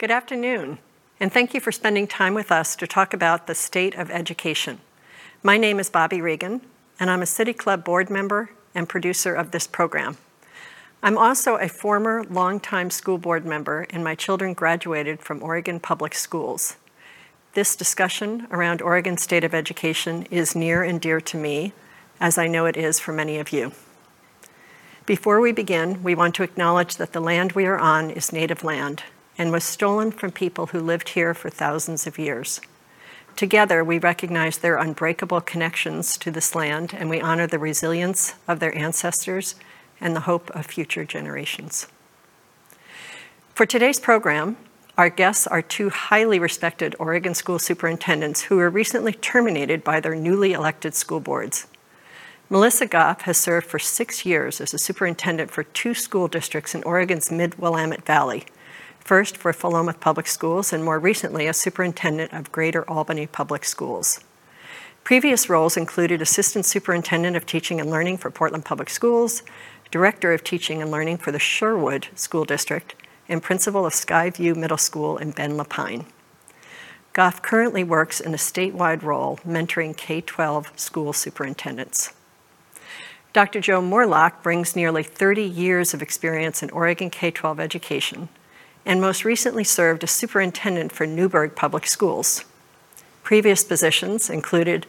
Good 0.00 0.10
afternoon, 0.10 0.78
and 1.20 1.30
thank 1.30 1.52
you 1.52 1.60
for 1.60 1.70
spending 1.70 2.06
time 2.06 2.32
with 2.32 2.50
us 2.50 2.74
to 2.76 2.86
talk 2.86 3.12
about 3.12 3.46
the 3.46 3.54
state 3.54 3.94
of 3.96 4.10
education. 4.10 4.80
My 5.42 5.58
name 5.58 5.78
is 5.78 5.90
Bobbie 5.90 6.22
Regan, 6.22 6.62
and 6.98 7.10
I'm 7.10 7.20
a 7.20 7.26
City 7.26 7.52
Club 7.52 7.84
board 7.84 8.08
member 8.08 8.48
and 8.74 8.88
producer 8.88 9.34
of 9.34 9.50
this 9.50 9.66
program. 9.66 10.16
I'm 11.02 11.18
also 11.18 11.56
a 11.56 11.68
former 11.68 12.24
longtime 12.24 12.88
school 12.88 13.18
board 13.18 13.44
member, 13.44 13.86
and 13.90 14.02
my 14.02 14.14
children 14.14 14.54
graduated 14.54 15.20
from 15.20 15.42
Oregon 15.42 15.78
Public 15.78 16.14
Schools. 16.14 16.78
This 17.52 17.76
discussion 17.76 18.46
around 18.50 18.80
Oregon 18.80 19.18
state 19.18 19.44
of 19.44 19.52
education 19.52 20.22
is 20.30 20.56
near 20.56 20.82
and 20.82 20.98
dear 20.98 21.20
to 21.20 21.36
me, 21.36 21.74
as 22.18 22.38
I 22.38 22.46
know 22.46 22.64
it 22.64 22.78
is 22.78 22.98
for 22.98 23.12
many 23.12 23.36
of 23.36 23.52
you. 23.52 23.72
Before 25.04 25.42
we 25.42 25.52
begin, 25.52 26.02
we 26.02 26.14
want 26.14 26.34
to 26.36 26.42
acknowledge 26.42 26.96
that 26.96 27.12
the 27.12 27.20
land 27.20 27.52
we 27.52 27.66
are 27.66 27.78
on 27.78 28.08
is 28.08 28.32
native 28.32 28.64
land 28.64 29.02
and 29.40 29.50
was 29.50 29.64
stolen 29.64 30.12
from 30.12 30.30
people 30.30 30.66
who 30.66 30.78
lived 30.78 31.08
here 31.08 31.32
for 31.32 31.48
thousands 31.48 32.06
of 32.06 32.18
years. 32.18 32.60
Together, 33.36 33.82
we 33.82 33.98
recognize 33.98 34.58
their 34.58 34.76
unbreakable 34.76 35.40
connections 35.40 36.18
to 36.18 36.30
this 36.30 36.54
land 36.54 36.92
and 36.92 37.08
we 37.08 37.22
honor 37.22 37.46
the 37.46 37.58
resilience 37.58 38.34
of 38.46 38.60
their 38.60 38.76
ancestors 38.76 39.54
and 39.98 40.14
the 40.14 40.28
hope 40.28 40.50
of 40.50 40.66
future 40.66 41.06
generations. 41.06 41.86
For 43.54 43.64
today's 43.64 43.98
program, 43.98 44.58
our 44.98 45.08
guests 45.08 45.46
are 45.46 45.62
two 45.62 45.88
highly 45.88 46.38
respected 46.38 46.94
Oregon 46.98 47.34
school 47.34 47.58
superintendents 47.58 48.42
who 48.42 48.56
were 48.56 48.68
recently 48.68 49.14
terminated 49.14 49.82
by 49.82 50.00
their 50.00 50.14
newly 50.14 50.52
elected 50.52 50.94
school 50.94 51.20
boards. 51.20 51.66
Melissa 52.50 52.84
Goff 52.84 53.22
has 53.22 53.38
served 53.38 53.66
for 53.66 53.78
six 53.78 54.26
years 54.26 54.60
as 54.60 54.74
a 54.74 54.78
superintendent 54.78 55.50
for 55.50 55.62
two 55.62 55.94
school 55.94 56.28
districts 56.28 56.74
in 56.74 56.82
Oregon's 56.82 57.30
Mid 57.30 57.54
Willamette 57.58 58.04
Valley, 58.04 58.44
first 59.10 59.36
for 59.36 59.52
Philomath 59.52 59.98
Public 59.98 60.28
Schools 60.28 60.72
and 60.72 60.84
more 60.84 61.00
recently 61.00 61.48
as 61.48 61.56
superintendent 61.56 62.32
of 62.32 62.52
Greater 62.52 62.88
Albany 62.88 63.26
Public 63.26 63.64
Schools. 63.64 64.20
Previous 65.02 65.50
roles 65.50 65.76
included 65.76 66.22
assistant 66.22 66.64
superintendent 66.64 67.36
of 67.36 67.44
teaching 67.44 67.80
and 67.80 67.90
learning 67.90 68.18
for 68.18 68.30
Portland 68.30 68.64
Public 68.64 68.88
Schools, 68.88 69.42
director 69.90 70.32
of 70.32 70.44
teaching 70.44 70.80
and 70.80 70.92
learning 70.92 71.16
for 71.16 71.32
the 71.32 71.40
Sherwood 71.40 72.06
School 72.14 72.44
District, 72.44 72.94
and 73.28 73.42
principal 73.42 73.84
of 73.84 73.94
Skyview 73.94 74.54
Middle 74.54 74.78
School 74.78 75.18
in 75.18 75.32
Bend-La 75.32 75.64
Pine. 75.64 76.06
Goff 77.12 77.42
currently 77.42 77.82
works 77.82 78.20
in 78.20 78.32
a 78.32 78.36
statewide 78.36 79.02
role 79.02 79.38
mentoring 79.38 79.96
K 79.96 80.20
12 80.20 80.70
school 80.78 81.12
superintendents. 81.12 82.12
Dr. 83.32 83.60
Joe 83.60 83.82
Morelock 83.82 84.44
brings 84.44 84.76
nearly 84.76 85.02
30 85.02 85.42
years 85.42 85.94
of 85.94 86.00
experience 86.00 86.62
in 86.62 86.70
Oregon 86.70 87.10
K 87.10 87.32
12 87.32 87.58
education 87.58 88.28
and 88.90 89.00
most 89.00 89.24
recently 89.24 89.62
served 89.62 90.02
as 90.02 90.10
superintendent 90.10 90.90
for 90.90 91.06
Newberg 91.06 91.54
Public 91.54 91.86
Schools. 91.86 92.44
Previous 93.22 93.62
positions 93.62 94.28
included 94.28 94.84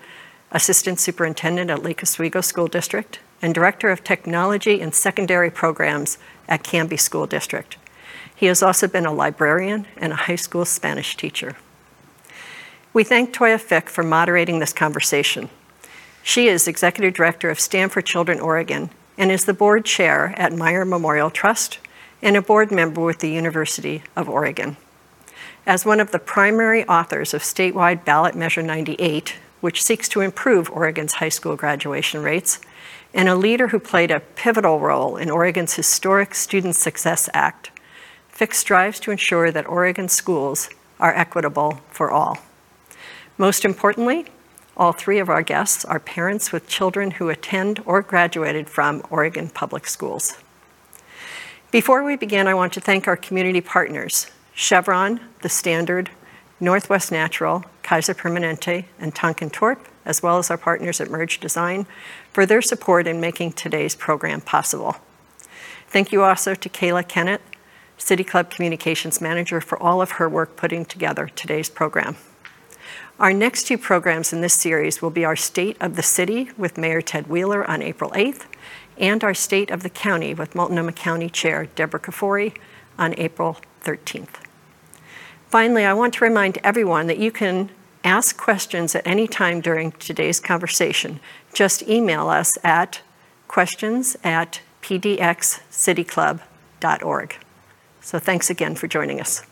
assistant 0.52 1.00
superintendent 1.00 1.70
at 1.70 1.84
Lake 1.84 2.02
Oswego 2.02 2.42
School 2.42 2.66
District 2.66 3.20
and 3.44 3.54
director 3.54 3.92
of 3.92 4.04
technology 4.04 4.82
and 4.82 4.96
secondary 4.96 5.52
programs 5.52 6.18
at 6.48 6.64
Canby 6.64 6.98
School 6.98 7.28
District. 7.28 7.78
He 8.36 8.48
has 8.48 8.64
also 8.64 8.88
been 8.88 9.06
a 9.06 9.14
librarian 9.14 9.86
and 9.96 10.14
a 10.14 10.24
high 10.26 10.36
school 10.36 10.66
Spanish 10.66 11.16
teacher. 11.16 11.56
We 12.94 13.04
thank 13.04 13.32
Toya 13.32 13.62
Fick 13.62 13.88
for 13.88 14.04
moderating 14.04 14.58
this 14.58 14.74
conversation. 14.74 15.48
She 16.24 16.48
is 16.48 16.68
executive 16.68 17.14
director 17.14 17.52
of 17.52 17.60
Stand 17.60 17.92
for 17.92 18.02
Children 18.02 18.40
Oregon 18.40 18.90
and 19.16 19.32
is 19.32 19.46
the 19.46 19.54
board 19.54 19.86
chair 19.86 20.34
at 20.38 20.54
Meyer 20.54 20.86
Memorial 20.86 21.30
Trust 21.30 21.78
and 22.22 22.38
a 22.38 22.42
board 22.42 22.72
member 22.72 23.02
with 23.02 23.20
the 23.20 23.32
University 23.32 24.04
of 24.16 24.30
Oregon. 24.30 24.78
As 25.66 25.86
one 25.86 26.00
of 26.00 26.12
the 26.12 26.20
primary 26.20 26.86
authors 26.88 27.34
of 27.34 27.42
statewide 27.42 28.04
Ballot 28.04 28.36
Measure 28.36 28.64
98, 28.64 29.36
which 29.60 29.84
seeks 29.84 30.10
to 30.10 30.22
improve 30.22 30.70
Oregon's 30.72 31.14
high 31.14 31.30
school 31.30 31.56
graduation 31.56 32.22
rates, 32.22 32.60
and 33.14 33.28
a 33.28 33.36
leader 33.36 33.68
who 33.68 33.80
played 33.80 34.12
a 34.12 34.20
pivotal 34.20 34.80
role 34.80 35.18
in 35.18 35.30
Oregon's 35.30 35.74
historic 35.74 36.34
Student 36.34 36.76
Success 36.76 37.30
Act, 37.34 37.72
Fick 38.30 38.56
strives 38.56 39.00
to 39.02 39.12
ensure 39.12 39.52
that 39.52 39.68
Oregon 39.68 40.08
schools 40.08 40.70
are 41.00 41.14
equitable 41.14 41.82
for 41.92 42.10
all. 42.10 42.40
Most 43.38 43.66
importantly, 43.66 44.26
all 44.76 44.94
three 44.94 45.20
of 45.20 45.30
our 45.30 45.44
guests 45.44 45.86
are 45.86 46.00
parents 46.00 46.52
with 46.52 46.68
children 46.68 47.12
who 47.12 47.30
attend 47.30 47.82
or 47.86 48.02
graduated 48.02 48.68
from 48.68 49.04
Oregon 49.12 49.50
Public 49.50 49.86
Schools. 49.86 50.38
Before 51.72 52.04
we 52.04 52.18
begin, 52.18 52.48
I 52.48 52.54
want 52.54 52.74
to 52.74 52.82
thank 52.82 53.08
our 53.08 53.16
community 53.16 53.62
partners 53.62 54.30
Chevron, 54.54 55.22
The 55.42 55.48
Standard, 55.48 56.10
Northwest 56.60 57.14
Natural, 57.14 57.64
Kaiser 57.82 58.14
Permanente, 58.14 58.84
and 59.00 59.16
Tonkin 59.16 59.50
Torp, 59.50 59.88
as 60.04 60.22
well 60.22 60.38
as 60.38 60.52
our 60.52 60.58
partners 60.58 61.00
at 61.00 61.10
Merge 61.10 61.40
Design, 61.40 61.86
for 62.34 62.46
their 62.46 62.62
support 62.62 63.08
in 63.08 63.22
making 63.22 63.54
today's 63.54 63.96
program 63.96 64.42
possible. 64.42 64.98
Thank 65.88 66.12
you 66.12 66.24
also 66.24 66.56
to 66.56 66.68
Kayla 66.68 67.08
Kennett, 67.08 67.42
City 67.98 68.26
Club 68.26 68.52
Communications 68.52 69.22
Manager, 69.22 69.62
for 69.62 69.82
all 69.82 70.02
of 70.02 70.12
her 70.12 70.28
work 70.28 70.58
putting 70.58 70.84
together 70.84 71.28
today's 71.28 71.70
program. 71.70 72.18
Our 73.18 73.32
next 73.32 73.64
two 73.64 73.78
programs 73.78 74.34
in 74.34 74.42
this 74.42 74.56
series 74.56 75.02
will 75.02 75.10
be 75.10 75.24
our 75.24 75.38
State 75.38 75.78
of 75.80 75.96
the 75.96 76.04
City 76.04 76.50
with 76.58 76.78
Mayor 76.78 77.02
Ted 77.02 77.28
Wheeler 77.28 77.64
on 77.70 77.82
April 77.82 78.12
8th 78.12 78.46
and 78.98 79.24
our 79.24 79.34
State 79.34 79.72
of 79.72 79.84
the 79.84 79.90
County 79.90 80.34
with 80.34 80.56
Multnomah 80.56 80.94
County 80.94 81.30
Chair 81.30 81.68
Deborah 81.76 82.00
Kafoury 82.00 82.56
on 82.98 83.14
April 83.18 83.58
13th. 83.84 84.36
Finally, 85.50 85.86
I 85.86 85.94
want 85.94 86.14
to 86.16 86.24
remind 86.24 86.58
everyone 86.64 87.08
that 87.08 87.18
you 87.18 87.32
can 87.32 87.70
ask 88.04 88.38
questions 88.38 88.96
at 88.96 89.06
any 89.06 89.28
time 89.28 89.62
during 89.62 89.92
today's 89.94 90.40
conversation. 90.40 91.20
Just 91.54 91.84
email 91.84 92.30
us 92.30 92.58
at 92.64 93.02
questions 93.48 94.18
at 94.24 94.62
pdxcityclub.org. 94.82 97.36
So 98.00 98.18
thanks 98.18 98.50
again 98.50 98.76
for 98.76 98.88
joining 98.88 99.20
us. 99.20 99.44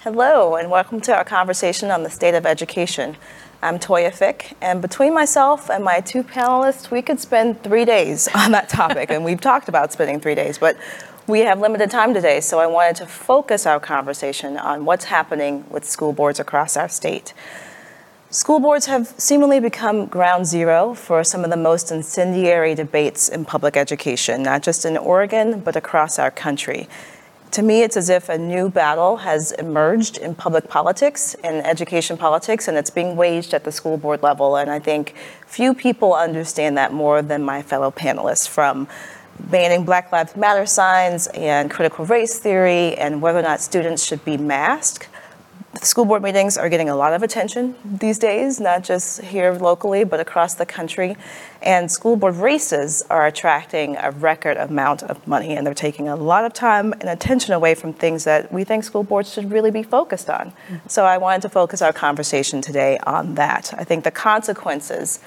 Hello, 0.00 0.56
and 0.56 0.70
welcome 0.70 1.00
to 1.02 1.16
our 1.16 1.24
conversation 1.24 1.90
on 1.90 2.02
the 2.02 2.10
state 2.10 2.34
of 2.34 2.44
education. 2.44 3.16
I'm 3.64 3.78
Toya 3.78 4.12
Fick, 4.12 4.56
and 4.60 4.82
between 4.82 5.14
myself 5.14 5.70
and 5.70 5.84
my 5.84 6.00
two 6.00 6.24
panelists, 6.24 6.90
we 6.90 7.00
could 7.00 7.20
spend 7.20 7.62
three 7.62 7.84
days 7.84 8.26
on 8.34 8.50
that 8.50 8.68
topic, 8.68 9.08
and 9.12 9.24
we've 9.24 9.40
talked 9.40 9.68
about 9.68 9.92
spending 9.92 10.18
three 10.18 10.34
days, 10.34 10.58
but 10.58 10.76
we 11.28 11.40
have 11.40 11.60
limited 11.60 11.88
time 11.88 12.12
today, 12.12 12.40
so 12.40 12.58
I 12.58 12.66
wanted 12.66 12.96
to 12.96 13.06
focus 13.06 13.64
our 13.64 13.78
conversation 13.78 14.56
on 14.56 14.84
what's 14.84 15.04
happening 15.04 15.64
with 15.70 15.84
school 15.84 16.12
boards 16.12 16.40
across 16.40 16.76
our 16.76 16.88
state. 16.88 17.34
School 18.30 18.58
boards 18.58 18.86
have 18.86 19.06
seemingly 19.16 19.60
become 19.60 20.06
ground 20.06 20.44
zero 20.46 20.92
for 20.92 21.22
some 21.22 21.44
of 21.44 21.50
the 21.50 21.56
most 21.56 21.92
incendiary 21.92 22.74
debates 22.74 23.28
in 23.28 23.44
public 23.44 23.76
education, 23.76 24.42
not 24.42 24.64
just 24.64 24.84
in 24.84 24.96
Oregon, 24.96 25.60
but 25.60 25.76
across 25.76 26.18
our 26.18 26.32
country. 26.32 26.88
To 27.52 27.60
me, 27.60 27.82
it's 27.82 27.98
as 27.98 28.08
if 28.08 28.30
a 28.30 28.38
new 28.38 28.70
battle 28.70 29.18
has 29.18 29.52
emerged 29.52 30.16
in 30.16 30.34
public 30.34 30.70
politics 30.70 31.34
and 31.44 31.56
education 31.66 32.16
politics, 32.16 32.66
and 32.66 32.78
it's 32.78 32.88
being 32.88 33.14
waged 33.14 33.52
at 33.52 33.64
the 33.64 33.70
school 33.70 33.98
board 33.98 34.22
level. 34.22 34.56
And 34.56 34.70
I 34.70 34.78
think 34.78 35.14
few 35.46 35.74
people 35.74 36.14
understand 36.14 36.78
that 36.78 36.94
more 36.94 37.20
than 37.20 37.42
my 37.42 37.60
fellow 37.60 37.90
panelists 37.90 38.48
from 38.48 38.88
banning 39.38 39.84
Black 39.84 40.10
Lives 40.10 40.34
Matter 40.34 40.64
signs 40.64 41.26
and 41.26 41.70
critical 41.70 42.06
race 42.06 42.38
theory 42.38 42.94
and 42.96 43.20
whether 43.20 43.40
or 43.40 43.42
not 43.42 43.60
students 43.60 44.02
should 44.02 44.24
be 44.24 44.38
masked 44.38 45.10
school 45.80 46.04
board 46.04 46.22
meetings 46.22 46.56
are 46.58 46.68
getting 46.68 46.88
a 46.88 46.96
lot 46.96 47.14
of 47.14 47.22
attention 47.22 47.74
these 47.84 48.18
days, 48.18 48.60
not 48.60 48.84
just 48.84 49.22
here 49.22 49.52
locally, 49.52 50.04
but 50.04 50.20
across 50.20 50.54
the 50.54 50.66
country. 50.66 51.16
And 51.62 51.90
school 51.90 52.16
board 52.16 52.36
races 52.36 53.02
are 53.08 53.26
attracting 53.26 53.96
a 53.96 54.10
record 54.10 54.56
amount 54.56 55.02
of 55.02 55.26
money, 55.26 55.56
and 55.56 55.66
they're 55.66 55.74
taking 55.74 56.08
a 56.08 56.16
lot 56.16 56.44
of 56.44 56.52
time 56.52 56.92
and 56.92 57.04
attention 57.04 57.54
away 57.54 57.74
from 57.74 57.92
things 57.92 58.24
that 58.24 58.52
we 58.52 58.64
think 58.64 58.84
school 58.84 59.02
boards 59.02 59.32
should 59.32 59.50
really 59.50 59.70
be 59.70 59.82
focused 59.82 60.28
on. 60.28 60.50
Mm-hmm. 60.50 60.88
So 60.88 61.04
I 61.04 61.18
wanted 61.18 61.42
to 61.42 61.48
focus 61.48 61.80
our 61.80 61.92
conversation 61.92 62.60
today 62.60 62.98
on 62.98 63.34
that. 63.36 63.72
I 63.76 63.84
think 63.84 64.04
the 64.04 64.10
consequences 64.10 65.20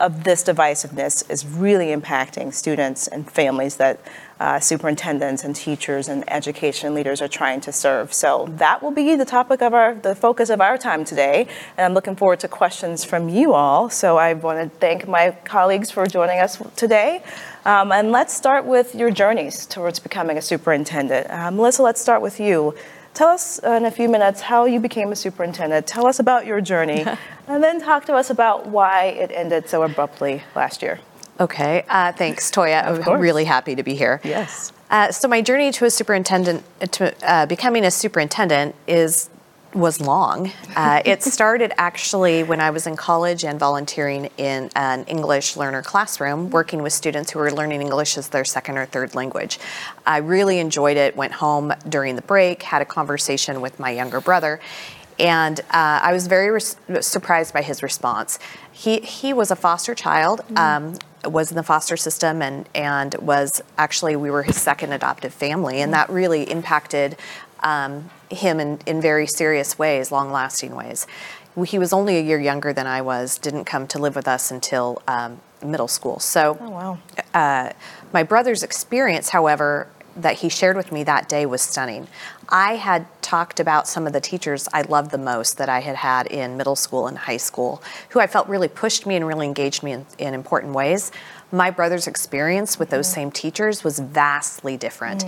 of 0.00 0.24
this 0.24 0.42
divisiveness 0.42 1.28
is 1.30 1.46
really 1.46 1.94
impacting 1.94 2.52
students 2.52 3.06
and 3.06 3.30
families 3.30 3.76
that 3.76 4.00
uh, 4.40 4.58
superintendents 4.58 5.44
and 5.44 5.54
teachers 5.54 6.08
and 6.08 6.24
education 6.28 6.94
leaders 6.94 7.20
are 7.20 7.28
trying 7.28 7.60
to 7.60 7.70
serve. 7.70 8.12
So 8.12 8.48
that 8.52 8.82
will 8.82 8.90
be 8.90 9.14
the 9.14 9.26
topic 9.26 9.60
of 9.60 9.74
our, 9.74 9.94
the 9.94 10.14
focus 10.14 10.48
of 10.48 10.62
our 10.62 10.78
time 10.78 11.04
today. 11.04 11.46
And 11.76 11.84
I'm 11.84 11.94
looking 11.94 12.16
forward 12.16 12.40
to 12.40 12.48
questions 12.48 13.04
from 13.04 13.28
you 13.28 13.52
all. 13.52 13.90
So 13.90 14.16
I 14.16 14.32
want 14.32 14.72
to 14.72 14.78
thank 14.78 15.06
my 15.06 15.32
colleagues 15.44 15.90
for 15.90 16.06
joining 16.06 16.38
us 16.38 16.60
today. 16.74 17.22
Um, 17.66 17.92
and 17.92 18.10
let's 18.10 18.34
start 18.34 18.64
with 18.64 18.94
your 18.94 19.10
journeys 19.10 19.66
towards 19.66 19.98
becoming 19.98 20.38
a 20.38 20.42
superintendent. 20.42 21.28
Uh, 21.28 21.50
Melissa, 21.50 21.82
let's 21.82 22.00
start 22.00 22.22
with 22.22 22.40
you. 22.40 22.74
Tell 23.14 23.28
us 23.28 23.58
in 23.58 23.84
a 23.84 23.90
few 23.90 24.08
minutes 24.08 24.40
how 24.40 24.64
you 24.64 24.80
became 24.80 25.12
a 25.12 25.16
superintendent. 25.16 25.86
Tell 25.86 26.06
us 26.06 26.18
about 26.18 26.46
your 26.46 26.60
journey, 26.60 27.04
and 27.48 27.62
then 27.62 27.80
talk 27.80 28.04
to 28.06 28.14
us 28.14 28.30
about 28.30 28.66
why 28.66 29.06
it 29.06 29.30
ended 29.32 29.68
so 29.68 29.82
abruptly 29.82 30.42
last 30.54 30.82
year. 30.82 31.00
Okay, 31.40 31.84
uh, 31.88 32.12
thanks, 32.12 32.50
Toya. 32.50 32.84
I'm 32.84 33.20
really 33.20 33.44
happy 33.44 33.74
to 33.74 33.82
be 33.82 33.94
here. 33.94 34.20
Yes. 34.22 34.72
Uh, 34.90 35.10
so 35.10 35.26
my 35.26 35.40
journey 35.40 35.72
to 35.72 35.86
a 35.86 35.90
superintendent, 35.90 36.62
to 36.92 37.14
uh, 37.26 37.46
becoming 37.46 37.84
a 37.84 37.90
superintendent, 37.90 38.74
is 38.86 39.30
was 39.74 40.00
long. 40.00 40.50
Uh, 40.74 41.02
it 41.04 41.22
started 41.22 41.72
actually 41.76 42.42
when 42.42 42.60
I 42.60 42.70
was 42.70 42.86
in 42.86 42.96
college 42.96 43.44
and 43.44 43.58
volunteering 43.58 44.30
in 44.36 44.70
an 44.74 45.04
English 45.04 45.56
learner 45.56 45.82
classroom, 45.82 46.50
working 46.50 46.82
with 46.82 46.92
students 46.92 47.30
who 47.30 47.38
were 47.38 47.52
learning 47.52 47.80
English 47.80 48.18
as 48.18 48.28
their 48.28 48.44
second 48.44 48.78
or 48.78 48.86
third 48.86 49.14
language. 49.14 49.58
I 50.06 50.18
really 50.18 50.58
enjoyed 50.58 50.96
it. 50.96 51.16
Went 51.16 51.32
home 51.34 51.72
during 51.88 52.16
the 52.16 52.22
break, 52.22 52.62
had 52.62 52.82
a 52.82 52.84
conversation 52.86 53.60
with 53.60 53.78
my 53.78 53.90
younger 53.90 54.20
brother, 54.20 54.60
and 55.18 55.60
uh, 55.60 56.00
I 56.02 56.12
was 56.12 56.26
very 56.26 56.50
res- 56.50 56.76
surprised 57.00 57.54
by 57.54 57.62
his 57.62 57.82
response. 57.82 58.38
He 58.72 59.00
he 59.00 59.32
was 59.32 59.50
a 59.50 59.56
foster 59.56 59.94
child. 59.94 60.40
Um, 60.56 60.96
was 61.24 61.50
in 61.50 61.56
the 61.56 61.62
foster 61.62 61.96
system 61.96 62.40
and 62.40 62.66
and 62.74 63.14
was 63.16 63.62
actually 63.76 64.16
we 64.16 64.30
were 64.30 64.42
his 64.42 64.56
second 64.56 64.92
adoptive 64.92 65.34
family 65.34 65.82
and 65.82 65.92
that 65.92 66.08
really 66.08 66.50
impacted 66.50 67.16
um, 67.62 68.10
him 68.30 68.60
in, 68.60 68.78
in 68.86 69.00
very 69.00 69.26
serious 69.26 69.78
ways 69.78 70.10
long 70.12 70.30
lasting 70.30 70.74
ways 70.74 71.06
he 71.66 71.78
was 71.78 71.92
only 71.92 72.16
a 72.16 72.22
year 72.22 72.40
younger 72.40 72.72
than 72.72 72.86
i 72.86 73.02
was 73.02 73.36
didn't 73.38 73.64
come 73.64 73.86
to 73.86 73.98
live 73.98 74.14
with 74.16 74.26
us 74.28 74.50
until 74.50 75.02
um, 75.08 75.40
middle 75.62 75.88
school 75.88 76.18
so 76.18 76.56
Oh, 76.60 76.70
wow. 76.70 76.98
uh, 77.34 77.72
my 78.12 78.22
brother's 78.22 78.62
experience, 78.62 79.28
however, 79.28 79.86
that 80.16 80.36
he 80.40 80.48
shared 80.48 80.76
with 80.76 80.90
me 80.90 81.04
that 81.04 81.28
day 81.28 81.46
was 81.46 81.62
stunning. 81.62 82.08
I 82.48 82.74
had 82.74 83.06
talked 83.22 83.60
about 83.60 83.86
some 83.86 84.06
of 84.08 84.12
the 84.12 84.20
teachers 84.20 84.68
I 84.72 84.82
loved 84.82 85.12
the 85.12 85.18
most 85.18 85.56
that 85.58 85.68
I 85.68 85.80
had 85.80 85.94
had 85.94 86.26
in 86.26 86.56
middle 86.56 86.74
school 86.74 87.06
and 87.06 87.16
high 87.16 87.36
school, 87.36 87.80
who 88.08 88.18
I 88.18 88.26
felt 88.26 88.48
really 88.48 88.66
pushed 88.66 89.06
me 89.06 89.14
and 89.14 89.24
really 89.26 89.46
engaged 89.46 89.84
me 89.84 89.92
in, 89.92 90.06
in 90.18 90.34
important 90.34 90.72
ways. 90.74 91.12
My 91.52 91.70
brother's 91.70 92.08
experience 92.08 92.78
with 92.78 92.90
those 92.90 93.06
same 93.06 93.30
teachers 93.30 93.84
was 93.84 94.00
vastly 94.00 94.76
different. 94.76 95.24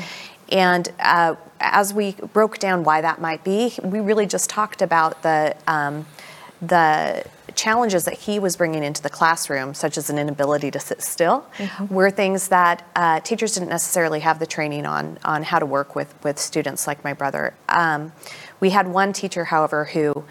And 0.52 0.88
uh, 1.00 1.34
as 1.60 1.94
we 1.94 2.12
broke 2.32 2.58
down 2.58 2.84
why 2.84 3.00
that 3.00 3.20
might 3.20 3.42
be, 3.42 3.74
we 3.82 4.00
really 4.00 4.26
just 4.26 4.50
talked 4.50 4.82
about 4.82 5.22
the 5.22 5.56
um, 5.66 6.06
the 6.60 7.24
challenges 7.56 8.04
that 8.04 8.14
he 8.14 8.38
was 8.38 8.56
bringing 8.56 8.84
into 8.84 9.02
the 9.02 9.10
classroom, 9.10 9.74
such 9.74 9.98
as 9.98 10.08
an 10.08 10.18
inability 10.18 10.70
to 10.70 10.78
sit 10.78 11.02
still, 11.02 11.44
were 11.90 12.10
things 12.10 12.48
that 12.48 12.86
uh, 12.94 13.18
teachers 13.20 13.54
didn't 13.54 13.68
necessarily 13.68 14.20
have 14.20 14.38
the 14.38 14.46
training 14.46 14.86
on 14.86 15.18
on 15.24 15.42
how 15.42 15.58
to 15.58 15.66
work 15.66 15.96
with 15.96 16.14
with 16.22 16.38
students 16.38 16.86
like 16.86 17.02
my 17.02 17.14
brother. 17.14 17.54
Um, 17.68 18.12
we 18.60 18.70
had 18.70 18.86
one 18.86 19.12
teacher, 19.12 19.46
however, 19.46 19.86
who 19.86 20.24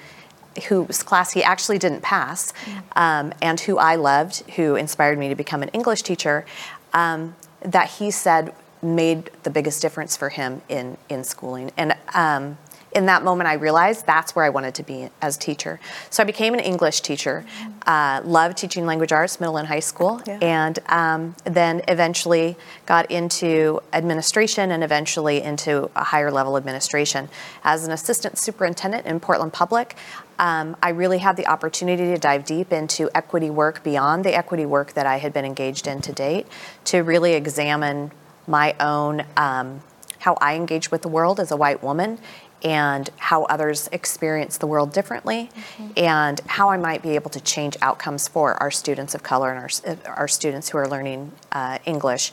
whose 0.67 1.01
class 1.01 1.31
he 1.31 1.43
actually 1.43 1.79
didn't 1.79 2.01
pass, 2.01 2.53
um, 2.95 3.33
and 3.41 3.59
who 3.59 3.77
I 3.77 3.95
loved, 3.95 4.43
who 4.51 4.75
inspired 4.75 5.17
me 5.17 5.29
to 5.29 5.35
become 5.35 5.63
an 5.63 5.69
English 5.69 6.03
teacher. 6.03 6.45
Um, 6.93 7.35
that 7.63 7.87
he 7.89 8.09
said 8.09 8.53
made 8.81 9.29
the 9.43 9.49
biggest 9.49 9.81
difference 9.81 10.15
for 10.17 10.29
him 10.29 10.61
in 10.69 10.97
in 11.09 11.23
schooling, 11.23 11.71
and 11.77 11.95
um, 12.13 12.57
in 12.93 13.05
that 13.05 13.23
moment, 13.23 13.47
I 13.47 13.53
realized 13.53 14.05
that's 14.05 14.35
where 14.35 14.43
I 14.43 14.49
wanted 14.49 14.75
to 14.75 14.83
be 14.83 15.09
as 15.21 15.37
a 15.37 15.39
teacher. 15.39 15.79
So 16.09 16.23
I 16.23 16.25
became 16.25 16.53
an 16.53 16.59
English 16.59 17.01
teacher. 17.01 17.45
Uh, 17.85 18.21
loved 18.25 18.57
teaching 18.57 18.85
language 18.85 19.11
arts, 19.13 19.39
middle 19.39 19.57
and 19.57 19.67
high 19.67 19.79
school, 19.79 20.21
Yeah. 20.27 20.39
and 20.41 20.79
um, 20.87 21.35
then 21.45 21.81
eventually 21.87 22.57
got 22.85 23.09
into 23.09 23.79
administration 23.93 24.71
and 24.71 24.83
eventually 24.83 25.41
into 25.41 25.89
a 25.95 26.03
higher 26.03 26.31
level 26.31 26.57
administration. 26.57 27.29
As 27.63 27.85
an 27.85 27.91
assistant 27.93 28.37
superintendent 28.37 29.05
in 29.05 29.19
Portland 29.19 29.53
Public, 29.53 29.95
um, 30.37 30.75
I 30.83 30.89
really 30.89 31.19
had 31.19 31.37
the 31.37 31.47
opportunity 31.47 32.05
to 32.05 32.17
dive 32.17 32.45
deep 32.45 32.73
into 32.73 33.09
equity 33.15 33.49
work 33.49 33.83
beyond 33.83 34.25
the 34.25 34.35
equity 34.35 34.65
work 34.65 34.93
that 34.93 35.05
I 35.05 35.17
had 35.17 35.31
been 35.31 35.45
engaged 35.45 35.87
in 35.87 36.01
to 36.01 36.11
date, 36.11 36.45
to 36.85 36.99
really 37.03 37.33
examine 37.33 38.11
my 38.47 38.75
own 38.79 39.23
um, 39.37 39.81
how 40.19 40.37
I 40.39 40.55
engage 40.55 40.91
with 40.91 41.01
the 41.01 41.07
world 41.07 41.39
as 41.39 41.51
a 41.51 41.57
white 41.57 41.81
woman 41.81 42.19
and 42.63 43.09
how 43.17 43.43
others 43.45 43.89
experience 43.91 44.57
the 44.57 44.67
world 44.67 44.93
differently 44.93 45.49
and 45.97 46.39
how 46.45 46.69
I 46.69 46.77
might 46.77 47.01
be 47.01 47.15
able 47.15 47.31
to 47.31 47.41
change 47.41 47.75
outcomes 47.81 48.27
for 48.27 48.53
our 48.61 48.69
students 48.69 49.15
of 49.15 49.23
color 49.23 49.51
and 49.51 49.59
our, 49.59 50.15
our 50.15 50.27
students 50.27 50.69
who 50.69 50.77
are 50.77 50.87
learning 50.87 51.31
uh, 51.51 51.79
English. 51.85 52.31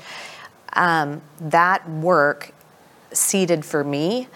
Um, 0.74 1.22
that 1.40 1.88
work 1.88 2.52
seeded 3.12 3.64
for 3.64 3.82
me 3.82 4.28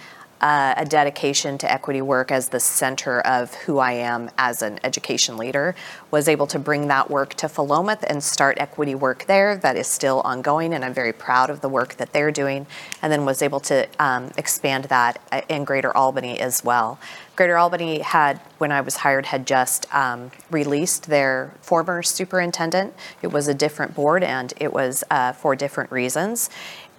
uh, 0.42 0.74
a 0.76 0.84
dedication 0.84 1.56
to 1.58 1.70
equity 1.70 2.02
work 2.02 2.32
as 2.32 2.48
the 2.48 2.60
center 2.60 3.20
of 3.20 3.54
who 3.54 3.78
I 3.78 3.92
am 3.92 4.30
as 4.36 4.60
an 4.60 4.80
education 4.84 5.36
leader. 5.36 5.74
Was 6.10 6.28
able 6.28 6.46
to 6.48 6.58
bring 6.58 6.88
that 6.88 7.10
work 7.10 7.34
to 7.34 7.46
Philomath 7.46 8.02
and 8.02 8.22
start 8.22 8.58
equity 8.58 8.94
work 8.94 9.24
there 9.26 9.56
that 9.56 9.76
is 9.76 9.86
still 9.86 10.20
ongoing, 10.22 10.74
and 10.74 10.84
I'm 10.84 10.92
very 10.92 11.12
proud 11.12 11.48
of 11.48 11.60
the 11.60 11.68
work 11.68 11.94
that 11.94 12.12
they're 12.12 12.32
doing. 12.32 12.66
And 13.00 13.12
then 13.12 13.24
was 13.24 13.40
able 13.40 13.60
to 13.60 13.88
um, 13.98 14.32
expand 14.36 14.84
that 14.84 15.20
uh, 15.30 15.42
in 15.48 15.64
Greater 15.64 15.96
Albany 15.96 16.40
as 16.40 16.64
well. 16.64 16.98
Greater 17.34 17.56
Albany 17.56 18.00
had, 18.00 18.38
when 18.58 18.70
I 18.70 18.82
was 18.82 18.96
hired, 18.96 19.26
had 19.26 19.46
just 19.46 19.92
um, 19.94 20.30
released 20.50 21.06
their 21.06 21.54
former 21.62 22.02
superintendent. 22.02 22.94
It 23.22 23.28
was 23.28 23.48
a 23.48 23.54
different 23.54 23.94
board, 23.94 24.22
and 24.22 24.52
it 24.60 24.72
was 24.72 25.02
uh, 25.10 25.32
for 25.32 25.56
different 25.56 25.90
reasons 25.90 26.50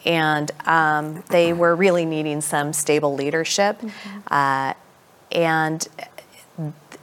and 0.06 0.52
um, 0.66 1.24
they 1.30 1.54
were 1.54 1.76
really 1.76 2.06
needing 2.06 2.42
some 2.42 2.74
stable 2.74 3.16
leadership. 3.16 3.82
Uh, 4.28 4.74
and 5.32 5.88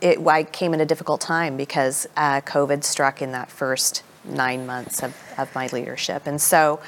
it, 0.01 0.27
I 0.27 0.45
came 0.45 0.75
at 0.75 0.81
a 0.81 0.87
difficult 0.87 1.21
time 1.21 1.57
because 1.57 2.07
uh, 2.17 2.41
COVID 2.43 2.85
struck 2.85 3.23
in 3.23 3.33
that 3.33 3.51
first 3.51 4.03
nine 4.25 4.67
months 4.67 5.03
of, 5.03 5.17
of 5.39 5.55
my 5.55 5.69
leadership. 5.69 6.27
And 6.27 6.41
so 6.41 6.81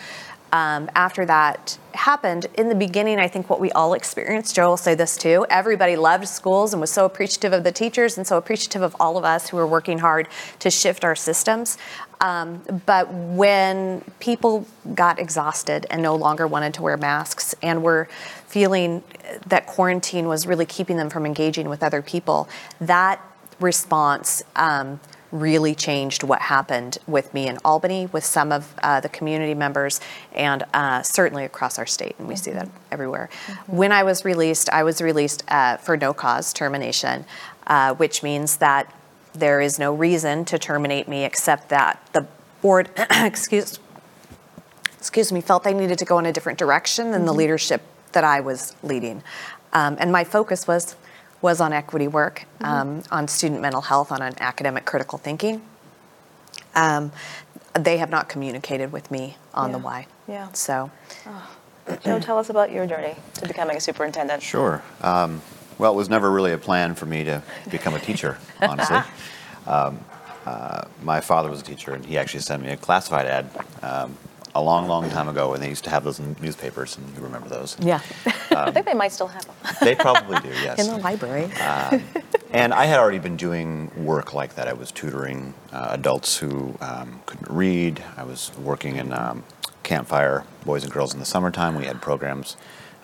um, 0.53 0.91
after 0.94 1.25
that 1.25 1.79
happened, 1.94 2.47
in 2.58 2.69
the 2.69 2.75
beginning, 2.75 3.19
I 3.19 3.26
think 3.26 3.49
what 3.49 3.58
we 3.58 3.73
all 3.73 3.94
experienced, 3.94 4.55
Joe 4.55 4.69
will 4.69 4.76
say 4.76 4.94
this 4.94 5.17
too, 5.17 5.47
everybody 5.49 5.97
loved 5.97 6.29
schools 6.29 6.75
and 6.75 6.81
was 6.81 6.91
so 6.91 7.06
appreciative 7.06 7.55
of 7.55 7.65
the 7.65 7.73
teachers 7.73 8.19
and 8.19 8.26
so 8.26 8.37
appreciative 8.37 8.82
of 8.82 8.94
all 9.00 9.17
of 9.17 9.25
us 9.25 9.49
who 9.49 9.56
were 9.56 9.67
working 9.67 9.99
hard 9.99 10.29
to 10.58 10.70
shift 10.70 11.05
our 11.05 11.17
systems. 11.17 11.79
Um, 12.23 12.63
but 12.87 13.13
when 13.13 14.03
people 14.21 14.67
got 14.95 15.19
exhausted 15.19 15.87
and 15.91 16.01
no 16.01 16.15
longer 16.15 16.47
wanted 16.47 16.73
to 16.75 16.83
wear 16.83 16.97
masks 16.97 17.53
and 17.63 17.83
were 17.83 18.09
feeling 18.47 19.03
that 19.47 19.67
quarantine 19.67 20.29
was 20.29 20.47
really 20.47 20.65
keeping 20.65 20.97
them 20.97 21.11
from 21.11 21.27
engaging 21.27 21.69
with 21.69 21.83
other 21.83 22.01
people, 22.01 22.49
that 22.81 23.21
response 23.59 24.43
um, 24.55 25.01
really 25.33 25.75
changed 25.75 26.23
what 26.23 26.43
happened 26.43 26.99
with 27.09 27.35
me 27.35 27.49
in 27.49 27.59
Albany, 27.65 28.07
with 28.07 28.25
some 28.25 28.53
of 28.53 28.73
uh, 28.83 29.01
the 29.01 29.09
community 29.09 29.55
members, 29.55 30.01
and 30.33 30.63
uh, 30.75 31.03
certainly 31.03 31.45
across 31.45 31.79
our 31.79 31.87
state, 31.87 32.15
and 32.19 32.29
we 32.29 32.37
see 32.37 32.53
that 32.53 32.69
everywhere. 32.93 33.31
When 33.67 33.91
I 33.91 34.05
was 34.05 34.25
released, 34.25 34.69
I 34.70 34.85
was 34.85 35.01
released 35.01 35.43
uh, 35.49 35.79
for 35.79 35.96
no 35.96 36.13
cause 36.13 36.53
termination, 36.53 37.25
uh, 37.67 37.94
which 37.94 38.23
means 38.23 38.58
that 38.58 38.94
there 39.34 39.60
is 39.60 39.79
no 39.79 39.94
reason 39.94 40.44
to 40.46 40.58
terminate 40.58 41.08
me 41.08 41.24
except 41.24 41.69
that 41.70 42.06
the 42.12 42.27
board, 42.60 42.91
excuse, 43.10 43.79
excuse 44.98 45.32
me, 45.32 45.41
felt 45.41 45.65
they 45.65 45.74
needed 45.74 45.98
to 45.98 46.05
go 46.05 46.19
in 46.19 46.27
a 46.27 46.32
different 46.32 46.58
direction 46.58 47.10
than 47.10 47.24
the 47.24 47.34
leadership 47.34 47.82
that 48.12 48.24
I 48.24 48.41
was 48.41 48.77
leading. 48.82 49.22
Um, 49.72 49.96
and 49.98 50.12
my 50.12 50.24
focus 50.24 50.67
was 50.67 50.96
was 51.41 51.60
on 51.60 51.72
equity 51.72 52.06
work, 52.06 52.46
um, 52.60 53.03
on 53.10 53.27
student 53.27 53.60
mental 53.60 53.81
health, 53.81 54.12
on 54.12 54.22
an 54.22 54.34
academic 54.39 54.84
critical 54.84 55.19
thinking. 55.19 55.60
Um, 56.77 57.10
they 57.74 57.96
have 57.96 58.10
not 58.10 58.29
communicated 58.29 58.93
with 58.93 59.10
me 59.10 59.36
on 59.53 59.72
the 59.72 59.79
why. 59.79 60.06
Yeah. 60.29 60.53
So, 60.53 60.91
Joe, 62.05 62.20
tell 62.20 62.39
us 62.39 62.48
about 62.48 62.70
your 62.70 62.86
journey 62.86 63.17
to 63.34 63.48
becoming 63.48 63.77
a 63.77 63.81
superintendent. 63.81 64.41
Sure. 64.43 64.82
Um, 65.01 65.43
well, 65.82 65.93
it 65.93 65.96
was 65.96 66.08
never 66.08 66.31
really 66.31 66.53
a 66.53 66.58
plan 66.58 66.94
for 66.94 67.06
me 67.06 67.24
to 67.24 67.43
become 67.69 67.96
a 67.96 67.98
teacher, 67.98 68.39
honestly. 68.62 69.01
um, 69.67 69.98
uh, 70.46 70.84
my 71.03 71.20
father 71.20 71.51
was 71.51 71.60
a 71.60 71.65
teacher, 71.65 71.93
and 71.93 72.06
he 72.06 72.17
actually 72.17 72.39
sent 72.39 72.62
me 72.62 72.70
a 72.70 72.77
classified 72.77 73.27
ad 73.27 73.51
um, 73.82 74.17
a 74.55 74.62
long, 74.62 74.86
long 74.86 75.10
time 75.10 75.27
ago 75.27 75.51
when 75.51 75.60
they 75.60 75.69
used 75.69 75.82
to 75.82 75.91
have 75.91 76.05
those 76.05 76.20
in 76.20 76.36
newspapers, 76.41 76.96
and 76.96 77.17
you 77.17 77.20
remember 77.20 77.48
those. 77.48 77.77
yeah, 77.81 78.01
I 78.53 78.70
think 78.70 78.86
they 78.86 78.94
might 78.94 79.10
still 79.10 79.27
have 79.27 79.44
them. 79.44 79.56
They 79.81 79.96
probably 79.96 80.39
do, 80.39 80.51
yes. 80.51 80.79
in 80.79 80.86
the 80.86 80.98
library. 80.98 81.51
And 82.53 82.72
I 82.74 82.84
had 82.84 83.01
already 83.01 83.19
been 83.19 83.36
doing 83.36 83.91
work 84.05 84.34
like 84.34 84.55
that. 84.55 84.69
I 84.69 84.74
was 84.74 84.93
tutoring 84.93 85.55
uh, 85.72 85.89
adults 85.91 86.36
who 86.36 86.77
um, 86.81 87.22
couldn't 87.27 87.51
read. 87.51 88.05
I 88.17 88.22
was 88.22 88.53
working 88.58 88.96
in 88.96 89.12
um, 89.12 89.43
Campfire 89.82 90.44
Boys 90.65 90.84
and 90.84 90.93
Girls 90.93 91.12
in 91.12 91.19
the 91.19 91.24
summertime. 91.27 91.74
We 91.74 91.86
had 91.86 92.01
programs 92.03 92.56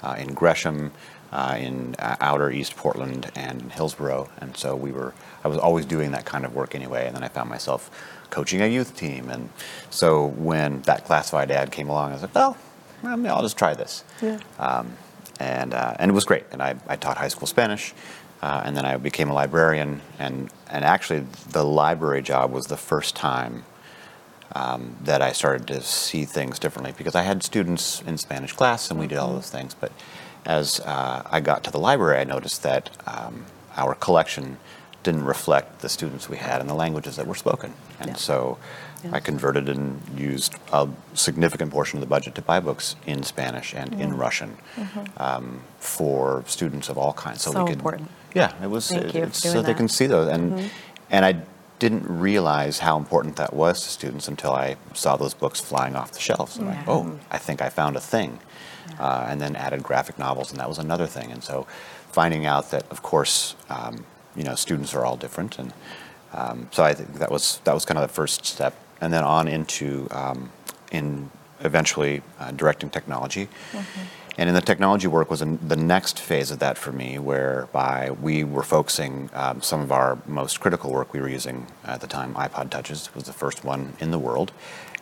uh, 0.02 0.16
in 0.18 0.35
Gresham, 0.35 0.92
uh, 1.32 1.56
in 1.58 1.94
uh, 1.99 2.16
outer 2.20 2.50
East 2.50 2.76
Portland, 2.76 3.30
and 3.35 3.62
in 3.62 3.70
Hillsboro. 3.70 4.28
And 4.38 4.56
so 4.56 4.75
we 4.75 4.92
were. 4.92 5.14
I 5.44 5.49
was 5.49 5.58
always 5.58 5.87
doing 5.87 6.11
that 6.12 6.25
kind 6.25 6.44
of 6.44 6.54
work 6.54 6.75
anyway. 6.75 7.06
And 7.06 7.14
then 7.14 7.23
I 7.23 7.28
found 7.28 7.49
myself 7.49 7.90
coaching 8.30 8.61
a 8.61 8.66
youth 8.66 8.97
team. 8.97 9.30
And 9.30 9.50
so 9.90 10.26
when 10.26 10.82
that 10.82 11.04
classified 11.04 11.50
ad 11.50 11.70
came 11.70 11.88
along, 11.88 12.11
I 12.11 12.12
was 12.14 12.23
like, 12.23 12.35
well, 12.35 12.56
I 13.04 13.16
mean, 13.16 13.28
I'll 13.28 13.42
just 13.42 13.56
try 13.56 13.75
this 13.75 14.04
Um, 14.58 14.97
and 15.38 15.75
uh, 15.75 15.94
and 15.99 16.11
it 16.11 16.14
was 16.14 16.25
great. 16.25 16.44
And 16.50 16.62
I, 16.62 16.76
I 16.88 16.97
taught 16.97 17.16
high 17.16 17.28
school 17.28 17.47
Spanish, 17.47 17.94
uh, 18.42 18.62
and 18.64 18.76
then 18.76 18.85
I 18.85 18.97
became 18.97 19.30
a 19.30 19.35
librarian. 19.35 20.00
And 20.18 20.50
and 20.68 20.85
actually, 20.85 21.26
the 21.50 21.64
library 21.64 22.23
job 22.23 22.52
was 22.52 22.66
the 22.66 22.76
first 22.76 23.14
time 23.14 23.64
um, 24.54 24.97
that 25.04 25.23
I 25.23 25.32
started 25.32 25.66
to 25.68 25.80
see 25.82 26.25
things 26.25 26.58
differently 26.58 26.94
because 26.97 27.14
I 27.14 27.23
had 27.23 27.42
students 27.42 28.02
in 28.02 28.18
Spanish 28.18 28.52
class 28.52 28.90
and 28.90 28.99
we 28.99 29.06
did 29.06 29.18
all 29.18 29.32
those 29.32 29.50
things. 29.50 29.75
But 29.75 29.92
as 30.49 30.81
uh, 30.81 31.23
I 31.31 31.40
got 31.40 31.62
to 31.64 31.71
the 31.71 31.78
library, 31.78 32.19
I 32.21 32.25
noticed 32.25 32.62
that 32.64 32.90
um, 33.07 33.45
our 33.76 33.95
collection 33.95 34.57
didn't 35.05 35.25
reflect 35.25 35.81
the 35.81 35.88
students 35.88 36.28
we 36.28 36.38
had 36.38 36.61
and 36.61 36.69
the 36.69 36.75
languages 36.75 37.17
that 37.17 37.26
were 37.26 37.35
spoken. 37.37 37.75
And 38.00 38.11
Yeah. 38.11 38.17
so 38.17 38.59
I 39.12 39.21
converted 39.21 39.69
and 39.69 40.00
used 40.17 40.55
a 40.73 40.88
significant 41.14 41.71
portion 41.71 41.99
of 41.99 42.00
the 42.00 42.09
budget 42.09 42.35
to 42.35 42.43
buy 42.43 42.59
books 42.61 42.97
in 43.07 43.23
Spanish 43.23 43.75
and 43.75 43.95
in 44.00 44.17
Russian 44.17 44.57
um, 45.19 45.61
for 45.78 46.43
students 46.47 46.88
of 46.88 46.99
all 46.99 47.12
kinds. 47.12 47.43
So 47.43 47.50
we 47.52 47.69
could, 47.71 47.76
important. 47.78 48.11
Yeah, 48.35 48.52
it 48.62 48.71
was 48.71 48.88
Thank 48.88 49.14
you 49.14 49.21
for 49.21 49.26
it's 49.28 49.38
so 49.43 49.52
doing 49.52 49.67
they 49.67 49.75
can 49.75 49.88
see 49.88 50.07
those 50.07 50.28
and 50.28 50.71
and 51.11 51.25
I 51.25 51.43
didn't 51.78 52.07
realize 52.09 52.81
how 52.81 52.99
important 52.99 53.37
that 53.37 53.52
was 53.55 53.83
to 53.83 53.88
students 53.88 54.26
until 54.26 54.52
I 54.52 54.76
saw 54.95 55.17
those 55.17 55.33
books 55.33 55.61
flying 55.61 55.95
off 55.95 56.11
the 56.12 56.21
shelves. 56.21 56.59
I'm 56.59 56.67
like, 56.67 56.88
oh, 56.88 57.19
I 57.31 57.38
think 57.38 57.62
I 57.62 57.69
found 57.69 57.97
a 57.97 58.00
thing. 58.00 58.40
Uh, 58.99 59.26
and 59.28 59.40
then 59.40 59.54
added 59.57 59.83
graphic 59.83 60.18
novels, 60.18 60.50
and 60.50 60.61
that 60.61 60.68
was 60.68 60.78
another 60.78 61.07
thing. 61.07 61.30
And 61.30 61.42
so, 61.42 61.66
finding 62.11 62.47
out 62.47 62.71
that, 62.71 62.85
of 62.90 63.02
course, 63.02 63.54
um, 63.68 64.04
you 64.35 64.45
know, 64.45 64.54
students 64.54 64.95
are 64.95 65.04
all 65.04 65.16
different, 65.16 65.59
and 65.59 65.73
um, 66.33 66.68
so 66.73 66.83
I 66.83 66.95
think 66.95 67.14
that 67.14 67.30
was 67.30 67.61
that 67.64 67.75
was 67.75 67.85
kind 67.85 67.99
of 67.99 68.09
the 68.09 68.14
first 68.14 68.45
step, 68.45 68.75
and 69.00 69.12
then 69.12 69.25
on 69.25 69.49
into 69.49 70.09
um, 70.11 70.50
in 70.90 71.30
eventually 71.61 72.23
uh, 72.38 72.50
directing 72.52 72.90
technology. 72.90 73.49
And 74.38 74.49
in 74.49 74.54
the 74.54 74.61
technology 74.61 75.09
work 75.09 75.30
was 75.30 75.40
the 75.40 75.76
next 75.76 76.21
phase 76.21 76.52
of 76.52 76.61
that 76.61 76.78
for 76.78 76.92
me, 76.92 77.18
whereby 77.18 78.12
we 78.12 78.45
were 78.45 78.62
focusing 78.62 79.30
um, 79.35 79.61
some 79.61 79.80
of 79.80 79.90
our 79.90 80.18
most 80.26 80.61
critical 80.61 80.92
work 80.92 81.12
we 81.12 81.21
were 81.21 81.28
using 81.28 81.66
at 81.85 82.00
the 82.00 82.07
time. 82.07 82.35
iPod 82.35 82.71
Touches 82.71 83.12
was 83.16 83.25
the 83.25 83.33
first 83.33 83.64
one 83.64 83.95
in 83.99 84.12
the 84.12 84.18
world, 84.18 84.52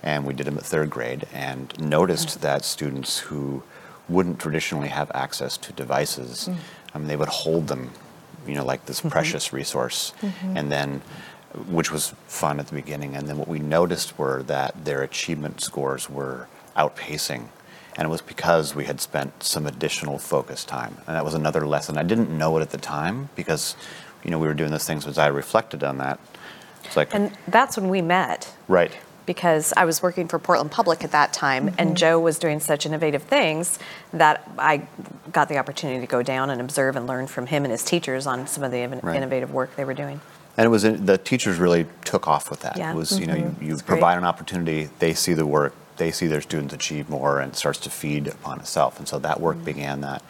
and 0.03 0.25
we 0.25 0.33
did 0.33 0.47
them 0.47 0.57
at 0.57 0.65
third 0.65 0.89
grade, 0.89 1.27
and 1.35 1.79
noticed 1.79 2.41
that 2.41 2.65
students 2.65 3.19
who 3.19 3.63
wouldn't 4.09 4.39
traditionally 4.39 4.89
have 4.89 5.11
access 5.15 5.57
to 5.57 5.73
devices, 5.73 6.49
mm-hmm. 6.49 6.61
I 6.95 6.99
mean, 6.99 7.09
they 7.09 7.17
would 7.17 7.29
hold 7.29 7.69
them, 7.69 7.91
you 8.47 8.55
know, 8.55 8.65
like 8.65 8.87
this 8.87 9.01
mm-hmm. 9.01 9.09
precious 9.09 9.53
resource, 9.53 10.13
mm-hmm. 10.21 10.57
and 10.57 10.71
then 10.71 11.03
which 11.69 11.91
was 11.91 12.15
fun 12.27 12.61
at 12.61 12.67
the 12.67 12.75
beginning. 12.75 13.17
And 13.17 13.29
then 13.29 13.39
what 13.39 13.49
we 13.49 13.59
noticed 13.59 14.19
were 14.19 14.43
that 14.45 14.85
their 14.85 15.03
achievement 15.03 15.61
scores 15.61 16.11
were 16.11 16.49
outpacing. 16.77 17.49
And 17.97 18.07
it 18.07 18.11
was 18.11 18.21
because 18.21 18.75
we 18.75 18.85
had 18.85 19.01
spent 19.01 19.43
some 19.43 19.67
additional 19.67 20.19
focus 20.19 20.65
time. 20.65 20.99
And 21.07 21.17
that 21.17 21.25
was 21.25 21.35
another 21.35 21.67
lesson. 21.67 21.97
I 21.97 22.03
didn't 22.03 22.31
know 22.37 22.59
it 22.59 22.61
at 22.61 22.71
the 22.71 22.79
time 22.79 23.31
because, 23.35 23.75
you 24.23 24.31
know, 24.31 24.39
we 24.39 24.47
were 24.47 24.55
doing 24.55 24.71
those 24.71 24.87
things. 24.87 25.07
As 25.07 25.17
I 25.17 25.29
reflected 25.29 25.83
on 25.83 25.97
that, 25.99 26.21
it's 26.85 26.97
like, 26.97 27.15
And 27.15 27.33
that's 27.49 27.77
when 27.77 27.89
we 27.89 28.03
met. 28.03 28.53
right. 28.69 28.93
Because 29.27 29.73
I 29.77 29.85
was 29.85 30.03
working 30.03 30.29
for 30.29 30.39
Portland 30.39 30.71
Public 30.71 31.05
at 31.05 31.11
that 31.11 31.33
time, 31.33 31.69
and 31.79 31.79
mm-hmm. 31.79 31.95
Joe 31.95 32.21
was 32.21 32.39
doing 32.39 32.61
such 32.61 32.87
innovative 32.87 33.23
things 33.23 33.79
that 34.13 34.49
I 34.59 34.87
got 35.33 35.49
the 35.49 35.59
opportunity 35.59 36.01
to 36.01 36.07
go 36.07 36.23
down 36.23 36.51
and 36.51 36.61
observe 36.61 36.97
and 36.97 37.07
learn 37.07 37.27
from 37.27 37.47
him 37.47 37.65
and 37.65 37.73
his 37.73 37.85
teachers 37.85 38.27
on 38.27 38.47
some 38.47 38.63
of 38.65 38.71
the 38.71 38.87
Right. 38.87 39.17
innovative 39.17 39.53
work 39.53 39.75
they 39.77 39.85
were 39.85 39.95
doing. 39.95 40.21
And 40.57 40.65
it 40.65 40.69
was 40.69 40.83
the 40.83 41.19
teachers 41.19 41.59
really 41.59 41.87
took 42.05 42.29
off 42.29 42.51
with 42.51 42.61
that. 42.61 42.77
Yeah. 42.77 42.93
It 42.93 42.97
was 42.97 43.19
you 43.19 43.27
know 43.27 43.35
mm-hmm. 43.35 43.63
you, 43.63 43.69
you 43.69 43.73
It's 43.75 43.83
great. 43.83 43.99
provide 43.99 44.19
an 44.19 44.25
opportunity, 44.25 44.89
they 44.99 45.13
see 45.13 45.35
the 45.35 45.47
work, 45.47 45.75
they 45.97 46.11
see 46.11 46.27
their 46.27 46.41
students 46.41 46.73
achieve 46.73 47.11
more, 47.11 47.41
and 47.41 47.53
it 47.53 47.57
starts 47.57 47.79
to 47.81 47.91
feed 47.91 48.29
upon 48.29 48.61
itself. 48.61 48.99
And 48.99 49.09
so 49.09 49.19
that 49.19 49.41
work 49.41 49.57
mm-hmm. 49.57 49.65
began 49.65 50.01
that. 50.03 50.23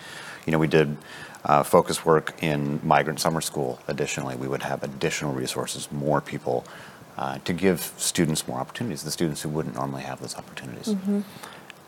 You 0.46 0.52
know, 0.52 0.58
we 0.58 0.68
did 0.68 0.96
uh, 1.44 1.62
focus 1.62 2.04
work 2.04 2.34
in 2.42 2.80
migrant 2.82 3.20
summer 3.20 3.40
school. 3.40 3.80
Additionally, 3.88 4.36
we 4.36 4.48
would 4.48 4.62
have 4.62 4.82
additional 4.82 5.32
resources, 5.32 5.90
more 5.92 6.20
people. 6.20 6.64
Uh, 7.16 7.38
to 7.38 7.52
give 7.54 7.80
students 7.96 8.46
more 8.46 8.58
opportunities, 8.58 9.02
the 9.02 9.10
students 9.10 9.40
who 9.40 9.48
wouldn't 9.48 9.74
normally 9.74 10.02
have 10.02 10.20
those 10.20 10.36
opportunities 10.36 10.94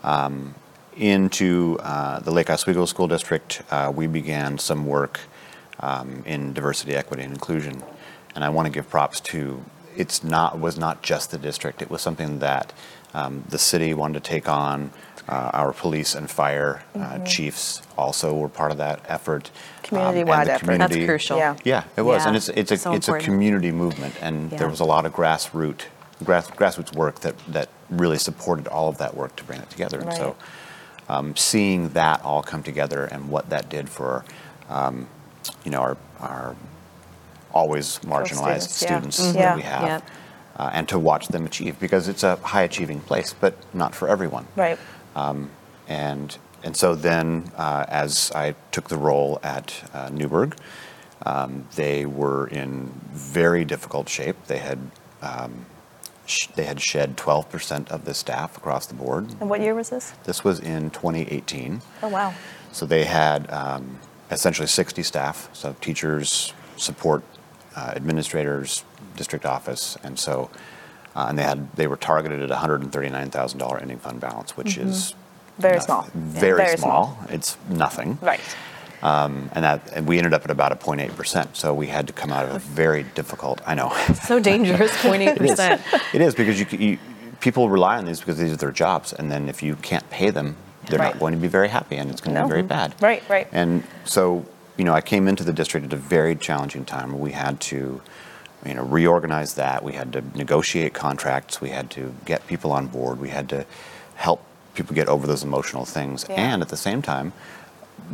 Um, 0.03 0.55
into 0.97 1.79
uh, 1.81 2.21
the 2.21 2.31
Lake 2.31 2.49
Oswego 2.51 2.87
School 2.87 3.09
District, 3.09 3.63
uh, 3.71 3.93
we 3.95 4.07
began 4.07 4.59
some 4.59 4.87
work 4.87 5.21
um, 5.81 6.23
in 6.27 6.55
diversity, 6.55 6.95
equity, 6.97 7.23
and 7.23 7.33
inclusion. 7.33 7.83
And 8.35 8.43
I 8.43 8.49
want 8.49 8.67
to 8.67 8.73
give 8.73 8.89
props 8.89 9.21
to 9.21 9.63
it's 9.97 10.23
not 10.23 10.59
was 10.59 10.79
not 10.79 11.03
just 11.03 11.31
the 11.31 11.39
district. 11.39 11.83
It 11.83 11.91
was 11.91 12.01
something 12.01 12.39
that 12.39 12.73
um, 13.13 13.45
the 13.49 13.59
city 13.59 13.93
wanted 13.95 14.23
to 14.23 14.31
take 14.31 14.49
on. 14.49 14.93
Uh, 15.29 15.51
our 15.53 15.73
police 15.75 16.15
and 16.15 16.31
fire 16.31 16.83
uh, 16.95 17.19
chiefs 17.19 17.83
also 17.99 18.35
were 18.35 18.49
part 18.49 18.71
of 18.73 18.79
that 18.79 18.99
effort. 19.09 19.51
um, 19.51 19.83
Community-wide 19.83 20.47
the 20.47 20.53
effort. 20.55 20.79
That's 20.79 20.97
crucial. 20.97 21.37
Yeah. 21.37 21.55
Yeah, 21.65 21.85
it 21.97 22.03
was, 22.03 22.25
and 22.25 22.35
it's 22.35 22.49
it's 22.49 22.71
a 22.73 22.79
so 22.79 22.95
it's 22.95 23.09
a 23.09 23.19
community 23.19 23.71
movement, 23.71 24.15
and 24.23 24.51
Yeah. 24.51 24.59
there 24.59 24.69
was 24.69 24.81
a 24.81 24.85
lot 24.87 25.05
of 25.05 25.13
grassroots 25.13 25.83
grass, 26.25 26.49
grassroots 26.51 26.95
work 26.97 27.21
that 27.21 27.35
that 27.49 27.69
really 27.91 28.17
supported 28.19 28.69
all 28.69 28.89
of 28.89 28.97
that 28.99 29.15
work 29.15 29.37
to 29.37 29.45
bring 29.45 29.61
it 29.61 29.69
together. 29.69 30.01
And 30.01 30.13
so, 30.15 30.35
um, 31.11 31.37
seeing 31.37 31.91
that 31.91 32.25
all 32.25 32.43
come 32.43 32.63
together 32.63 33.05
and 33.05 33.29
what 33.29 33.51
that 33.51 33.69
did 33.69 33.89
for, 33.91 34.25
um, 34.71 35.09
you 35.65 35.71
know, 35.71 35.81
our 35.81 35.97
our 36.21 36.57
always 37.53 37.99
marginalized 38.01 38.69
students, 38.69 39.17
students, 39.17 39.19
yeah. 39.21 39.33
Mhm. 39.33 39.35
that 39.35 39.41
Yeah. 39.43 39.57
we 39.57 39.63
have, 39.63 39.83
Yep. 39.83 40.03
uh, 40.59 40.71
and 40.73 40.89
to 40.89 40.99
watch 40.99 41.29
them 41.29 41.45
achieve 41.47 41.79
because 41.79 42.09
it's 42.09 42.23
a 42.25 42.37
high 42.37 42.63
achieving 42.63 43.01
place, 43.01 43.35
but 43.39 43.55
not 43.75 43.95
for 43.95 44.09
everyone. 44.09 44.47
Right. 44.57 44.79
And, 45.15 46.37
and 46.63 46.77
so 46.77 46.95
then, 46.95 47.51
uh, 47.57 47.85
as 47.89 48.31
I 48.35 48.55
took 48.73 48.89
the 48.89 48.99
role 48.99 49.41
at 49.43 49.89
uh, 49.95 50.11
Newberg, 50.11 50.57
um, 51.25 51.67
they 51.75 52.07
were 52.07 52.47
in 52.49 52.93
very 53.11 53.65
difficult 53.65 54.09
shape. 54.09 54.37
They 54.47 54.59
had, 54.59 54.79
um, 55.23 55.67
sh- 56.27 56.49
they 56.55 56.65
had 56.65 56.81
shed 56.81 57.17
12% 57.17 57.89
of 57.91 58.05
the 58.05 58.15
staff 58.15 58.57
across 58.57 58.87
the 58.87 58.95
board. 58.95 59.35
And 59.41 59.51
what 59.51 59.61
year 59.61 59.75
was 59.75 59.91
this? 59.91 60.13
This 60.25 60.45
was 60.45 60.61
in 60.61 60.91
2018. 60.91 61.81
Oh, 62.03 62.09
wow. 62.09 62.35
So 62.73 62.87
they 62.87 63.05
had 63.05 63.51
um, 63.51 63.99
essentially 64.31 64.69
60 64.69 65.03
staff, 65.03 65.49
so 65.53 65.75
teachers, 65.81 66.53
support, 66.77 67.25
uh, 67.75 67.93
administrators, 67.97 68.85
district 69.17 69.45
office, 69.47 69.97
and 70.03 70.19
so, 70.19 70.51
and 71.29 71.39
they 71.39 71.43
had 71.43 71.75
they 71.77 71.87
were 71.87 71.97
targeted 71.97 72.43
at 72.43 72.51
$139,000 72.51 73.83
ending 73.83 73.99
fund 73.99 74.21
balance, 74.21 74.57
which 74.57 74.77
is 74.77 75.13
Mm-hmm. 75.13 75.63
Very 75.63 75.75
noth- 75.77 75.85
small. 75.87 76.05
Yeah, 76.05 76.11
Very, 76.41 76.57
very 76.57 76.77
small. 76.77 77.07
small. 77.17 77.27
It's 77.35 77.57
nothing. 77.69 78.17
Right. 78.23 78.39
Um, 79.03 79.51
and 79.55 79.65
that 79.65 79.81
and 79.93 80.07
we 80.07 80.17
ended 80.19 80.33
up 80.33 80.45
at 80.45 80.51
about 80.53 80.71
a 80.71 80.77
0.8 80.77 81.17
percent. 81.17 81.57
So 81.57 81.75
we 81.75 81.89
had 81.89 82.07
to 82.07 82.13
come 82.13 82.31
out 82.33 82.45
of 82.47 82.55
a 82.55 82.59
very 82.61 83.03
difficult. 83.17 83.61
I 83.67 83.75
know. 83.75 83.89
So 84.23 84.39
dangerous, 84.39 84.93
0.8%. 85.03 85.81
it 86.15 86.21
is 86.21 86.35
because 86.37 86.61
you, 86.61 86.67
you 86.79 86.99
people 87.41 87.69
rely 87.69 87.97
on 87.99 88.05
these 88.05 88.21
because 88.21 88.39
these 88.39 88.53
are 88.53 88.57
their 88.57 88.71
jobs, 88.71 89.13
and 89.13 89.31
then 89.33 89.49
if 89.49 89.61
you 89.63 89.75
can't 89.77 90.09
pay 90.11 90.31
them, 90.31 90.57
they're 90.89 90.99
Right. 91.01 91.15
not 91.15 91.19
going 91.21 91.35
to 91.35 91.41
be 91.41 91.49
very 91.49 91.69
happy, 91.69 91.97
and 91.97 92.09
it's 92.11 92.21
going 92.21 92.35
to 92.37 92.41
No. 92.43 92.47
be 92.47 92.51
very 92.51 92.63
bad. 92.63 92.95
Right, 93.01 93.23
right. 93.29 93.49
And 93.53 93.83
so, 94.05 94.45
you 94.77 94.85
know, 94.85 94.95
I 94.95 95.01
came 95.01 95.27
into 95.27 95.43
the 95.43 95.53
district 95.53 95.87
at 95.87 95.93
a 95.93 95.97
very 95.97 96.35
challenging 96.37 96.85
time 96.85 97.19
we 97.19 97.33
had 97.33 97.61
to, 97.73 98.01
you 98.69 98.75
know, 98.75 98.85
reorganize 98.85 99.55
that. 99.55 99.83
We 99.83 99.95
had 99.95 100.13
to 100.13 100.23
negotiate 100.37 100.95
contracts. 100.95 101.61
We 101.61 101.71
had 101.71 101.91
to 101.93 102.15
get 102.25 102.47
people 102.47 102.71
on 102.73 102.87
board. 102.87 103.21
We 103.21 103.31
had 103.31 103.49
to 103.49 103.65
help 104.17 104.45
people 104.75 104.95
get 104.95 105.09
over 105.09 105.27
those 105.27 105.43
emotional 105.43 105.85
things. 105.85 106.27
Yeah. 106.29 106.37
And 106.37 106.63
at 106.63 106.69
the 106.69 106.77
same 106.77 107.03
time, 107.03 107.33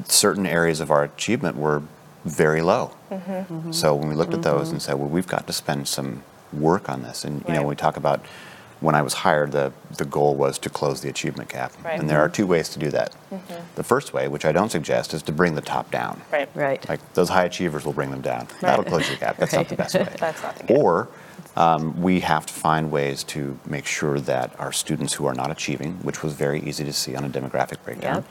certain 0.06 0.46
areas 0.46 0.80
of 0.80 0.90
our 0.90 1.04
achievement 1.04 1.56
were 1.56 1.82
very 2.24 2.62
low. 2.62 2.92
Mm-hmm. 3.10 3.72
So 3.72 3.94
when 3.94 4.08
we 4.08 4.14
looked 4.14 4.32
at 4.32 4.42
those 4.42 4.70
and 4.70 4.80
said, 4.80 4.94
well, 4.94 5.08
we've 5.08 5.26
got 5.26 5.46
to 5.46 5.52
spend 5.52 5.88
some 5.88 6.22
work 6.52 6.88
on 6.88 7.02
this. 7.02 7.24
And, 7.24 7.44
you 7.46 7.54
know, 7.54 7.60
when 7.60 7.68
we 7.68 7.76
talk 7.76 7.96
about 7.96 8.24
when 8.84 8.94
I 8.94 9.02
was 9.02 9.14
hired, 9.14 9.52
the, 9.52 9.72
the 9.96 10.04
goal 10.04 10.34
was 10.36 10.58
to 10.60 10.70
close 10.70 11.00
the 11.00 11.08
achievement 11.08 11.48
gap. 11.48 11.72
Right. 11.82 11.98
And 11.98 12.08
there 12.08 12.20
are 12.20 12.28
two 12.28 12.46
ways 12.46 12.68
to 12.70 12.78
do 12.78 12.90
that. 12.90 13.14
The 13.74 13.82
first 13.82 14.12
way, 14.12 14.28
which 14.28 14.44
I 14.44 14.52
don't 14.52 14.70
suggest, 14.70 15.14
is 15.14 15.22
to 15.22 15.32
bring 15.32 15.54
the 15.54 15.60
top 15.60 15.90
down. 15.90 16.20
Right. 16.30 16.48
Right. 16.54 16.86
Like 16.88 17.00
those 17.14 17.30
high 17.30 17.44
achievers 17.44 17.84
will 17.84 17.92
bring 17.94 18.10
them 18.10 18.20
down. 18.20 18.46
That'll 18.60 18.84
close 18.84 19.08
your 19.08 19.18
gap. 19.18 19.38
That's 19.38 19.52
not 19.54 19.68
the 19.68 19.76
best 19.82 19.94
way. 19.94 20.08
That's 20.18 20.42
not 20.42 20.56
the 20.56 20.64
gap. 20.64 20.76
Or 20.78 21.08
um, 21.56 22.00
we 22.00 22.20
have 22.20 22.46
to 22.46 22.52
find 22.52 22.90
ways 22.90 23.24
to 23.24 23.58
make 23.66 23.86
sure 23.86 24.20
that 24.20 24.58
our 24.60 24.72
students 24.72 25.14
who 25.14 25.24
are 25.26 25.34
not 25.34 25.50
achieving, 25.50 25.94
which 26.02 26.22
was 26.22 26.34
very 26.34 26.60
easy 26.60 26.84
to 26.84 26.92
see 26.92 27.16
on 27.16 27.24
a 27.24 27.28
demographic 27.28 27.82
breakdown, 27.84 28.24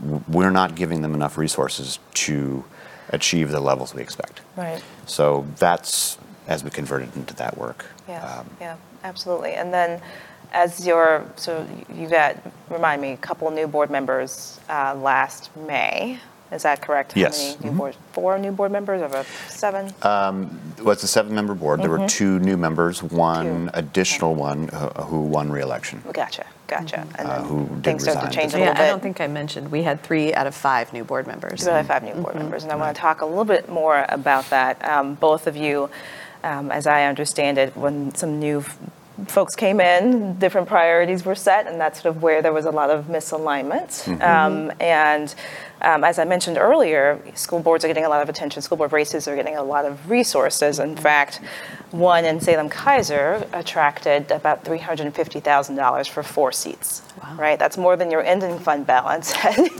w- 0.00 0.22
we're 0.28 0.50
not 0.50 0.74
giving 0.74 1.02
them 1.02 1.14
enough 1.14 1.36
resources 1.38 1.98
to 2.14 2.64
achieve 3.10 3.50
the 3.52 3.60
levels 3.60 3.94
we 3.94 4.02
expect. 4.02 4.40
Right. 4.56 4.82
So 5.06 5.46
that's 5.58 6.18
as 6.48 6.62
we 6.64 6.70
converted 6.70 7.14
into 7.16 7.34
that 7.34 7.56
work. 7.58 7.86
Yeah, 8.08 8.24
Um, 8.38 8.50
yeah, 8.60 8.76
absolutely. 9.10 9.52
And 9.54 9.72
then 9.72 10.00
as 10.52 10.86
your, 10.86 11.24
so 11.36 11.66
you've 11.94 12.10
had, 12.10 12.40
remind 12.70 13.00
me, 13.02 13.12
a 13.12 13.16
couple 13.16 13.50
new 13.50 13.66
board 13.66 13.90
members 13.90 14.60
uh, 14.68 14.94
last 14.94 15.54
May. 15.56 16.18
Is 16.52 16.62
that 16.62 16.80
correct? 16.80 17.16
Yes. 17.16 17.56
Many 17.58 17.70
new 17.72 17.76
board, 17.78 17.96
four 18.12 18.38
new 18.38 18.52
board 18.52 18.70
members 18.70 19.02
of 19.02 19.12
a 19.14 19.24
seven? 19.50 19.92
well, 20.04 20.90
it's 20.90 21.02
a 21.02 21.08
seven-member 21.08 21.54
board. 21.56 21.82
There 21.82 21.90
were 21.90 22.06
two 22.06 22.38
new 22.38 22.56
members, 22.56 23.02
one 23.02 23.46
Mm-hmm. 23.46 23.64
Two. 23.66 23.70
additional 23.74 24.34
one 24.36 24.70
uh, 24.70 25.02
who 25.02 25.22
won 25.22 25.50
re-election. 25.50 26.02
Gotcha, 26.12 26.46
gotcha. 26.68 27.00
And 27.18 27.26
Uh, 27.28 27.38
then 27.40 27.48
who 27.48 27.66
did 27.66 27.82
things 27.84 28.02
started 28.04 28.20
resign. 28.20 28.30
to 28.30 28.36
change 28.38 28.54
a 28.54 28.58
Yeah, 28.58 28.64
little 28.66 28.74
bit. 28.76 28.82
I 28.84 28.86
don't 28.86 29.02
think 29.02 29.20
I 29.20 29.26
mentioned, 29.26 29.72
we 29.72 29.82
had 29.82 30.00
three 30.04 30.32
out 30.34 30.46
of 30.46 30.54
five 30.54 30.92
new 30.92 31.02
board 31.02 31.26
members. 31.26 31.64
We 31.66 31.72
have 31.72 31.88
five 31.88 32.04
new 32.04 32.14
board 32.14 32.36
members, 32.36 32.62
and 32.62 32.70
I 32.70 32.76
want 32.76 32.94
to 32.94 33.00
talk 33.00 33.22
a 33.22 33.26
little 33.26 33.44
bit 33.44 33.68
more 33.68 34.06
about 34.08 34.48
that. 34.50 34.74
Um, 34.88 35.14
both 35.16 35.48
of 35.48 35.56
you, 35.56 35.90
um, 36.44 36.70
as 36.70 36.86
I 36.86 37.06
understand 37.06 37.58
it, 37.58 37.76
when 37.76 38.14
some 38.14 38.38
new 38.38 38.64
folks 39.28 39.56
came 39.56 39.80
in, 39.80 40.38
different 40.38 40.68
priorities 40.68 41.24
were 41.24 41.34
set, 41.34 41.66
and 41.66 41.80
that's 41.80 42.02
sort 42.02 42.14
of 42.14 42.22
where 42.22 42.42
there 42.42 42.52
was 42.52 42.66
a 42.66 42.70
lot 42.70 42.90
of 42.90 43.06
misalignment. 43.06 44.20
Um, 44.22 44.72
and 44.80 45.34
um, 45.82 46.04
as 46.04 46.18
I 46.18 46.24
mentioned 46.24 46.56
earlier, 46.58 47.20
school 47.34 47.60
boards 47.60 47.84
are 47.84 47.88
getting 47.88 48.04
a 48.04 48.08
lot 48.08 48.22
of 48.22 48.28
attention. 48.28 48.62
School 48.62 48.78
board 48.78 48.92
races 48.92 49.28
are 49.28 49.36
getting 49.36 49.56
a 49.56 49.62
lot 49.62 49.84
of 49.84 50.08
resources. 50.10 50.78
In 50.78 50.96
fact, 50.96 51.40
one 51.90 52.24
in 52.24 52.40
Salem-Keizer 52.40 53.46
attracted 53.52 54.30
about 54.30 54.64
$350,000 54.64 56.08
for 56.08 56.22
four 56.22 56.52
seats. 56.52 57.02
Right, 57.36 57.58
that's 57.58 57.76
more 57.76 57.96
than 57.96 58.10
your 58.10 58.22
ending 58.22 58.58
fund 58.58 58.86
balance 58.86 59.32
had 59.42 59.56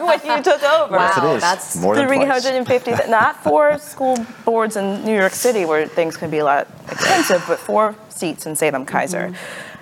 when 0.00 0.20
you 0.24 0.42
took 0.42 0.62
over. 0.62 0.96
Wow, 0.96 0.98
Yes, 0.98 1.18
it 1.18 1.24
is. 1.36 1.40
that's 1.42 1.76
More 1.76 1.94
than 1.94 2.06
twice. 2.06 2.42
350 2.44 2.90
not 3.10 3.42
for 3.42 3.78
school 3.78 4.16
boards 4.44 4.76
in 4.76 5.04
New 5.04 5.14
York 5.14 5.32
City 5.32 5.64
where 5.64 5.86
things 5.86 6.16
can 6.16 6.30
be 6.30 6.38
a 6.38 6.44
lot 6.44 6.66
expensive, 6.90 7.44
but 7.46 7.58
four 7.58 7.94
seats 8.08 8.46
in 8.46 8.56
Salem-Keizer. 8.56 9.34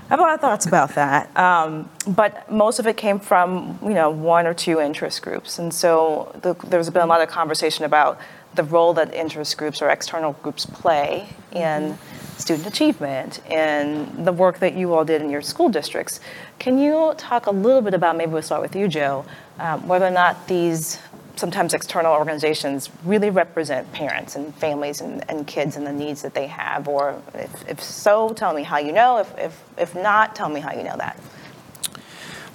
I 0.06 0.10
have 0.10 0.20
a 0.20 0.22
lot 0.22 0.34
of 0.34 0.40
thoughts 0.40 0.66
about 0.66 0.94
that, 0.94 1.36
um, 1.36 1.90
but 2.06 2.48
most 2.48 2.78
of 2.78 2.86
it 2.86 2.96
came 2.96 3.18
from 3.18 3.76
you 3.82 3.94
know 3.94 4.08
one 4.08 4.46
or 4.46 4.54
two 4.54 4.78
interest 4.78 5.20
groups, 5.20 5.58
and 5.58 5.74
so 5.74 6.32
the, 6.42 6.54
there's 6.68 6.88
been 6.90 7.02
a 7.02 7.06
lot 7.06 7.22
of 7.22 7.28
conversation 7.28 7.84
about 7.84 8.20
the 8.54 8.62
role 8.62 8.94
that 8.94 9.12
interest 9.12 9.58
groups 9.58 9.82
or 9.82 9.90
external 9.90 10.34
groups 10.44 10.64
play 10.64 11.28
in 11.50 11.98
student 12.36 12.68
achievement 12.68 13.40
and 13.50 14.24
the 14.26 14.32
work 14.32 14.60
that 14.60 14.74
you 14.74 14.94
all 14.94 15.04
did 15.04 15.22
in 15.22 15.28
your 15.28 15.42
school 15.42 15.68
districts. 15.68 16.20
Can 16.58 16.78
you 16.78 17.14
talk 17.16 17.46
a 17.46 17.50
little 17.50 17.82
bit 17.82 17.94
about, 17.94 18.16
maybe 18.16 18.32
we'll 18.32 18.42
start 18.42 18.62
with 18.62 18.76
you, 18.76 18.88
Joe, 18.88 19.24
um, 19.58 19.86
whether 19.88 20.06
or 20.06 20.10
not 20.10 20.46
these 20.48 20.98
sometimes 21.36 21.74
external 21.74 22.12
organizations 22.12 22.90
really 23.04 23.30
represent 23.30 23.90
parents 23.92 24.36
and 24.36 24.54
families 24.56 25.00
and, 25.00 25.28
and 25.30 25.46
kids 25.46 25.76
and 25.76 25.86
the 25.86 25.92
needs 25.92 26.22
that 26.22 26.34
they 26.34 26.46
have? 26.46 26.88
Or 26.88 27.22
if, 27.34 27.68
if 27.68 27.82
so, 27.82 28.30
tell 28.30 28.54
me 28.54 28.62
how 28.62 28.78
you 28.78 28.92
know. 28.92 29.18
If, 29.18 29.38
if, 29.38 29.64
if 29.78 29.94
not, 29.94 30.34
tell 30.34 30.48
me 30.48 30.60
how 30.60 30.72
you 30.72 30.82
know 30.82 30.96
that. 30.96 31.20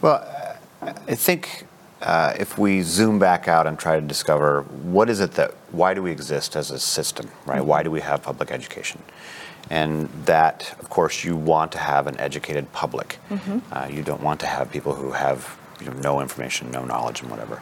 Well, 0.01 0.27
I 0.81 1.15
think 1.15 1.65
uh, 2.01 2.33
if 2.39 2.57
we 2.57 2.81
zoom 2.81 3.19
back 3.19 3.47
out 3.47 3.67
and 3.67 3.77
try 3.77 3.99
to 3.99 4.05
discover 4.05 4.63
what 4.63 5.09
is 5.09 5.19
it 5.19 5.33
that, 5.33 5.51
why 5.71 5.93
do 5.93 6.01
we 6.01 6.11
exist 6.11 6.55
as 6.55 6.71
a 6.71 6.79
system, 6.79 7.29
right? 7.45 7.63
Why 7.63 7.83
do 7.83 7.91
we 7.91 8.01
have 8.01 8.23
public 8.23 8.51
education? 8.51 9.01
And 9.69 10.09
that, 10.25 10.75
of 10.79 10.89
course, 10.89 11.23
you 11.23 11.35
want 11.35 11.71
to 11.73 11.77
have 11.77 12.07
an 12.07 12.19
educated 12.19 12.71
public. 12.73 13.19
Uh, 13.71 13.87
you 13.89 14.01
don't 14.01 14.21
want 14.21 14.39
to 14.41 14.47
have 14.47 14.71
people 14.71 14.95
who 14.95 15.11
have 15.11 15.57
you 15.81 15.89
know, 15.89 15.97
no 15.99 16.21
information, 16.21 16.71
no 16.71 16.85
knowledge, 16.85 17.21
and 17.21 17.29
whatever. 17.29 17.59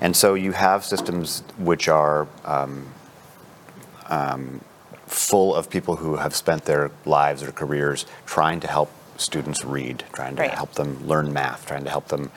And 0.00 0.16
so 0.16 0.34
you 0.34 0.52
have 0.52 0.84
systems 0.84 1.42
which 1.58 1.88
are 1.88 2.26
um, 2.44 2.86
um, 4.08 4.60
full 5.06 5.54
of 5.54 5.68
people 5.70 5.96
who 5.96 6.16
have 6.16 6.34
spent 6.34 6.64
their 6.64 6.90
lives 7.04 7.42
or 7.42 7.52
careers 7.52 8.06
trying 8.26 8.60
to 8.60 8.66
help 8.68 8.90
students 9.16 9.64
read, 9.64 10.04
trying 10.12 10.36
to 10.36 10.42
Right. 10.42 10.50
help 10.50 10.72
them 10.74 11.06
learn 11.06 11.32
math, 11.32 11.66
trying 11.66 11.84
to 11.84 11.90
help 11.90 12.08
them, 12.08 12.30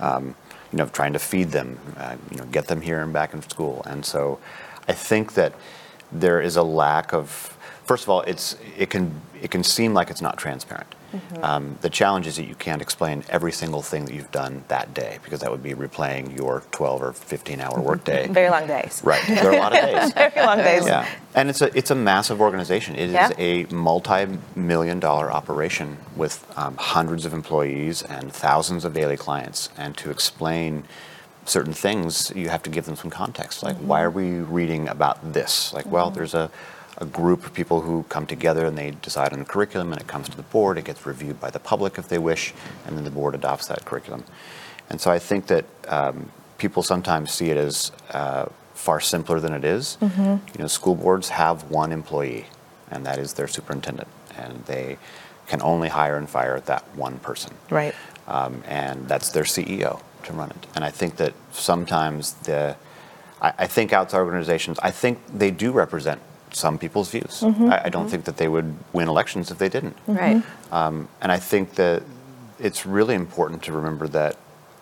um, 0.00 0.34
you 0.72 0.78
know, 0.78 0.86
trying 0.86 1.12
to 1.12 1.18
feed 1.18 1.50
them, 1.50 1.78
uh, 1.98 2.16
you 2.30 2.38
know, 2.38 2.44
get 2.44 2.68
them 2.68 2.80
here 2.80 3.00
and 3.02 3.12
back 3.12 3.34
in 3.34 3.42
school. 3.42 3.82
And 3.86 4.04
so, 4.04 4.38
I 4.88 4.92
think 4.92 5.34
that 5.34 5.52
there 6.10 6.40
is 6.40 6.56
a 6.56 6.62
lack 6.62 7.12
of. 7.12 7.56
First 7.84 8.04
of 8.04 8.10
all, 8.10 8.22
it's 8.22 8.56
it 8.78 8.88
can 8.90 9.20
it 9.42 9.50
can 9.50 9.62
seem 9.64 9.94
like 9.94 10.10
it's 10.10 10.22
not 10.22 10.38
transparent. 10.38 10.94
Um, 11.42 11.78
the 11.80 11.90
challenge 11.90 12.26
is 12.26 12.36
that 12.36 12.44
you 12.46 12.54
can't 12.54 12.80
explain 12.80 13.24
every 13.28 13.52
single 13.52 13.82
thing 13.82 14.04
that 14.04 14.14
you've 14.14 14.30
done 14.30 14.64
that 14.68 14.94
day 14.94 15.18
because 15.24 15.40
that 15.40 15.50
would 15.50 15.62
be 15.62 15.74
replaying 15.74 16.36
your 16.36 16.62
12 16.70 17.02
or 17.02 17.12
15 17.12 17.60
hour 17.60 17.80
workday. 17.80 18.28
Very 18.30 18.50
long 18.50 18.66
days. 18.66 19.00
Right, 19.04 19.22
there 19.26 19.48
are 19.48 19.52
a 19.52 19.58
lot 19.58 19.72
of 19.76 19.80
days. 19.90 20.12
Very 20.12 20.46
long 20.46 20.58
days. 20.58 20.86
Yeah, 20.86 21.08
and 21.34 21.48
it's 21.50 21.60
a 21.62 21.76
it's 21.76 21.90
a 21.90 21.94
massive 21.94 22.40
organization. 22.40 22.94
It 22.96 23.08
is 23.08 23.12
Yeah. 23.12 23.30
a 23.38 23.64
multi-million 23.66 25.00
dollar 25.00 25.30
operation 25.32 25.96
with 26.16 26.44
um, 26.56 26.76
hundreds 26.76 27.24
of 27.24 27.32
employees 27.32 28.02
and 28.02 28.32
thousands 28.32 28.84
of 28.84 28.92
daily 28.94 29.16
clients. 29.16 29.68
And 29.76 29.96
to 29.98 30.10
explain 30.10 30.84
certain 31.44 31.72
things, 31.72 32.30
you 32.36 32.48
have 32.48 32.62
to 32.62 32.70
give 32.70 32.84
them 32.86 32.96
some 32.96 33.10
context. 33.10 33.62
Like, 33.62 33.76
why 33.78 34.02
are 34.02 34.10
we 34.10 34.30
reading 34.40 34.88
about 34.88 35.32
this? 35.32 35.72
Like, 35.72 35.86
well, 35.86 36.10
there's 36.10 36.34
a 36.34 36.50
a 37.00 37.06
group 37.06 37.44
of 37.46 37.54
people 37.54 37.80
who 37.80 38.04
come 38.04 38.26
together 38.26 38.66
and 38.66 38.76
they 38.76 38.90
decide 38.90 39.32
on 39.32 39.40
a 39.40 39.44
curriculum, 39.44 39.92
and 39.92 40.00
it 40.00 40.06
comes 40.06 40.28
to 40.28 40.36
the 40.36 40.42
board. 40.42 40.76
It 40.78 40.84
gets 40.84 41.06
reviewed 41.06 41.40
by 41.40 41.50
the 41.50 41.58
public 41.58 41.98
if 41.98 42.08
they 42.08 42.18
wish, 42.18 42.52
and 42.86 42.96
then 42.96 43.04
the 43.04 43.10
board 43.10 43.34
adopts 43.34 43.66
that 43.68 43.84
curriculum. 43.84 44.24
And 44.90 45.00
so 45.00 45.10
I 45.10 45.18
think 45.18 45.46
that 45.46 45.64
um, 45.88 46.30
people 46.58 46.82
sometimes 46.82 47.32
see 47.32 47.50
it 47.50 47.56
as 47.56 47.90
uh, 48.10 48.46
far 48.74 49.00
simpler 49.00 49.40
than 49.40 49.54
it 49.54 49.64
is. 49.64 49.96
You 50.54 50.60
know, 50.60 50.66
school 50.66 50.94
boards 50.94 51.30
have 51.30 51.70
one 51.70 51.90
employee, 51.90 52.46
and 52.90 53.06
that 53.06 53.18
is 53.18 53.34
their 53.34 53.48
superintendent, 53.48 54.08
and 54.36 54.64
they 54.66 54.98
can 55.46 55.62
only 55.62 55.88
hire 55.88 56.16
and 56.16 56.28
fire 56.28 56.60
that 56.60 56.84
one 56.94 57.18
person. 57.18 57.54
Right. 57.70 57.94
Um, 58.28 58.62
and 58.66 59.08
that's 59.08 59.30
their 59.30 59.44
CEO 59.44 60.00
to 60.24 60.32
run 60.32 60.50
it. 60.50 60.66
And 60.74 60.84
I 60.84 60.90
think 60.90 61.16
that 61.16 61.32
sometimes 61.50 62.34
the, 62.44 62.76
I, 63.40 63.52
I 63.58 63.66
think 63.66 63.92
outside 63.92 64.18
organizations, 64.18 64.78
I 64.82 64.90
think 64.90 65.18
they 65.32 65.50
do 65.50 65.72
represent 65.72 66.20
some 66.52 66.78
people's 66.78 67.10
views. 67.10 67.40
Mm-hmm. 67.40 67.70
I, 67.70 67.84
I 67.84 67.88
don't 67.88 68.02
mm-hmm. 68.02 68.10
think 68.10 68.24
that 68.24 68.36
they 68.36 68.48
would 68.48 68.74
win 68.92 69.08
elections 69.08 69.50
if 69.50 69.58
they 69.58 69.68
didn't. 69.68 69.96
Mm-hmm. 70.06 70.14
Right. 70.14 70.42
Um, 70.72 71.08
and 71.20 71.32
I 71.32 71.38
think 71.38 71.74
that 71.76 72.02
it's 72.58 72.86
really 72.86 73.14
important 73.14 73.62
to 73.64 73.72
remember 73.72 74.08
that 74.08 74.36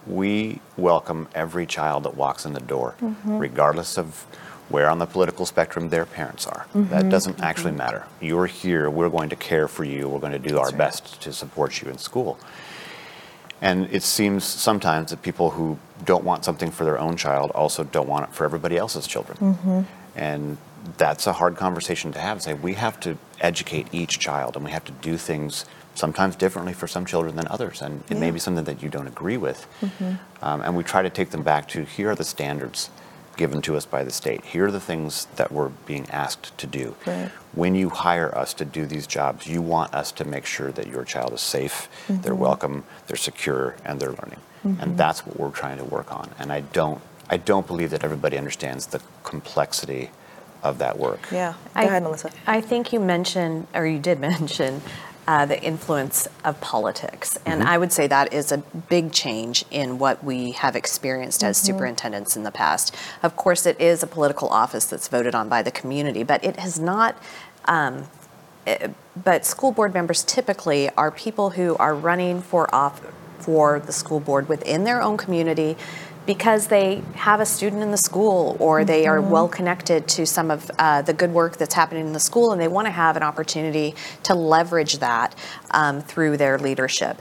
we 0.07 0.61
welcome 0.76 1.28
every 1.35 1.66
child 1.66 2.04
that 2.04 2.16
walks 2.16 2.44
in 2.46 2.52
the 2.52 2.61
door, 2.61 2.94
regardless 3.24 3.98
of 3.98 4.26
where 4.68 4.88
on 4.88 4.98
the 4.98 5.07
political 5.07 5.46
spectrum 5.46 5.88
their 5.90 6.07
parents 6.07 6.46
are. 6.46 6.66
That 6.74 7.09
doesn't 7.09 7.40
actually 7.40 7.72
matter. 7.72 8.07
You're 8.20 8.46
here, 8.46 8.88
we're 8.90 9.11
going 9.11 9.28
to 9.31 9.37
care 9.37 9.68
for 9.68 9.85
you, 9.85 10.09
we're 10.09 10.18
going 10.18 10.33
to 10.33 10.38
do 10.38 10.59
our 10.59 10.72
best 10.72 11.20
to 11.22 11.33
support 11.33 11.83
you 11.83 11.90
in 11.90 11.98
school. 11.98 12.38
And 13.61 13.88
it 13.92 14.02
seems 14.02 14.44
sometimes 14.44 15.11
that 15.11 15.22
people 15.22 15.50
who 15.50 15.78
don't 16.04 16.24
want 16.24 16.44
something 16.44 16.70
for 16.70 16.85
their 16.85 16.98
own 16.98 17.16
child 17.16 17.50
also 17.50 17.85
don't 17.85 18.09
want 18.09 18.28
it 18.28 18.35
for 18.35 18.44
everybody 18.44 18.76
else's 18.76 19.07
children. 19.07 19.87
And 20.16 20.59
that's 20.96 21.27
a 21.27 21.33
hard 21.33 21.57
conversation 21.57 22.12
to 22.12 22.18
have. 22.18 22.42
Say, 22.42 22.55
we 22.55 22.74
have 22.74 22.98
to 23.01 23.18
educate 23.40 23.88
each 23.92 24.18
child 24.18 24.57
and 24.57 24.64
we 24.64 24.70
have 24.70 24.85
to 24.85 24.92
do 24.92 25.16
things 25.16 25.64
sometimes 25.94 26.37
differently 26.37 26.72
for 26.72 26.87
some 26.87 27.05
children 27.05 27.37
than 27.37 27.48
others. 27.48 27.83
And 27.83 28.05
it 28.09 28.16
may 28.16 28.31
be 28.31 28.38
something 28.38 28.64
that 28.64 28.83
you 28.83 28.88
don't 28.88 29.09
agree 29.09 29.37
with. 29.37 29.66
Mm-hmm. 29.81 30.44
Um, 30.44 30.61
and 30.62 30.77
we 30.77 30.85
try 30.85 31.03
to 31.03 31.11
take 31.11 31.31
them 31.31 31.42
back 31.42 31.68
to 31.68 31.85
here 31.85 32.11
are 32.11 32.14
the 32.14 32.24
standards 32.24 32.90
given 33.37 33.62
to 33.62 33.77
us 33.77 33.87
by 33.87 34.05
the 34.05 34.11
state. 34.11 34.44
Here 34.44 34.66
are 34.66 34.70
the 34.70 34.81
things 34.81 35.27
that 35.37 35.51
we're 35.53 35.68
being 35.68 36.09
asked 36.11 36.57
to 36.59 36.66
do. 36.66 36.96
Right. 37.07 37.31
When 37.53 37.74
you 37.74 37.88
hire 37.88 38.37
us 38.37 38.53
to 38.55 38.64
do 38.64 38.85
these 38.85 39.07
jobs, 39.07 39.46
you 39.46 39.62
want 39.62 39.94
us 39.94 40.12
to 40.12 40.24
make 40.24 40.44
sure 40.44 40.72
that 40.72 40.87
your 40.88 41.05
child 41.05 41.33
is 41.33 41.40
safe, 41.40 41.88
they're 42.09 42.33
mm-hmm. 42.33 42.42
welcome, 42.42 42.85
they're 43.07 43.16
secure, 43.16 43.77
and 43.85 44.01
they're 44.01 44.11
learning. 44.11 44.40
And 44.64 44.77
mm-hmm. 44.77 44.96
that's 44.96 45.24
what 45.24 45.38
we're 45.38 45.53
trying 45.53 45.79
to 45.79 45.85
work 45.85 46.12
on. 46.12 46.31
And 46.38 46.53
I 46.53 46.61
don't, 46.61 47.01
I 47.31 47.37
don't 47.37 47.66
believe 47.66 47.90
that 47.90 48.05
everybody 48.05 48.37
understands 48.37 48.87
the 48.87 49.01
complexity 49.22 50.11
of 50.62 50.79
that 50.79 50.99
work. 50.99 51.21
Yeah. 51.31 51.53
Go 51.53 51.81
I- 51.81 51.85
ahead, 51.85 52.03
Melissa. 52.03 52.31
I 52.47 52.61
think 52.61 52.92
you 52.92 53.01
mentioned, 53.01 53.66
or 53.75 53.87
you 53.87 53.99
did 53.99 54.21
mention, 54.33 54.83
uh, 55.29 55.44
the 55.44 55.62
influence 55.62 56.27
of 56.42 56.59
politics. 56.62 57.38
And 57.44 57.62
I 57.62 57.77
would 57.77 57.92
say 57.92 58.07
that 58.07 58.33
is 58.33 58.51
a 58.51 58.57
big 58.57 59.12
change 59.12 59.62
in 59.71 59.99
what 59.99 60.25
we 60.25 60.53
have 60.53 60.75
experienced 60.75 61.44
as 61.44 61.59
superintendents 61.59 62.35
in 62.35 62.44
the 62.44 62.51
past. 62.51 62.97
Of 63.23 63.37
course, 63.37 63.66
it 63.66 63.79
is 63.79 64.03
a 64.03 64.07
political 64.07 64.49
office 64.49 64.87
that's 64.87 65.07
voted 65.07 65.35
on 65.35 65.51
by 65.51 65.61
the 65.61 65.71
community, 65.71 66.23
but 66.23 66.42
it 66.42 66.57
has 66.57 66.81
not. 66.81 67.14
Um, 67.66 68.05
eh, 68.66 68.88
but 69.23 69.44
school 69.44 69.71
board 69.71 69.92
members 69.92 70.25
typically 70.25 70.88
are 70.97 71.11
people 71.11 71.51
who 71.51 71.77
are 71.77 71.94
running 71.94 72.40
for 72.40 72.75
off 72.75 73.03
for 73.38 73.81
the 73.81 73.92
school 73.92 74.21
board 74.21 74.49
within 74.49 74.85
their 74.85 75.03
own 75.03 75.18
community 75.18 75.77
because 76.29 76.67
they 76.67 77.01
have 77.14 77.41
a 77.41 77.47
student 77.47 77.83
in 77.83 77.91
the 77.91 77.97
school 77.97 78.55
or 78.61 78.85
they 78.85 79.07
are 79.07 79.19
well 79.19 79.49
connected 79.49 80.07
to 80.07 80.27
some 80.27 80.51
of 80.51 80.71
uh, 80.79 81.01
the 81.01 81.14
good 81.14 81.33
work 81.33 81.57
that's 81.57 81.73
happening 81.73 82.07
in 82.07 82.12
the 82.12 82.21
school 82.21 82.53
and 82.53 82.61
they 82.61 82.69
want 82.69 82.85
to 82.85 82.91
have 82.91 83.17
an 83.17 83.23
opportunity 83.23 83.95
to 84.23 84.35
leverage 84.35 84.99
that 84.99 85.35
um, 85.71 86.03
through 86.03 86.37
their 86.37 86.59
leadership. 86.59 87.19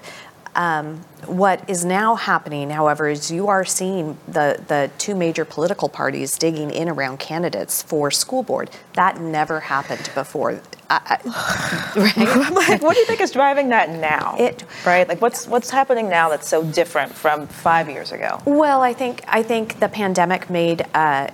Um, 0.57 1.01
what 1.27 1.63
is 1.69 1.85
now 1.85 2.15
happening, 2.15 2.71
however, 2.71 3.07
is 3.07 3.29
you 3.29 3.47
are 3.47 3.63
seeing 3.63 4.17
the, 4.27 4.59
the 4.67 4.89
two 4.97 5.13
major 5.13 5.45
political 5.45 5.87
parties 5.87 6.35
digging 6.37 6.71
in 6.71 6.89
around 6.89 7.19
candidates 7.19 7.83
for 7.83 8.09
school 8.09 8.41
board. 8.41 8.71
That 8.93 9.21
never 9.21 9.59
happened 9.59 10.09
before. 10.15 10.59
I, 10.89 11.19
I, 11.23 11.99
right? 12.17 12.51
Like, 12.51 12.81
what 12.81 12.93
do 12.95 12.99
you 12.99 13.05
think 13.05 13.21
is 13.21 13.31
driving 13.31 13.69
that 13.69 13.89
now? 13.91 14.35
It- 14.39 14.63
right? 14.83 15.07
Like, 15.07 15.21
what's 15.21 15.47
what's 15.47 15.69
happening 15.69 16.09
now 16.09 16.29
that's 16.29 16.47
so 16.47 16.63
different 16.63 17.13
from 17.13 17.45
five 17.47 17.87
years 17.87 18.11
ago? 18.11 18.41
Well, 18.45 18.81
I 18.81 18.93
think 18.93 19.23
I 19.27 19.43
think 19.43 19.79
the 19.79 19.89
pandemic 19.89 20.49
made. 20.49 20.85
Uh, 20.93 21.27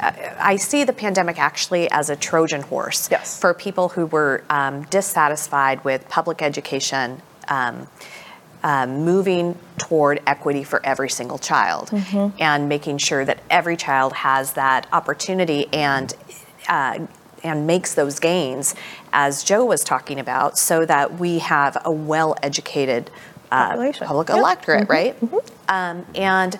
I 0.00 0.56
see 0.56 0.84
the 0.84 0.92
pandemic 0.92 1.40
actually 1.40 1.90
as 1.90 2.08
a 2.08 2.14
Trojan 2.14 2.62
horse 2.62 3.08
Yes. 3.10 3.40
for 3.40 3.52
people 3.52 3.88
who 3.88 4.06
were 4.06 4.44
um, 4.48 4.82
dissatisfied 4.90 5.82
with 5.84 6.08
public 6.08 6.40
education, 6.40 7.20
um, 7.48 7.88
uh, 8.68 8.86
moving 8.86 9.56
toward 9.78 10.20
equity 10.26 10.62
for 10.62 10.84
every 10.84 11.08
single 11.08 11.38
child, 11.38 11.88
and 12.38 12.68
making 12.68 12.98
sure 12.98 13.24
that 13.24 13.38
every 13.48 13.76
child 13.78 14.12
has 14.12 14.52
that 14.52 14.86
opportunity 14.92 15.66
and. 15.72 16.14
Uh, 16.68 17.06
and 17.44 17.68
makes 17.68 17.94
those 17.94 18.18
gains, 18.18 18.74
as 19.12 19.44
Joe 19.44 19.64
was 19.64 19.84
talking 19.84 20.18
about, 20.18 20.58
so 20.58 20.84
that 20.84 21.20
we 21.20 21.38
have 21.38 21.76
a 21.84 21.92
well-educated 21.92 23.12
uh, 23.52 23.70
public. 23.70 23.94
Mm-hmm. 23.94 24.38
electorate, 24.40 24.88
right? 24.88 25.16
Um, 25.68 26.04
and 26.16 26.58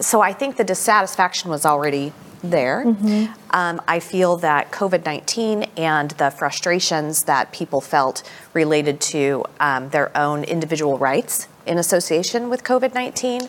so 0.00 0.20
I 0.20 0.32
think 0.32 0.56
the 0.56 0.64
dissatisfaction 0.64 1.50
was 1.50 1.64
already 1.64 2.12
there. 2.42 2.84
Mm-hmm. 2.84 3.32
Um, 3.50 3.80
I 3.88 4.00
feel 4.00 4.36
that 4.38 4.70
COVID 4.70 5.04
19 5.04 5.64
and 5.76 6.10
the 6.12 6.30
frustrations 6.30 7.24
that 7.24 7.52
people 7.52 7.80
felt 7.80 8.28
related 8.54 9.00
to 9.00 9.44
um, 9.60 9.88
their 9.90 10.16
own 10.16 10.44
individual 10.44 10.98
rights 10.98 11.48
in 11.66 11.78
association 11.78 12.48
with 12.48 12.64
COVID 12.64 12.94
19 12.94 13.42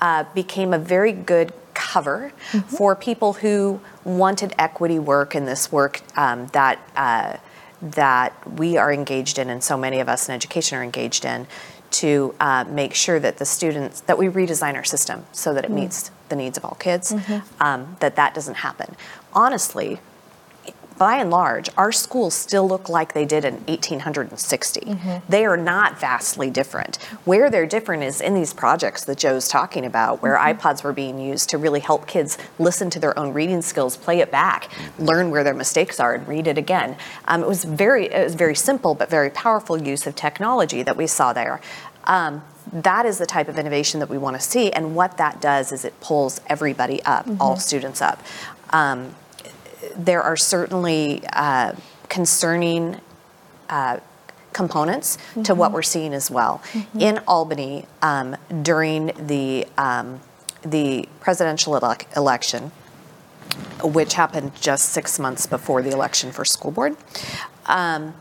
uh, 0.00 0.24
became 0.34 0.72
a 0.72 0.78
very 0.78 1.12
good 1.12 1.52
cover 1.74 2.32
Mm-hmm. 2.52 2.76
for 2.76 2.96
people 2.96 3.34
who 3.34 3.80
wanted 4.04 4.54
equity 4.58 4.98
work 4.98 5.34
and 5.34 5.46
this 5.46 5.70
work 5.72 6.00
um, 6.16 6.46
that. 6.48 6.78
Uh, 6.96 7.36
that 7.82 8.34
we 8.58 8.76
are 8.76 8.92
engaged 8.92 9.38
in, 9.38 9.48
and 9.48 9.64
so 9.64 9.74
many 9.74 10.00
of 10.00 10.08
us 10.08 10.28
in 10.28 10.34
education 10.34 10.76
are 10.76 10.82
engaged 10.82 11.24
in, 11.24 11.46
to 11.90 12.34
uh, 12.40 12.64
make 12.68 12.94
sure 12.94 13.18
that 13.20 13.38
the 13.38 13.44
students 13.44 14.00
that 14.02 14.16
we 14.18 14.26
redesign 14.26 14.74
our 14.74 14.84
system 14.84 15.24
so 15.32 15.52
that 15.54 15.64
it 15.64 15.70
meets 15.70 16.10
the 16.28 16.36
needs 16.36 16.56
of 16.56 16.64
all 16.64 16.76
kids. 16.78 17.12
Um, 17.60 17.96
that 18.00 18.16
that 18.16 18.34
doesn't 18.34 18.56
happen. 18.56 18.94
Honestly, 19.32 19.98
by 21.00 21.16
and 21.16 21.30
large, 21.30 21.70
our 21.78 21.90
schools 21.92 22.34
still 22.34 22.68
look 22.68 22.90
like 22.90 23.14
they 23.14 23.24
did 23.24 23.42
in 23.42 23.54
1860. 23.54 24.80
They 25.30 25.46
are 25.46 25.56
not 25.56 25.98
vastly 25.98 26.50
different. 26.50 26.96
Where 27.24 27.48
they're 27.48 27.66
different 27.66 28.02
is 28.02 28.20
in 28.20 28.34
these 28.34 28.52
projects 28.52 29.06
that 29.06 29.16
Joe's 29.16 29.48
talking 29.48 29.86
about, 29.86 30.20
where 30.20 30.36
iPods 30.36 30.84
were 30.84 30.92
being 30.92 31.18
used 31.18 31.48
to 31.48 31.56
really 31.56 31.80
help 31.80 32.06
kids 32.06 32.36
listen 32.58 32.90
to 32.90 33.00
their 33.00 33.18
own 33.18 33.32
reading 33.32 33.62
skills, 33.62 33.96
play 33.96 34.18
it 34.18 34.30
back, 34.30 34.68
learn 34.98 35.30
where 35.30 35.42
their 35.42 35.54
mistakes 35.54 36.00
are, 36.00 36.12
and 36.12 36.28
read 36.28 36.46
it 36.46 36.58
again. 36.58 36.98
Um, 37.28 37.40
it 37.40 37.48
was 37.48 37.64
very, 37.64 38.12
it 38.12 38.22
was 38.22 38.34
very 38.34 38.54
simple 38.54 38.94
but 38.94 39.08
very 39.08 39.30
powerful 39.30 39.80
use 39.80 40.06
of 40.06 40.14
technology 40.14 40.82
that 40.82 40.98
we 40.98 41.06
saw 41.06 41.32
there. 41.32 41.62
Um, 42.04 42.44
that 42.74 43.06
is 43.06 43.16
the 43.16 43.24
type 43.24 43.48
of 43.48 43.58
innovation 43.58 44.00
that 44.00 44.10
we 44.10 44.18
want 44.18 44.36
to 44.36 44.42
see, 44.42 44.70
and 44.70 44.94
what 44.94 45.16
that 45.16 45.40
does 45.40 45.72
is 45.72 45.86
it 45.86 45.98
pulls 46.00 46.42
everybody 46.46 47.02
up, 47.04 47.26
all 47.40 47.56
students 47.56 48.02
up. 48.02 48.22
Um, 48.68 49.14
there 49.96 50.22
are 50.22 50.36
certainly 50.36 51.22
uh, 51.32 51.72
concerning 52.08 53.00
uh, 53.68 53.98
components 54.52 55.16
to 55.44 55.54
what 55.54 55.72
we're 55.72 55.82
seeing 55.82 56.12
as 56.12 56.30
well. 56.30 56.60
In 56.98 57.18
Albany, 57.26 57.86
um, 58.02 58.36
during 58.62 59.12
the 59.26 59.66
um, 59.78 60.20
the 60.62 61.08
presidential 61.20 61.72
elec- 61.78 62.14
election, 62.16 62.70
which 63.82 64.14
happened 64.14 64.52
just 64.60 64.90
six 64.90 65.18
months 65.18 65.46
before 65.46 65.82
the 65.82 65.90
election 65.90 66.32
for 66.32 66.44
school 66.44 66.70
board. 66.70 66.96
Um, 67.66 68.14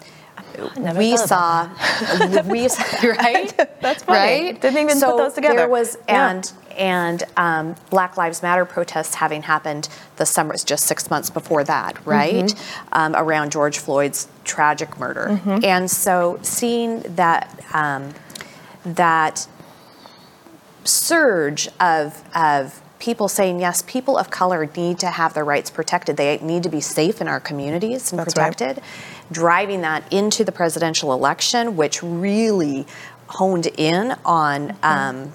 we 0.95 1.15
saw, 1.17 1.69
we 2.45 2.67
saw, 2.67 3.07
right? 3.07 3.53
That's 3.81 4.03
funny. 4.03 4.17
Right? 4.51 4.61
Didn't 4.61 4.79
even 4.79 4.99
put 4.99 5.17
those 5.17 5.33
together. 5.33 5.55
There 5.57 5.69
was 5.69 5.97
Yeah. 6.07 6.29
and 6.31 6.53
and 6.77 7.23
um, 7.35 7.75
Black 7.89 8.15
Lives 8.15 8.41
Matter 8.41 8.63
protests 8.63 9.15
having 9.15 9.41
happened 9.41 9.89
the 10.15 10.25
summer, 10.25 10.55
just 10.55 10.85
six 10.85 11.09
months 11.09 11.29
before 11.29 11.63
that, 11.65 11.95
Mm-hmm. 11.95 12.09
right? 12.09 12.53
Um, 12.93 13.15
around 13.15 13.51
George 13.51 13.79
Floyd's 13.79 14.27
tragic 14.45 14.97
murder, 14.99 15.27
Mm-hmm. 15.31 15.65
and 15.65 15.91
so 15.91 16.39
seeing 16.41 17.01
that 17.15 17.59
um, 17.73 18.13
that 18.85 19.47
surge 20.83 21.67
of 21.79 22.23
of 22.35 22.81
people 22.99 23.27
saying 23.29 23.59
yes, 23.61 23.81
people 23.87 24.17
of 24.17 24.29
color 24.29 24.69
need 24.75 24.99
to 24.99 25.07
have 25.07 25.33
their 25.33 25.45
rights 25.45 25.69
protected. 25.69 26.17
They 26.17 26.37
need 26.39 26.63
to 26.63 26.69
be 26.69 26.81
safe 26.81 27.21
in 27.21 27.27
our 27.29 27.39
communities 27.39 28.11
and 28.11 28.19
That's 28.19 28.35
right. 28.37 28.79
Driving 29.31 29.81
that 29.81 30.11
into 30.11 30.43
the 30.43 30.51
presidential 30.51 31.13
election, 31.13 31.75
which 31.75 32.01
really 32.01 32.85
honed 33.27 33.67
in 33.77 34.15
on 34.25 34.75
um, 34.81 35.33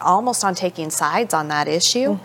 almost 0.00 0.44
on 0.44 0.54
taking 0.54 0.90
sides 0.90 1.34
on 1.34 1.48
that 1.48 1.68
issue. 1.68 2.18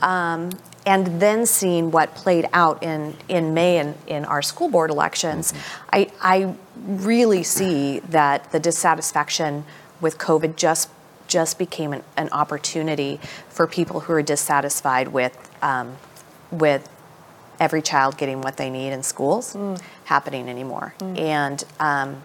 Um, 0.00 0.50
and 0.86 1.20
then 1.20 1.44
seeing 1.44 1.90
what 1.90 2.14
played 2.14 2.48
out 2.52 2.82
in, 2.82 3.14
in 3.28 3.52
May 3.52 3.78
in, 3.78 3.94
in 4.06 4.24
our 4.24 4.40
school 4.40 4.70
board 4.70 4.90
elections, 4.90 5.52
I, 5.92 6.10
I 6.22 6.54
really 6.76 7.42
see 7.42 7.98
that 8.00 8.50
the 8.52 8.60
dissatisfaction 8.60 9.64
with 10.00 10.18
COVID 10.18 10.56
just 10.56 10.90
just 11.26 11.58
became 11.58 11.92
an, 11.92 12.02
an 12.16 12.30
opportunity 12.30 13.20
for 13.50 13.66
people 13.66 14.00
who 14.00 14.14
are 14.14 14.22
dissatisfied 14.22 15.08
with 15.08 15.36
um, 15.60 15.98
with 16.50 16.88
every 17.60 17.82
child 17.82 18.16
getting 18.16 18.40
what 18.40 18.56
they 18.56 18.70
need 18.70 18.90
in 18.92 19.02
schools 19.02 19.56
happening 20.04 20.48
anymore. 20.48 20.94
And 21.00 21.62
um, 21.80 22.22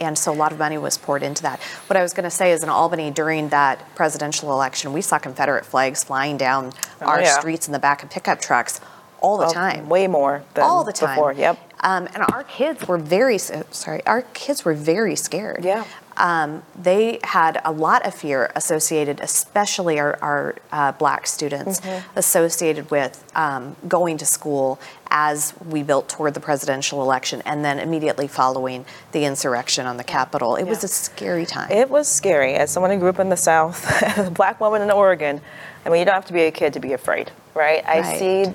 and 0.00 0.16
so 0.16 0.32
a 0.32 0.34
lot 0.34 0.50
of 0.50 0.58
money 0.58 0.78
was 0.78 0.96
poured 0.96 1.22
into 1.22 1.42
that. 1.42 1.60
What 1.86 1.96
I 1.96 2.02
was 2.02 2.14
going 2.14 2.24
to 2.24 2.30
say 2.30 2.52
is 2.52 2.62
in 2.62 2.70
Albany 2.70 3.10
during 3.10 3.50
that 3.50 3.94
presidential 3.94 4.50
election, 4.50 4.94
we 4.94 5.02
saw 5.02 5.18
Confederate 5.18 5.66
flags 5.66 6.02
flying 6.02 6.38
down 6.38 6.72
our 7.02 7.20
yeah. 7.20 7.38
streets 7.38 7.66
in 7.66 7.72
the 7.72 7.78
back 7.78 8.02
of 8.02 8.08
pickup 8.08 8.40
trucks 8.40 8.80
all 9.20 9.36
the 9.36 9.44
Well, 9.44 9.52
time. 9.52 9.90
Way 9.90 10.06
more 10.06 10.42
than 10.54 10.64
all 10.64 10.84
the 10.84 10.92
time. 10.94 11.14
before. 11.14 11.34
Yep. 11.34 11.58
Um, 11.80 12.08
and 12.14 12.24
our 12.32 12.44
kids 12.44 12.88
were 12.88 12.96
very 12.96 13.36
sorry. 13.38 14.04
Our 14.06 14.22
kids 14.32 14.64
were 14.64 14.74
very 14.74 15.16
scared. 15.16 15.64
Yeah. 15.64 15.84
Um, 16.20 16.62
they 16.80 17.18
had 17.24 17.62
a 17.64 17.72
lot 17.72 18.06
of 18.06 18.14
fear 18.14 18.52
associated, 18.54 19.20
especially 19.20 19.98
our, 19.98 20.18
our 20.20 20.54
uh, 20.70 20.92
black 20.92 21.26
students, 21.26 21.80
Mm-hmm. 21.80 22.18
associated 22.18 22.90
with 22.90 23.24
um, 23.34 23.74
going 23.88 24.18
to 24.18 24.26
school 24.26 24.78
as 25.10 25.54
we 25.66 25.82
built 25.82 26.08
toward 26.08 26.34
the 26.34 26.40
presidential 26.40 27.02
election, 27.02 27.42
and 27.46 27.64
then 27.64 27.78
immediately 27.78 28.28
following 28.28 28.84
the 29.12 29.24
insurrection 29.24 29.86
on 29.86 29.96
the 29.96 30.04
Capitol. 30.04 30.56
It 30.56 30.64
was 30.64 30.84
a 30.84 30.88
scary 30.88 31.46
time. 31.46 31.70
It 31.72 31.88
was 31.90 32.06
scary. 32.06 32.54
As 32.54 32.70
someone 32.70 32.90
who 32.92 32.98
grew 32.98 33.08
up 33.08 33.18
in 33.18 33.28
the 33.30 33.36
South, 33.36 33.84
as 34.02 34.28
a 34.28 34.30
black 34.30 34.60
woman 34.60 34.82
in 34.82 34.90
Oregon, 34.90 35.40
I 35.84 35.88
mean, 35.88 35.98
you 36.00 36.04
don't 36.04 36.14
have 36.14 36.26
to 36.26 36.32
be 36.34 36.42
a 36.42 36.52
kid 36.52 36.74
to 36.74 36.80
be 36.80 36.92
afraid, 36.92 37.30
right? 37.54 37.82
I 37.88 38.00
Right. 38.00 38.18
see 38.18 38.54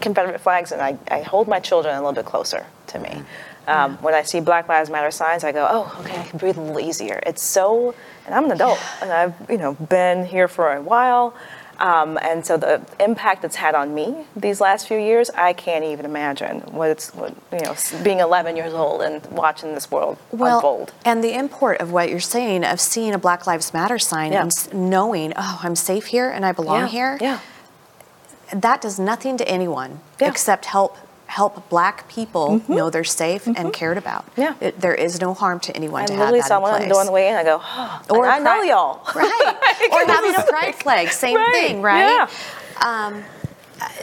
Confederate 0.00 0.40
flags 0.40 0.72
and 0.72 0.80
I, 0.82 0.98
I 1.10 1.22
hold 1.22 1.48
my 1.48 1.58
children 1.60 1.94
a 1.94 1.98
little 1.98 2.12
bit 2.12 2.26
closer 2.26 2.66
to 2.88 2.98
me. 2.98 3.22
Um, 3.68 3.96
when 3.98 4.12
I 4.14 4.22
see 4.22 4.40
Black 4.40 4.68
Lives 4.68 4.90
Matter 4.90 5.10
signs, 5.10 5.44
I 5.44 5.52
go, 5.52 5.66
oh, 5.70 5.96
okay, 6.00 6.18
I 6.18 6.24
can 6.24 6.38
breathe 6.38 6.58
a 6.58 6.60
little 6.60 6.80
easier. 6.80 7.20
It's 7.24 7.42
so, 7.42 7.94
and 8.26 8.34
I'm 8.34 8.44
an 8.46 8.52
adult 8.52 8.80
and 9.00 9.12
I've, 9.12 9.34
you 9.48 9.56
know, 9.56 9.74
been 9.74 10.24
here 10.26 10.48
for 10.48 10.72
a 10.72 10.82
while. 10.82 11.34
Um, 11.78 12.18
and 12.22 12.44
so 12.46 12.56
the 12.56 12.84
impact 13.00 13.44
it's 13.44 13.56
had 13.56 13.74
on 13.74 13.94
me 13.94 14.24
these 14.36 14.60
last 14.60 14.86
few 14.86 14.98
years, 14.98 15.30
I 15.30 15.52
can't 15.52 15.84
even 15.84 16.04
imagine 16.04 16.60
what 16.60 16.90
it's, 16.90 17.12
what, 17.14 17.34
you 17.52 17.60
know, 17.60 17.74
being 18.04 18.18
11 18.20 18.56
years 18.56 18.72
old 18.72 19.00
and 19.02 19.24
watching 19.26 19.74
this 19.74 19.90
world 19.90 20.16
well, 20.30 20.56
unfold. 20.58 20.92
and 21.04 21.24
the 21.24 21.32
import 21.34 21.80
of 21.80 21.90
what 21.90 22.08
you're 22.10 22.20
saying 22.20 22.64
of 22.64 22.80
seeing 22.80 23.14
a 23.14 23.18
Black 23.18 23.46
Lives 23.46 23.72
Matter 23.72 23.98
sign 23.98 24.32
Yeah. 24.32 24.42
and 24.42 24.74
knowing, 24.90 25.32
oh, 25.36 25.60
I'm 25.62 25.74
safe 25.74 26.06
here 26.06 26.30
and 26.30 26.44
I 26.44 26.52
belong 26.52 26.80
yeah. 26.82 26.88
here. 26.88 27.18
Yeah. 27.20 27.38
that 28.52 28.80
does 28.82 28.98
nothing 28.98 29.36
to 29.38 29.48
anyone 29.48 30.00
Yeah. 30.20 30.28
except 30.28 30.66
help 30.66 30.96
help 31.32 31.66
black 31.70 32.06
people 32.08 32.60
know 32.68 32.90
they're 32.90 33.02
safe 33.04 33.46
and 33.46 33.72
cared 33.72 33.96
about. 33.96 34.26
Mm-hmm. 34.32 34.40
Yeah. 34.42 34.54
It- 34.60 34.80
there 34.80 34.94
is 34.94 35.18
no 35.18 35.32
harm 35.32 35.60
to 35.60 35.74
anyone 35.74 36.02
I 36.02 36.06
to 36.06 36.14
have 36.14 36.32
that 36.34 36.44
saw 36.46 36.58
in 36.66 36.84
place. 36.88 36.96
on 36.98 37.06
the 37.06 37.12
way 37.12 37.28
in. 37.28 37.34
I 37.36 37.42
go, 37.42 37.58
oh, 37.64 38.02
Or 38.10 38.26
I 38.26 38.38
know 38.38 38.60
y'all. 38.62 39.00
Right. 39.14 39.54
or 39.92 40.12
having 40.12 40.34
a 40.34 40.42
pride 40.42 40.74
flag, 40.74 41.08
same 41.08 41.36
Right, 41.36 41.52
thing, 41.54 41.80
right? 41.80 42.28
yeah. 42.28 42.28
Um, 42.86 43.24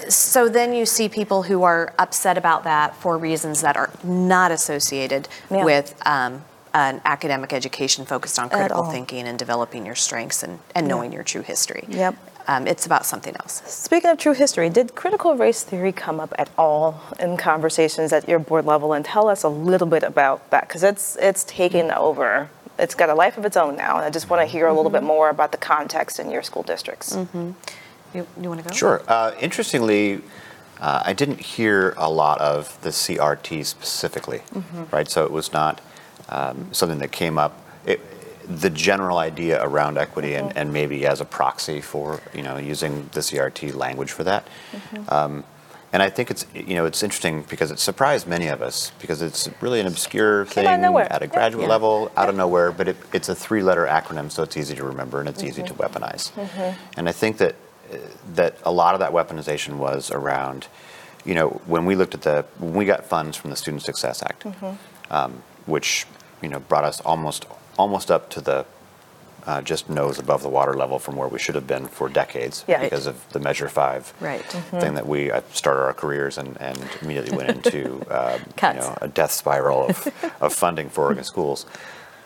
so 0.10 0.50
then 0.50 0.74
you 0.74 0.86
see 0.88 1.08
people 1.08 1.44
who 1.44 1.62
are 1.63 1.94
upset 2.00 2.38
about 2.38 2.63
that 2.63 2.96
for 2.96 3.18
reasons 3.18 3.62
that 3.62 3.78
are 3.78 3.92
not 4.04 4.52
associated 4.52 5.28
Yeah. 5.52 5.63
with 5.63 5.94
um, 6.08 6.44
an 6.74 7.00
academic 7.06 7.54
education 7.54 8.06
focused 8.06 8.39
on 8.39 8.50
critical 8.50 8.86
thinking 8.92 9.28
and 9.28 9.38
developing 9.38 9.86
your 9.86 9.96
strengths 9.96 10.42
and, 10.44 10.60
and 10.76 10.88
knowing 10.88 11.12
your 11.13 11.24
true 11.24 11.42
history. 11.44 11.86
Yep. 11.89 12.15
Um, 12.50 12.66
it's 12.66 12.88
about 12.88 13.06
something 13.06 13.36
else. 13.36 13.62
Speaking 13.68 14.10
of 14.10 14.18
true 14.18 14.34
history, 14.34 14.72
did 14.72 14.96
critical 14.96 15.36
race 15.36 15.62
theory 15.62 15.92
come 15.92 16.20
up 16.20 16.34
at 16.40 16.50
all 16.58 17.00
in 17.20 17.38
conversations 17.38 18.12
at 18.12 18.28
your 18.28 18.40
board 18.40 18.66
level? 18.66 18.94
And 18.94 19.06
tell 19.06 19.28
us 19.28 19.44
a 19.44 19.50
little 19.50 19.86
bit 19.86 20.02
about 20.02 20.50
that, 20.50 20.68
because 20.68 20.82
it's 20.82 21.16
it's 21.18 21.44
taken 21.44 21.92
over. 21.92 22.50
It's 22.80 22.96
got 22.96 23.10
a 23.10 23.14
life 23.14 23.38
of 23.38 23.46
its 23.46 23.56
own 23.56 23.76
now, 23.76 23.98
and 23.98 24.04
I 24.04 24.10
just 24.10 24.32
want 24.32 24.42
to 24.42 24.48
hear 24.48 24.66
a 24.66 24.74
little 24.74 24.90
bit 24.90 25.04
more 25.04 25.30
about 25.30 25.52
the 25.52 25.60
context 25.60 26.20
in 26.20 26.32
your 26.32 26.42
school 26.42 26.64
districts. 26.64 27.16
You, 28.16 28.26
you 28.42 28.50
want 28.50 28.64
to 28.64 28.70
go? 28.70 28.74
Sure. 28.74 29.04
Uh, 29.08 29.34
interestingly, 29.40 30.24
uh, 30.82 31.04
I 31.06 31.14
didn't 31.14 31.42
hear 31.42 31.94
a 31.98 32.10
lot 32.10 32.42
of 32.42 32.82
the 32.82 32.90
CRT 32.90 33.64
specifically, 33.64 34.42
right? 34.92 35.08
So 35.08 35.24
it 35.24 35.32
was 35.32 35.54
not 35.54 35.82
um, 36.30 36.70
something 36.72 36.98
that 36.98 37.12
came 37.12 37.38
up. 37.38 37.54
It, 37.86 38.00
the 38.50 38.70
general 38.70 39.18
idea 39.20 39.64
around 39.64 39.98
equity 39.98 40.34
and, 40.34 40.56
and 40.58 40.74
maybe 40.74 41.06
as 41.06 41.22
a 41.22 41.26
proxy 41.26 41.82
for 41.82 42.20
you 42.34 42.42
know 42.42 42.58
using 42.58 43.08
the 43.14 43.20
CRT 43.22 43.76
language 43.76 44.12
for 44.12 44.24
that. 44.24 44.48
Um, 45.08 45.44
and 45.94 46.04
I 46.04 46.10
think 46.10 46.30
it's 46.32 46.46
you 46.54 46.76
know 46.76 46.86
it's 46.86 47.02
interesting 47.04 47.44
because 47.50 47.72
it 47.72 47.80
surprised 47.80 48.28
many 48.28 48.48
of 48.48 48.62
us 48.62 48.92
because 49.00 49.22
it's 49.22 49.50
really 49.62 49.80
an 49.80 49.88
obscure 49.88 50.46
Came 50.46 50.54
thing 50.54 50.68
out 50.68 50.74
of 50.76 50.80
nowhere. 50.82 51.12
at 51.12 51.22
a 51.22 51.28
graduate 51.28 51.64
Yeah. 51.64 51.70
level, 51.70 52.12
out 52.18 52.30
of 52.30 52.36
nowhere. 52.36 52.72
But 52.72 52.88
it, 52.90 52.98
it's 53.14 53.30
a 53.30 53.36
three-letter 53.36 53.86
acronym, 53.86 54.32
so 54.32 54.44
it's 54.44 54.58
easy 54.58 54.76
to 54.76 54.84
remember 54.84 55.20
and 55.20 55.30
it's 55.30 55.44
easy 55.44 55.64
to 55.64 55.74
Mm-hmm. 55.74 55.82
weaponize. 56.04 56.76
And 56.98 57.08
I 57.10 57.12
think 57.12 57.38
that 57.38 57.56
that 58.36 58.56
a 58.64 58.72
lot 58.72 58.94
of 58.94 59.00
that 59.00 59.12
weaponization 59.14 59.78
was 59.78 60.12
around, 60.12 60.68
you 61.26 61.34
know, 61.34 61.50
when 61.66 61.86
we 61.86 61.96
looked 61.96 62.14
at 62.14 62.22
the, 62.22 62.46
when 62.60 62.74
we 62.74 62.86
got 62.86 63.04
funds 63.06 63.36
from 63.36 63.50
the 63.50 63.56
Student 63.56 63.82
Success 63.82 64.22
Act, 64.22 64.46
um, 65.10 65.42
which, 65.66 66.06
you 66.44 66.50
know, 66.50 66.60
brought 66.60 66.84
us 66.84 67.02
almost, 67.02 67.46
almost 67.80 68.12
up 68.12 68.30
to 68.32 68.42
the, 68.42 68.65
uh, 69.48 69.62
just 69.62 69.89
nose 69.89 70.20
above 70.20 70.42
the 70.44 70.50
water 70.50 70.74
level 70.74 71.00
from 71.00 71.15
where 71.15 71.30
we 71.30 71.39
should 71.39 71.56
have 71.56 71.65
been 71.65 71.88
for 71.88 72.10
decades 72.10 72.65
Yeah. 72.68 72.82
because 72.84 73.08
of 73.08 73.15
the 73.30 73.39
Measure 73.39 73.70
Five 73.70 74.13
Right. 74.20 74.44
thing 74.82 74.96
that 74.96 75.08
we 75.08 75.32
uh, 75.32 75.42
started 75.54 75.82
our 75.84 75.94
careers 75.94 76.38
and, 76.38 76.58
and 76.60 76.78
immediately 77.02 77.36
went 77.38 77.50
into 77.50 78.06
uh, 78.12 78.38
you 78.62 78.74
know, 78.80 78.98
a 79.02 79.08
death 79.08 79.32
spiral 79.32 79.88
of, 79.88 80.08
of 80.42 80.54
funding 80.54 80.89
for 80.89 81.06
Oregon 81.06 81.24
schools. 81.24 81.65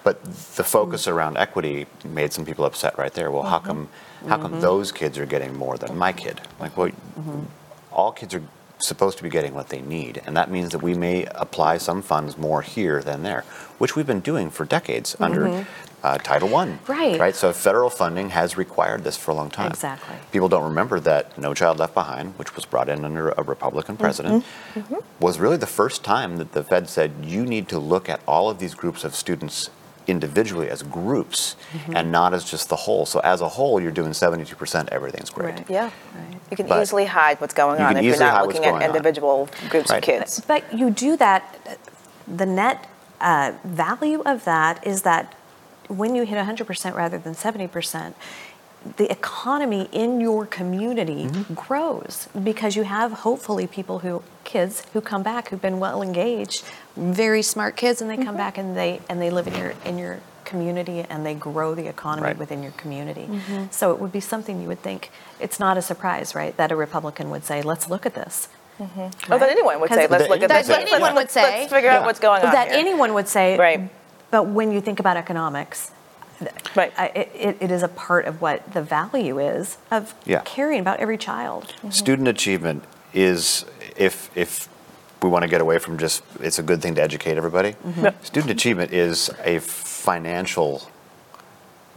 But 0.04 0.22
the 0.58 0.64
focus 0.66 1.08
around 1.08 1.38
equity 1.38 1.86
made 2.04 2.34
some 2.34 2.46
people 2.46 2.66
upset 2.66 2.98
right 2.98 3.14
there. 3.14 3.32
Well, 3.32 3.44
how 3.44 3.60
come 3.60 3.88
how 4.28 4.38
come 4.38 4.60
those 4.60 4.92
kids 4.92 5.18
are 5.18 5.26
getting 5.26 5.56
more 5.56 5.78
than 5.78 5.98
my 5.98 6.12
kid? 6.12 6.42
Like, 6.60 6.76
well, 6.76 6.90
all 7.90 8.12
kids 8.12 8.34
are 8.34 8.44
supposed 8.86 9.18
to 9.18 9.24
be 9.24 9.30
getting 9.30 9.54
what 9.54 9.70
they 9.70 9.82
need, 9.82 10.22
and 10.26 10.36
that 10.38 10.52
means 10.52 10.72
that 10.72 10.80
we 10.80 10.94
may 10.94 11.26
apply 11.36 11.78
some 11.78 12.02
funds 12.02 12.38
more 12.38 12.62
here 12.62 13.02
than 13.02 13.24
there, 13.24 13.42
which 13.78 13.96
we've 13.96 14.08
been 14.08 14.20
doing 14.20 14.50
for 14.50 14.66
decades 14.66 15.14
mm-hmm. 15.14 15.24
under 15.24 15.66
uh, 16.04 16.18
Title 16.18 16.50
One. 16.50 16.80
Right. 16.88 17.20
Right. 17.20 17.36
So 17.36 17.54
federal 17.54 17.90
funding 17.90 18.30
has 18.30 18.58
required 18.58 19.04
this 19.04 19.18
for 19.18 19.32
a 19.32 19.34
long 19.34 19.50
time. 19.50 19.72
Exactly. 19.72 20.16
People 20.32 20.50
don't 20.50 20.66
remember 20.66 21.00
that 21.00 21.38
No 21.38 21.54
Child 21.54 21.80
Left 21.80 21.94
Behind, 21.94 22.38
which 22.38 22.56
was 22.56 22.66
brought 22.66 22.90
in 22.90 23.06
under 23.06 23.30
a 23.30 23.44
Republican 23.44 23.96
mm-hmm. 23.96 24.04
president, 24.04 24.46
mm-hmm. 24.74 24.96
was 25.20 25.40
really 25.40 25.58
the 25.58 25.66
first 25.66 26.04
time 26.04 26.38
that 26.38 26.52
the 26.52 26.64
Fed 26.64 26.90
said 26.90 27.12
you 27.24 27.46
need 27.46 27.70
to 27.70 27.80
look 27.80 28.10
at 28.10 28.20
all 28.28 28.50
of 28.50 28.60
these 28.60 28.76
groups 28.76 29.04
of 29.04 29.16
students 29.16 29.70
individually 30.08 30.70
as 30.70 30.84
groups 30.84 31.56
and 31.94 32.12
not 32.12 32.34
as 32.34 32.44
just 32.44 32.70
the 32.70 32.76
whole. 32.76 33.06
So 33.06 33.20
as 33.22 33.42
a 33.42 33.50
whole, 33.50 33.80
you're 33.82 33.92
doing 33.92 34.12
72%, 34.12 34.90
everything's 34.92 35.30
great. 35.30 35.56
Right. 35.56 35.70
Yeah. 35.70 35.84
Right. 36.16 36.38
You 36.52 36.58
can 36.58 36.68
But- 36.68 36.82
easily 36.82 37.06
hide 37.06 37.40
what's 37.42 37.54
going 37.54 37.80
You 37.80 37.86
on 37.86 37.98
if 37.98 38.04
you're 38.04 38.18
not 38.20 38.46
looking 38.48 38.64
at 38.66 38.72
going 38.72 38.84
on. 38.84 38.90
individual 38.90 39.50
groups 39.70 39.90
Right. 39.90 39.98
of 39.98 40.04
kids. 40.04 40.42
But 40.48 40.74
you 40.74 40.90
do 40.90 41.16
that, 41.18 41.56
the 42.28 42.46
net 42.46 42.88
uh, 43.22 43.54
value 43.64 44.22
of 44.26 44.44
that 44.44 44.86
is 44.86 45.04
that 45.04 45.34
when 45.88 46.16
you 46.16 46.24
hit 46.24 46.38
100% 46.38 46.96
rather 46.96 47.18
than 47.18 47.34
70%, 47.36 48.14
the 48.98 49.10
economy 49.12 49.88
in 49.92 50.20
your 50.20 50.46
community 50.46 51.26
mm-hmm. 51.26 51.54
grows 51.54 52.28
because 52.44 52.76
you 52.76 52.84
have 52.84 53.12
hopefully 53.12 53.66
people 53.68 54.00
who 54.00 54.22
kids 54.44 54.84
who 54.94 55.02
come 55.02 55.24
back 55.24 55.50
who've 55.50 55.62
been 55.62 55.80
well 55.80 56.02
engaged 56.02 56.64
very 56.96 57.42
smart 57.42 57.76
kids 57.78 58.02
and 58.02 58.10
they 58.10 58.18
come 58.18 58.28
mm-hmm. 58.28 58.38
back 58.38 58.58
and 58.58 58.76
they 58.76 59.00
and 59.10 59.22
they 59.22 59.30
live 59.30 59.48
in 59.48 59.56
your 59.56 59.74
in 59.86 59.98
your 59.98 60.20
community 60.44 61.00
and 61.00 61.26
they 61.26 61.34
grow 61.34 61.74
the 61.74 61.88
economy 61.88 62.28
Right. 62.28 62.38
within 62.38 62.62
your 62.62 62.74
community 62.74 63.28
mm-hmm. 63.28 63.66
so 63.72 63.92
it 63.94 64.00
would 64.00 64.12
be 64.12 64.20
something 64.20 64.62
you 64.62 64.68
would 64.68 64.82
think 64.82 65.10
it's 65.40 65.60
not 65.60 65.78
a 65.78 65.82
surprise 65.82 66.36
right 66.36 66.56
that 66.58 66.72
a 66.72 66.76
republican 66.76 67.30
would 67.30 67.46
say 67.46 67.62
let's 67.62 67.90
look 67.90 68.06
at 68.06 68.16
this 68.16 68.50
Oh, 68.80 69.12
that 69.38 69.50
anyone 69.50 69.80
would 69.82 69.90
say, 69.92 70.08
let's 70.08 70.28
look 70.28 70.42
at 70.42 70.50
That 70.50 70.66
this. 70.66 70.76
anyone 70.76 71.02
let's, 71.02 71.14
would 71.14 71.16
let's, 71.16 71.34
say. 71.34 71.60
let's 71.60 71.72
figure 71.72 71.90
out 71.90 72.06
what's 72.06 72.20
going 72.20 72.42
on 72.44 72.52
that 72.52 72.70
here. 72.70 72.80
anyone 72.80 73.14
would 73.14 73.28
say. 73.28 73.58
Right. 73.58 73.90
But 74.32 74.48
when 74.48 74.72
you 74.72 74.82
think 74.82 75.00
about 75.00 75.16
economics, 75.16 75.92
Right. 76.76 76.94
I- 76.98 77.08
it, 77.08 77.32
it, 77.36 77.58
it 77.62 77.72
is 77.72 77.84
a 77.84 77.88
part 77.88 78.26
of 78.26 78.42
what 78.42 78.74
the 78.74 78.82
value 78.82 79.40
is 79.40 79.78
of 79.92 80.14
Yeah. 80.26 80.42
caring 80.46 80.80
about 80.80 81.00
every 81.00 81.18
child. 81.18 81.66
Mm-hmm. 81.78 81.90
Student 81.92 82.28
achievement 82.28 82.84
is, 83.14 83.66
if, 83.96 84.30
if 84.36 84.68
we 85.22 85.30
want 85.30 85.44
to 85.44 85.50
get 85.50 85.62
away 85.62 85.78
from 85.80 85.98
just, 85.98 86.24
it's 86.40 86.60
a 86.60 86.64
good 86.64 86.82
thing 86.82 86.96
to 86.96 87.02
educate 87.02 87.38
everybody, 87.38 87.74
mm-hmm. 87.74 88.08
student 88.24 88.52
achievement 88.52 88.92
is 88.92 89.30
a 89.44 89.60
financial 89.60 90.84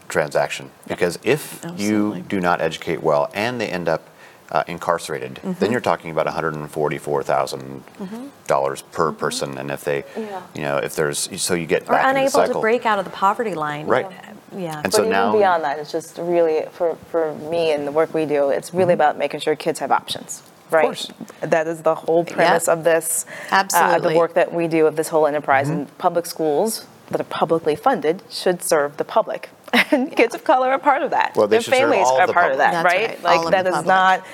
transaction. 0.08 0.70
Because 0.86 1.18
if 1.22 1.64
Absolutely. 1.64 2.18
you 2.18 2.24
do 2.28 2.40
not 2.40 2.60
educate 2.60 3.02
well 3.02 3.30
and 3.34 3.60
they 3.60 3.68
end 3.68 3.88
up 3.88 4.08
uh, 4.50 4.62
incarcerated, 4.68 5.40
then 5.42 5.54
mm-hmm. 5.54 5.72
you're 5.72 5.80
talking 5.80 6.12
about 6.12 6.26
$144,000 6.28 8.82
per 8.92 9.10
person. 9.12 9.58
And 9.58 9.70
if 9.72 9.82
they, 9.84 10.04
Yeah. 10.16 10.42
you 10.54 10.62
know, 10.62 10.76
if 10.78 10.94
there's, 10.94 11.28
so 11.42 11.54
you 11.54 11.66
get 11.66 11.82
Or 11.84 11.86
back 11.86 12.04
into 12.04 12.14
the 12.14 12.20
unable 12.20 12.26
to 12.26 12.30
cycle. 12.46 12.60
break 12.60 12.86
out 12.86 13.00
of 13.00 13.04
the 13.04 13.10
poverty 13.10 13.54
line. 13.54 13.86
Right. 13.88 14.06
Uh, 14.52 14.58
Yeah. 14.58 14.74
And 14.74 14.82
But 14.84 14.92
so 14.94 15.00
even 15.02 15.12
now- 15.12 15.32
beyond 15.32 15.64
that, 15.64 15.78
it's 15.78 15.92
just 15.92 16.18
really 16.18 16.66
for, 16.72 16.96
for 17.10 17.34
me 17.34 17.72
and 17.72 17.86
the 17.86 17.92
work 17.92 18.12
we 18.14 18.24
do, 18.26 18.50
it's 18.50 18.72
really 18.72 18.84
Mm-hmm. 18.92 19.00
about 19.00 19.18
making 19.18 19.40
sure 19.40 19.54
kids 19.56 19.78
have 19.80 19.90
options. 19.90 20.42
Right. 20.68 20.82
course. 20.84 21.08
That 21.42 21.68
is 21.68 21.82
the 21.82 21.94
whole 21.94 22.24
premise 22.24 22.66
of 22.66 22.82
this. 22.82 23.24
Uh, 23.50 23.54
Absolutely. 23.54 24.14
the 24.14 24.18
work 24.18 24.34
that 24.34 24.52
we 24.52 24.66
do 24.66 24.86
of 24.88 24.96
this 24.96 25.08
whole 25.08 25.26
enterprise. 25.26 25.68
Mm-hmm. 25.68 25.78
And 25.80 25.98
public 25.98 26.26
schools 26.26 26.86
that 27.10 27.20
are 27.20 27.24
publicly 27.24 27.76
funded 27.76 28.22
should 28.30 28.62
serve 28.64 28.96
the 28.96 29.04
public. 29.04 29.50
And 29.92 30.10
kids 30.16 30.34
of 30.34 30.42
color 30.42 30.70
are 30.70 30.78
part 30.80 31.02
of 31.02 31.10
that. 31.12 31.36
Well, 31.36 31.46
they 31.46 31.56
Their 31.56 31.60
should 31.62 31.74
serve 31.74 31.80
families 31.90 32.06
all 32.08 32.18
are 32.20 32.26
the 32.26 32.32
part 32.32 32.50
of 32.50 32.58
that, 32.58 32.72
That's 32.72 32.84
right? 32.84 33.08
right, 33.10 33.22
Like 33.22 33.38
all 33.38 33.46
of 33.46 33.52
that 33.52 33.62
the 33.62 33.68
is 33.70 33.74
public. 33.76 33.86
not. 33.88 34.26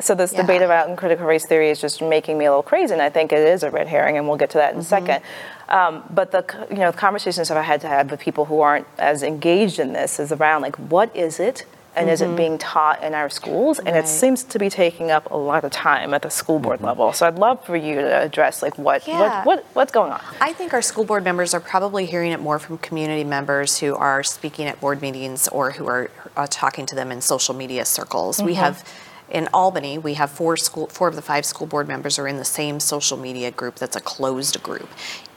So 0.00 0.14
this 0.14 0.32
Yeah. 0.32 0.42
debate 0.42 0.62
about 0.62 0.94
critical 0.96 1.26
race 1.26 1.44
theory 1.46 1.70
is 1.70 1.80
just 1.80 2.00
making 2.00 2.38
me 2.38 2.44
a 2.44 2.50
little 2.50 2.62
crazy, 2.62 2.92
and 2.92 3.02
I 3.02 3.10
think 3.10 3.32
it 3.32 3.40
is 3.40 3.62
a 3.64 3.70
red 3.70 3.88
herring, 3.88 4.16
and 4.16 4.28
we'll 4.28 4.36
get 4.36 4.50
to 4.50 4.58
that 4.58 4.72
in 4.72 4.78
a 4.78 4.82
Mm-hmm. 4.82 4.88
second. 4.88 5.22
Um, 5.68 6.04
but 6.10 6.30
the 6.30 6.44
c- 6.50 6.74
you 6.74 6.80
know 6.80 6.92
conversations 6.92 7.50
I've 7.50 7.64
had 7.64 7.80
to 7.82 7.88
have 7.88 8.10
with 8.10 8.20
people 8.20 8.44
who 8.46 8.60
aren't 8.60 8.86
as 8.98 9.22
engaged 9.22 9.78
in 9.78 9.92
this 9.92 10.18
is 10.20 10.30
around 10.32 10.62
like 10.62 10.76
what 10.76 11.14
is 11.16 11.40
it, 11.40 11.64
and 11.96 12.08
is 12.08 12.22
it 12.22 12.36
being 12.36 12.58
taught 12.58 13.02
in 13.02 13.12
our 13.12 13.28
schools? 13.28 13.78
And 13.80 13.88
Mm-hmm. 13.88 13.96
Right. 13.96 14.04
it 14.04 14.08
seems 14.08 14.44
to 14.44 14.58
be 14.60 14.70
taking 14.70 15.10
up 15.10 15.30
a 15.32 15.36
lot 15.36 15.64
of 15.64 15.72
time 15.72 16.14
at 16.14 16.22
the 16.22 16.30
school 16.30 16.60
board 16.60 16.80
level. 16.80 17.12
So 17.12 17.26
I'd 17.26 17.34
love 17.40 17.64
for 17.64 17.76
you 17.76 17.96
to 17.96 18.20
address 18.22 18.62
like 18.62 18.78
what 18.78 19.04
Yeah. 19.06 19.18
what, 19.38 19.46
what 19.46 19.64
what's 19.74 19.92
going 19.92 20.12
on. 20.12 20.20
I 20.40 20.52
think 20.52 20.72
our 20.74 20.80
school 20.82 21.04
board 21.04 21.24
members 21.24 21.54
are 21.54 21.60
probably 21.60 22.06
hearing 22.06 22.30
it 22.30 22.40
more 22.40 22.60
from 22.60 22.78
community 22.78 23.24
members 23.24 23.78
who 23.80 23.96
are 23.96 24.22
speaking 24.22 24.68
at 24.68 24.80
board 24.80 25.02
meetings 25.02 25.48
or 25.48 25.72
who 25.72 25.88
are 25.88 26.08
uh, 26.36 26.46
talking 26.48 26.86
to 26.86 26.94
them 26.94 27.10
in 27.10 27.20
social 27.20 27.52
media 27.54 27.84
circles. 27.84 28.40
We 28.40 28.54
have 28.54 28.84
in 29.30 29.48
Albany, 29.52 29.98
we 29.98 30.14
have 30.14 30.30
four 30.30 30.56
school, 30.56 30.86
four 30.86 31.08
of 31.08 31.16
the 31.16 31.22
five 31.22 31.44
school 31.44 31.66
board 31.66 31.88
members 31.88 32.18
are 32.18 32.28
in 32.28 32.36
the 32.36 32.44
same 32.44 32.80
social 32.80 33.16
media 33.16 33.50
group. 33.50 33.76
That's 33.76 33.96
a 33.96 34.00
closed 34.00 34.62
group, 34.62 34.88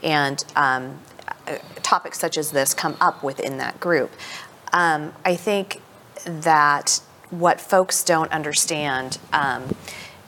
and 0.02 0.44
um, 0.56 1.00
uh, 1.48 1.58
topics 1.84 2.20
such 2.20 2.38
as 2.38 2.52
this 2.52 2.74
come 2.74 2.96
up 3.02 3.24
within 3.24 3.58
that 3.58 3.80
group. 3.80 4.12
Um, 4.74 5.14
I 5.26 5.36
think 5.36 5.82
that 6.26 7.02
what 7.30 7.60
folks 7.60 8.04
don't 8.04 8.32
understand 8.32 9.18
um, 9.34 9.76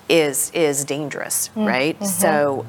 is 0.09 0.51
is 0.51 0.85
dangerous, 0.85 1.49
right? 1.55 2.03
So. 2.05 2.65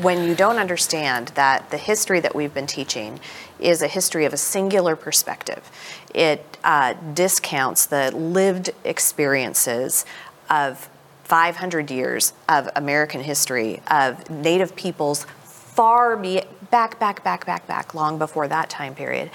When 0.00 0.22
you 0.28 0.36
don't 0.36 0.58
understand 0.58 1.28
that 1.34 1.70
the 1.70 1.76
history 1.76 2.20
that 2.20 2.32
we've 2.32 2.54
been 2.54 2.68
teaching 2.68 3.18
is 3.58 3.82
a 3.82 3.88
history 3.88 4.24
of 4.26 4.32
a 4.32 4.36
singular 4.36 4.94
perspective, 4.94 5.68
it 6.14 6.56
uh, 6.62 6.94
discounts 7.14 7.86
the 7.86 8.12
lived 8.14 8.70
experiences 8.84 10.06
of 10.48 10.88
500 11.24 11.90
years 11.90 12.32
of 12.48 12.68
American 12.76 13.22
history, 13.22 13.82
of 13.90 14.30
Native 14.30 14.76
peoples 14.76 15.26
far 15.42 16.16
be, 16.16 16.42
back, 16.70 17.00
back, 17.00 17.24
back, 17.24 17.44
back, 17.44 17.66
back, 17.66 17.92
long 17.92 18.18
before 18.18 18.46
that 18.46 18.70
time 18.70 18.94
period. 18.94 19.30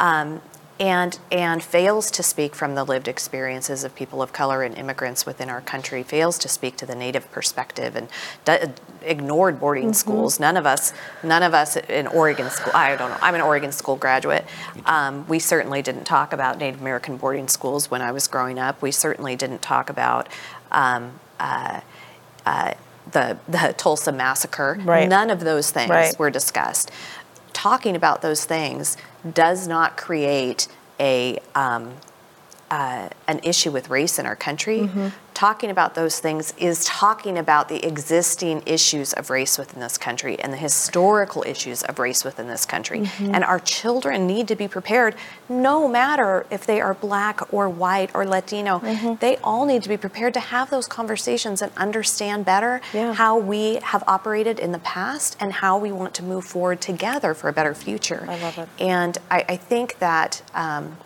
Um, 0.00 0.40
and, 0.80 1.18
and 1.32 1.62
fails 1.62 2.10
to 2.12 2.22
speak 2.22 2.54
from 2.54 2.74
the 2.74 2.84
lived 2.84 3.08
experiences 3.08 3.82
of 3.82 3.94
people 3.94 4.22
of 4.22 4.32
color 4.32 4.62
and 4.62 4.76
immigrants 4.76 5.26
within 5.26 5.50
our 5.50 5.60
country, 5.60 6.02
fails 6.02 6.38
to 6.38 6.48
speak 6.48 6.76
to 6.76 6.86
the 6.86 6.94
Native 6.94 7.30
perspective, 7.32 7.96
and 7.96 8.08
d- 8.44 8.72
ignored 9.02 9.58
boarding 9.58 9.92
schools. 9.92 10.38
None 10.38 10.56
of 10.56 10.66
us, 10.66 10.92
none 11.22 11.42
of 11.42 11.52
us 11.52 11.76
in 11.76 12.06
Oregon 12.06 12.48
school. 12.50 12.72
I 12.74 12.94
don't 12.96 13.10
know. 13.10 13.18
I'm 13.20 13.34
an 13.34 13.40
Oregon 13.40 13.72
school 13.72 13.96
graduate. 13.96 14.44
Um, 14.86 15.26
we 15.26 15.38
certainly 15.40 15.82
didn't 15.82 16.04
talk 16.04 16.32
about 16.32 16.58
Native 16.58 16.80
American 16.80 17.16
boarding 17.16 17.48
schools 17.48 17.90
when 17.90 18.00
I 18.02 18.12
was 18.12 18.28
growing 18.28 18.58
up. 18.58 18.80
We 18.80 18.92
certainly 18.92 19.34
didn't 19.34 19.62
talk 19.62 19.90
about. 19.90 20.28
Um, 20.70 21.18
uh, 21.40 21.80
uh, 22.46 22.74
the, 23.12 23.38
the 23.48 23.74
Tulsa 23.76 24.12
massacre. 24.12 24.78
Right. 24.84 25.08
None 25.08 25.30
of 25.30 25.40
those 25.40 25.70
things 25.70 25.90
Right. 25.90 26.18
were 26.18 26.30
discussed. 26.30 26.90
Talking 27.52 27.96
about 27.96 28.22
those 28.22 28.44
things 28.44 28.96
does 29.32 29.66
not 29.66 29.96
create 29.96 30.68
a 31.00 31.38
um, 31.54 31.94
uh, 32.70 33.08
an 33.26 33.40
issue 33.42 33.70
with 33.70 33.88
race 33.90 34.18
in 34.18 34.26
our 34.26 34.36
country. 34.36 34.80
Mm-hmm. 34.80 35.08
Talking 35.34 35.70
about 35.70 35.94
those 35.94 36.18
things 36.18 36.52
is 36.58 36.84
talking 36.84 37.38
about 37.38 37.68
the 37.68 37.86
existing 37.86 38.62
issues 38.66 39.12
of 39.12 39.30
race 39.30 39.56
within 39.56 39.80
this 39.80 39.96
country 39.96 40.38
and 40.40 40.52
the 40.52 40.56
historical 40.56 41.44
issues 41.46 41.84
of 41.84 42.00
race 42.00 42.24
within 42.24 42.48
this 42.48 42.66
country. 42.66 43.00
Mm-hmm. 43.02 43.34
And 43.34 43.44
our 43.44 43.60
children 43.60 44.26
need 44.26 44.48
to 44.48 44.56
be 44.56 44.66
prepared, 44.66 45.14
no 45.48 45.86
matter 45.86 46.44
if 46.50 46.66
they 46.66 46.80
are 46.80 46.92
black 46.94 47.52
or 47.54 47.68
white 47.68 48.10
or 48.14 48.26
Latino. 48.26 48.80
Mm-hmm. 48.80 49.14
They 49.20 49.36
all 49.38 49.64
need 49.64 49.84
to 49.84 49.88
be 49.88 49.96
prepared 49.96 50.34
to 50.34 50.40
have 50.40 50.70
those 50.70 50.88
conversations 50.88 51.62
and 51.62 51.70
understand 51.76 52.44
better 52.44 52.80
Yeah. 52.92 53.14
how 53.14 53.38
we 53.38 53.76
have 53.76 54.02
operated 54.08 54.58
in 54.58 54.72
the 54.72 54.80
past 54.80 55.36
and 55.38 55.52
how 55.52 55.78
we 55.78 55.92
want 55.92 56.14
to 56.14 56.24
move 56.24 56.44
forward 56.44 56.80
together 56.80 57.32
for 57.32 57.48
a 57.48 57.52
better 57.52 57.74
future. 57.74 58.26
I 58.28 58.38
love 58.40 58.58
it. 58.58 58.68
And 58.80 59.16
I, 59.30 59.44
I 59.48 59.56
think 59.56 60.00
that 60.00 60.42
um, 60.52 60.96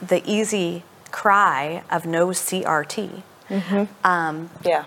the 0.00 0.22
easy 0.30 0.82
cry 1.10 1.82
of 1.90 2.06
no 2.06 2.28
CRT 2.32 3.22
Yeah. 3.50 4.84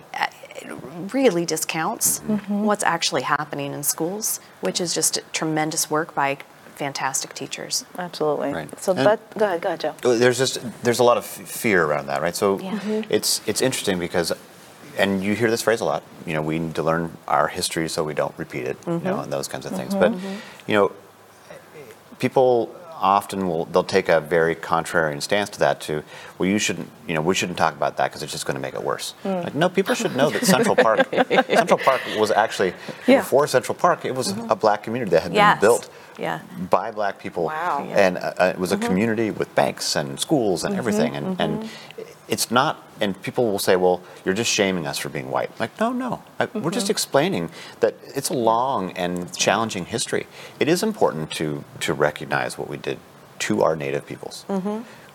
really 1.14 1.46
discounts 1.46 2.20
Mm-hmm. 2.22 2.64
what's 2.66 2.84
actually 2.84 3.22
happening 3.24 3.74
in 3.74 3.84
schools, 3.84 4.40
which 4.62 4.80
is 4.82 4.94
just 4.94 5.20
tremendous 5.34 5.90
work 5.92 6.16
by 6.16 6.38
fantastic 6.76 7.34
teachers. 7.34 7.86
Absolutely. 7.98 8.54
Right. 8.54 8.80
So 8.82 8.92
And- 8.94 9.06
that 9.06 9.20
go 9.38 9.46
ahead, 9.46 9.62
go 9.62 9.70
ahead, 9.70 9.80
Joe. 9.82 9.94
There's 10.02 10.38
just 10.38 10.60
there's 10.84 11.00
a 11.00 11.04
lot 11.04 11.18
of 11.18 11.26
fear 11.26 11.84
around 11.86 12.08
that, 12.08 12.22
right? 12.22 12.36
So 12.36 12.60
Yeah. 12.60 12.72
Mhm. 12.80 13.06
it's 13.10 13.42
it's 13.46 13.62
interesting 13.62 14.00
because 14.00 14.34
and 14.98 15.22
you 15.24 15.36
hear 15.36 15.50
this 15.52 15.62
phrase 15.62 15.82
a 15.82 15.86
lot. 15.86 16.04
You 16.26 16.34
know, 16.34 16.42
we 16.42 16.58
need 16.58 16.76
to 16.76 16.84
learn 16.84 17.18
our 17.28 17.48
history 17.50 17.88
so 17.90 18.04
we 18.04 18.14
don't 18.14 18.34
repeat 18.38 18.66
it. 18.66 18.78
You 18.88 19.00
know, 19.04 19.20
and 19.20 19.32
those 19.32 19.48
kinds 19.50 19.66
of 19.66 19.74
things. 19.74 19.94
But 19.94 20.12
you 20.68 20.76
know, 20.76 20.92
people 22.20 22.74
often 23.06 23.48
will 23.48 23.66
they'll 23.66 23.84
take 23.84 24.10
a 24.10 24.20
very 24.20 24.56
contrarian 24.56 25.22
stance 25.22 25.48
to 25.48 25.60
that 25.60 25.80
to 25.80 26.04
well 26.40 26.50
you 26.50 26.58
shouldn't 26.58 26.90
you 27.08 27.14
know 27.14 27.22
we 27.22 27.36
shouldn't 27.36 27.58
talk 27.58 27.76
about 27.76 27.98
that 27.98 28.10
because 28.10 28.24
it's 28.24 28.32
just 28.32 28.48
going 28.48 28.56
to 28.56 28.62
make 28.62 28.74
it 28.74 28.84
worse 28.84 29.12
hmm. 29.22 29.30
like 29.30 29.54
no 29.54 29.70
people 29.70 29.94
should 29.94 30.16
know 30.16 30.32
that 30.32 30.44
central 30.44 30.76
park 30.76 31.08
central 31.48 31.78
park 31.78 32.02
was 32.18 32.32
actually 32.32 32.74
Yeah. 33.06 33.20
before 33.20 33.46
central 33.46 33.76
park 33.76 34.06
it 34.06 34.16
was 34.16 34.34
mm-hmm. 34.34 34.50
a 34.50 34.56
black 34.56 34.82
community 34.82 35.12
that 35.12 35.22
had 35.22 35.34
Yes. 35.36 35.60
been 35.60 35.68
built 35.70 35.90
Yeah. 36.18 36.40
by 36.70 36.92
black 36.92 37.20
people. 37.20 37.46
Wow. 37.46 37.88
And 37.92 38.18
uh, 38.18 38.34
uh, 38.38 38.52
it 38.54 38.60
was 38.60 38.72
a 38.72 38.78
mm-hmm. 38.78 38.86
community 38.88 39.32
with 39.32 39.54
banks 39.56 39.96
and 39.96 40.20
schools 40.20 40.64
and 40.64 40.72
mm-hmm. 40.72 40.80
everything. 40.80 41.16
And, 41.16 41.42
and 41.42 41.64
mm-hmm. 41.64 42.02
it's 42.28 42.52
not 42.52 42.82
and 43.02 43.22
people 43.22 43.52
will 43.52 43.60
say 43.60 43.76
well 43.76 44.02
you're 44.24 44.34
just 44.34 44.50
shaming 44.50 44.88
us 44.88 44.98
for 44.98 45.10
being 45.10 45.30
white. 45.30 45.58
Like 45.60 45.78
no 45.80 45.92
no. 45.92 46.24
I, 46.40 46.46
we're 46.46 46.72
just 46.72 46.90
explaining 46.90 47.50
that 47.82 47.96
it's 48.04 48.30
a 48.30 48.34
long 48.34 48.92
and 48.94 49.36
challenging 49.36 49.86
history. 49.86 50.28
It 50.60 50.68
is 50.68 50.84
important 50.84 51.32
to 51.32 51.64
to 51.82 51.94
recognize 51.94 52.58
what 52.58 52.70
we 52.70 52.78
did 52.78 53.00
to 53.40 53.64
our 53.64 53.76
native 53.76 54.06
peoples 54.06 54.46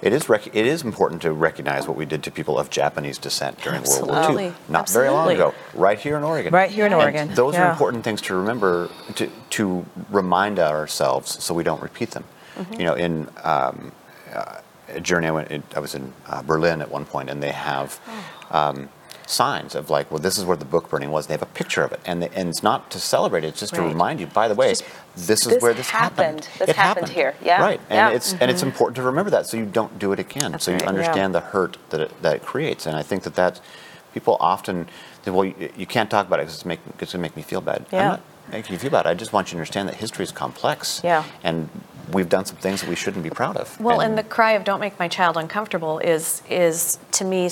It 0.02 0.12
is 0.14 0.28
rec- 0.28 0.54
it 0.56 0.66
is 0.66 0.82
important 0.82 1.20
to 1.22 1.32
recognize 1.32 1.86
what 1.86 1.96
we 1.96 2.06
did 2.06 2.22
to 2.24 2.30
people 2.30 2.58
of 2.58 2.70
Japanese 2.70 3.18
descent 3.18 3.60
during 3.60 3.82
World 3.82 4.06
War 4.06 4.16
Absolutely. 4.16 4.44
II. 4.46 4.52
Not 4.68 4.88
very 4.88 5.10
long 5.10 5.30
ago, 5.30 5.54
right 5.74 5.98
here 5.98 6.16
in 6.16 6.24
Oregon. 6.24 6.52
Right 6.54 6.70
here 6.70 6.86
in 6.86 6.92
And 6.92 7.02
Oregon, 7.02 7.34
those 7.34 7.54
are 7.56 7.70
important 7.70 8.02
things 8.04 8.22
to 8.22 8.34
remember 8.34 8.88
to 9.16 9.30
to 9.50 9.84
remind 10.10 10.58
ourselves 10.58 11.42
so 11.44 11.52
we 11.54 11.64
don't 11.64 11.82
repeat 11.82 12.12
them. 12.12 12.24
Mm-hmm. 12.56 12.74
You 12.74 12.84
know, 12.86 12.94
in 12.94 13.28
um, 13.44 13.92
uh, 14.34 14.60
a 14.88 15.00
journey 15.00 15.26
I 15.26 15.30
went, 15.32 15.64
I 15.76 15.80
was 15.80 15.94
in 15.94 16.12
uh, 16.26 16.42
Berlin 16.42 16.80
at 16.80 16.90
one 16.90 17.04
point, 17.04 17.28
and 17.30 17.42
they 17.42 17.52
have 17.52 18.00
Oh. 18.52 18.58
um, 18.58 18.88
signs 19.30 19.74
of 19.74 19.90
like, 19.90 20.10
well, 20.10 20.18
this 20.18 20.38
is 20.38 20.44
where 20.44 20.56
the 20.56 20.64
book 20.64 20.90
burning 20.90 21.10
was. 21.10 21.26
They 21.26 21.34
have 21.34 21.42
a 21.42 21.46
picture 21.46 21.82
of 21.82 21.92
it, 21.92 22.00
and 22.04 22.22
they, 22.22 22.28
and 22.30 22.48
it's 22.48 22.62
not 22.62 22.90
to 22.90 22.98
celebrate 22.98 23.44
it; 23.44 23.48
it's 23.48 23.60
just 23.60 23.74
to 23.74 23.82
remind 23.82 24.20
you. 24.20 24.26
By 24.26 24.48
the 24.48 24.54
way, 24.54 24.70
Just, 24.70 24.84
this 25.16 25.42
is 25.42 25.54
this 25.54 25.62
where 25.62 25.74
this 25.74 25.90
happened. 25.90 26.48
This 26.58 26.70
It 26.70 26.76
happened 26.76 27.08
here. 27.08 27.34
Yeah. 27.42 27.60
right. 27.62 27.80
And 27.88 27.96
Yeah. 27.96 28.10
it's 28.10 28.32
and 28.32 28.40
mm-hmm. 28.40 28.50
it's 28.50 28.62
important 28.62 28.96
to 28.96 29.02
remember 29.02 29.30
that 29.30 29.46
so 29.46 29.56
you 29.56 29.66
don't 29.66 29.98
do 29.98 30.12
it 30.12 30.18
again. 30.18 30.58
so 30.58 30.70
you 30.70 30.76
right. 30.76 30.82
Yeah. 30.82 30.88
understand 30.88 31.34
the 31.34 31.40
hurt 31.40 31.76
that 31.90 32.00
it, 32.00 32.22
that 32.22 32.36
it 32.36 32.42
creates. 32.42 32.86
And 32.86 32.96
I 32.96 33.02
think 33.02 33.22
that 33.22 33.34
that 33.36 33.60
people 34.14 34.36
often 34.40 34.88
say, 35.24 35.30
well, 35.30 35.44
you, 35.44 35.70
you 35.76 35.86
can't 35.86 36.10
talk 36.10 36.26
about 36.26 36.40
it 36.40 36.42
because 36.42 36.54
it's, 36.54 36.64
make, 36.64 36.80
it's 36.98 36.98
going 36.98 37.08
to 37.08 37.18
make 37.18 37.36
me 37.36 37.42
feel 37.42 37.60
bad. 37.60 37.86
Yeah. 37.92 37.98
I'm 38.00 38.08
not 38.08 38.22
making 38.50 38.72
you 38.72 38.78
feel 38.78 38.90
bad. 38.90 39.06
I 39.06 39.14
just 39.14 39.32
want 39.32 39.48
you 39.48 39.52
to 39.52 39.56
understand 39.56 39.88
that 39.88 39.96
history 39.96 40.24
is 40.24 40.32
complex. 40.32 41.00
Yeah. 41.04 41.24
And 41.42 41.68
we've 42.12 42.28
done 42.28 42.44
some 42.44 42.56
things 42.56 42.80
that 42.80 42.88
we 42.90 42.96
shouldn't 42.96 43.22
be 43.22 43.30
proud 43.30 43.56
of. 43.56 43.78
Well, 43.80 44.00
and 44.00 44.18
the 44.18 44.22
cry 44.22 44.52
of 44.52 44.64
"Don't 44.64 44.80
make 44.80 44.98
my 44.98 45.08
child 45.08 45.36
uncomfortable" 45.36 45.98
is 45.98 46.42
is 46.48 46.98
to 47.12 47.24
me 47.24 47.50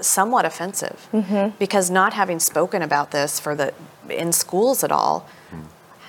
somewhat 0.00 0.44
offensive 0.44 1.08
mm-hmm. 1.12 1.56
because 1.58 1.90
not 1.90 2.12
having 2.12 2.38
spoken 2.38 2.82
about 2.82 3.10
this 3.10 3.38
for 3.38 3.54
the 3.54 3.72
in 4.08 4.32
schools 4.32 4.82
at 4.84 4.92
all. 4.92 5.26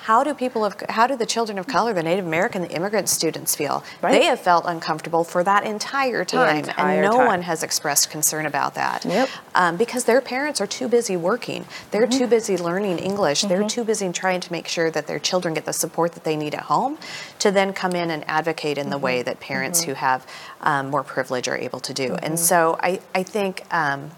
How 0.04 0.22
do 0.22 0.34
people 0.34 0.66
of 0.66 0.76
how 0.90 1.06
do 1.06 1.16
the 1.16 1.24
children 1.24 1.58
of 1.58 1.66
color, 1.66 1.94
the 1.94 2.02
Native 2.02 2.26
American, 2.26 2.60
the 2.60 2.68
immigrant 2.68 3.08
students 3.08 3.56
feel? 3.56 3.82
Right. 4.02 4.12
They 4.12 4.24
have 4.26 4.38
felt 4.38 4.66
uncomfortable 4.66 5.24
for 5.24 5.42
that 5.42 5.64
entire 5.64 6.26
time, 6.26 6.58
entire 6.58 7.02
and 7.02 7.10
no 7.10 7.16
time. 7.16 7.26
one 7.26 7.42
has 7.42 7.62
expressed 7.62 8.10
concern 8.10 8.44
about 8.44 8.74
that. 8.74 9.06
Yep. 9.06 9.30
Um, 9.54 9.78
because 9.78 10.04
their 10.04 10.20
parents 10.20 10.60
are 10.60 10.66
too 10.66 10.88
busy 10.88 11.16
working, 11.16 11.64
they're 11.90 12.06
too 12.06 12.26
busy 12.26 12.58
learning 12.58 12.98
English, 12.98 13.42
they're 13.42 13.66
too 13.66 13.82
busy 13.82 14.12
trying 14.12 14.40
to 14.40 14.52
make 14.52 14.68
sure 14.68 14.90
that 14.90 15.06
their 15.06 15.18
children 15.18 15.54
get 15.54 15.64
the 15.64 15.72
support 15.72 16.12
that 16.12 16.24
they 16.24 16.36
need 16.36 16.54
at 16.54 16.64
home, 16.64 16.98
to 17.38 17.50
then 17.50 17.72
come 17.72 17.92
in 17.92 18.10
and 18.10 18.28
advocate 18.28 18.76
in 18.76 18.90
the 18.90 18.98
way 18.98 19.22
that 19.22 19.40
parents 19.40 19.84
who 19.84 19.94
have 19.94 20.26
um, 20.60 20.90
more 20.90 21.02
privilege 21.02 21.48
are 21.48 21.56
able 21.56 21.80
to 21.80 21.94
do. 21.94 22.14
And 22.16 22.38
so 22.38 22.78
I, 22.82 23.00
I 23.14 23.22
think. 23.22 23.62
Um, 23.70 24.10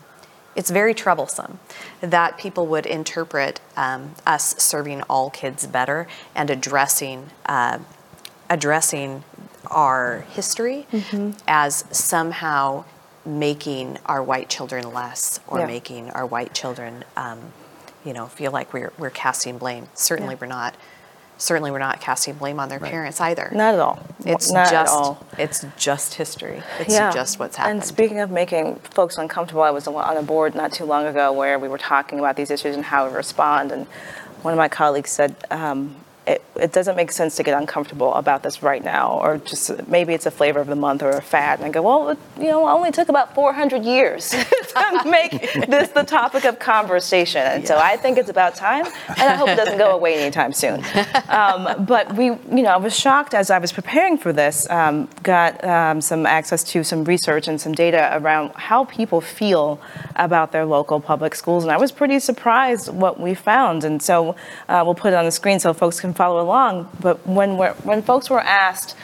it's 0.57 0.71
very 0.71 0.95
troublesome 0.95 1.59
that 2.01 2.39
people 2.39 2.67
would 2.67 2.87
interpret 2.87 3.61
um, 3.77 4.15
us 4.27 4.57
serving 4.61 5.03
all 5.03 5.31
kids 5.31 5.67
better 5.67 6.09
and 6.35 6.51
addressing 6.51 7.29
uh, 7.47 7.79
addressing 8.51 9.23
our 9.71 10.21
history 10.31 10.87
as 11.49 11.85
somehow 11.91 12.85
making 13.25 13.99
our 14.07 14.23
white 14.23 14.49
children 14.49 14.93
less 14.93 15.41
or 15.49 15.59
Yeah. 15.61 15.67
making 15.67 16.11
our 16.11 16.25
white 16.25 16.55
children, 16.55 17.05
um, 17.17 17.53
you 18.05 18.13
know, 18.13 18.27
feel 18.27 18.53
like 18.53 18.73
we're 18.73 18.93
we're 18.99 19.11
casting 19.11 19.59
blame. 19.59 19.89
Certainly, 19.95 20.35
Yeah. 20.35 20.39
we're 20.41 20.47
not. 20.47 20.75
Certainly, 21.39 21.71
we're 21.71 21.79
not 21.79 22.01
casting 22.01 22.35
blame 22.35 22.59
on 22.59 22.69
their 22.71 22.81
parents 22.81 23.21
either. 23.21 23.51
Not 23.53 23.75
at 23.75 23.81
all. 23.81 23.99
It's 24.25 24.51
Not 24.51 24.71
just 24.71 24.93
at 24.93 24.99
all. 24.99 25.25
it's 25.37 25.65
just 25.77 26.15
history. 26.15 26.63
It's 26.81 26.95
Yeah. 26.95 27.13
just 27.13 27.39
what's 27.39 27.57
happened. 27.57 27.81
And 27.81 27.85
speaking 27.85 28.21
of 28.21 28.31
making 28.31 28.77
folks 28.77 29.19
uncomfortable, 29.19 29.63
I 29.63 29.71
was 29.71 29.87
on 29.87 30.17
a 30.17 30.23
board 30.23 30.55
not 30.55 30.73
too 30.73 30.87
long 30.87 31.05
ago 31.07 31.33
where 31.33 31.59
we 31.59 31.69
were 31.69 31.77
talking 31.79 32.19
about 32.19 32.37
these 32.37 32.51
issues 32.51 32.75
and 32.75 32.85
how 32.87 33.07
we 33.07 33.15
respond. 33.15 33.71
And 33.71 33.87
one 34.43 34.55
of 34.55 34.59
my 34.59 34.69
colleagues 34.69 35.11
said, 35.11 35.35
um, 35.51 35.97
it, 36.27 36.43
it 36.57 36.73
doesn't 36.73 36.97
make 36.97 37.13
sense 37.13 37.37
to 37.37 37.43
get 37.43 37.57
uncomfortable 37.59 38.13
about 38.15 38.43
this 38.43 38.63
right 38.63 38.83
now, 38.83 39.21
or 39.23 39.39
just 39.39 39.87
maybe 39.87 40.13
it's 40.13 40.27
a 40.27 40.31
flavor 40.31 40.59
of 40.59 40.67
the 40.67 40.75
month 40.75 41.03
or 41.03 41.11
a 41.11 41.23
fad. 41.23 41.61
And 41.61 41.69
I 41.69 41.71
go, 41.71 41.83
well, 41.83 42.11
it, 42.11 42.19
you 42.37 42.49
know, 42.49 42.67
it 42.67 42.73
only 42.73 42.91
took 42.91 43.09
about 43.09 43.35
400 43.35 43.85
years 43.85 44.31
to 44.31 45.03
make 45.07 45.31
this 45.69 45.91
the 45.91 46.03
topic 46.03 46.45
of 46.45 46.59
conversation. 46.59 47.43
And 47.43 47.67
so 47.67 47.79
I 47.79 47.97
think 47.97 48.19
it's 48.19 48.29
about 48.29 48.57
time, 48.57 48.87
and 49.09 49.21
I 49.21 49.35
hope 49.37 49.49
it 49.49 49.57
doesn't 49.57 49.79
go 49.79 49.93
away 49.93 50.17
anytime 50.17 50.53
soon. 50.53 50.83
Um, 51.29 51.85
but 51.85 52.15
we, 52.17 52.27
you 52.27 52.63
know, 52.63 52.71
I 52.71 52.77
was 52.77 52.99
shocked 52.99 53.35
as 53.35 53.51
I 53.51 53.59
was 53.59 53.73
preparing 53.73 54.19
for 54.19 54.33
this, 54.33 54.69
um, 54.71 55.09
got 55.23 55.63
um, 55.65 56.01
some 56.01 56.27
access 56.27 56.65
to 56.65 56.83
some 56.83 57.05
research 57.05 57.47
and 57.47 57.61
some 57.61 57.73
data 57.73 58.11
around 58.15 58.53
how 58.55 58.85
people 58.85 59.21
feel 59.21 59.81
about 60.17 60.51
their 60.53 60.65
local 60.65 61.01
public 61.01 61.35
schools, 61.35 61.63
and 61.63 61.73
I 61.73 61.77
was 61.77 61.93
pretty 61.93 62.19
surprised 62.19 62.93
what 62.93 63.21
we 63.21 63.35
found. 63.35 63.85
And 63.85 64.03
so 64.03 64.35
uh, 64.69 64.83
we'll 64.85 64.95
put 64.95 65.13
it 65.13 65.17
on 65.17 65.25
the 65.25 65.31
screen 65.31 65.61
so 65.61 65.73
folks 65.73 66.01
can 66.01 66.15
follow 66.17 66.43
along. 66.43 66.91
But 67.01 67.27
when 67.27 67.57
we're, 67.57 67.75
when 67.75 68.03
folks 68.03 68.31
were 68.31 68.41
asked 68.41 68.97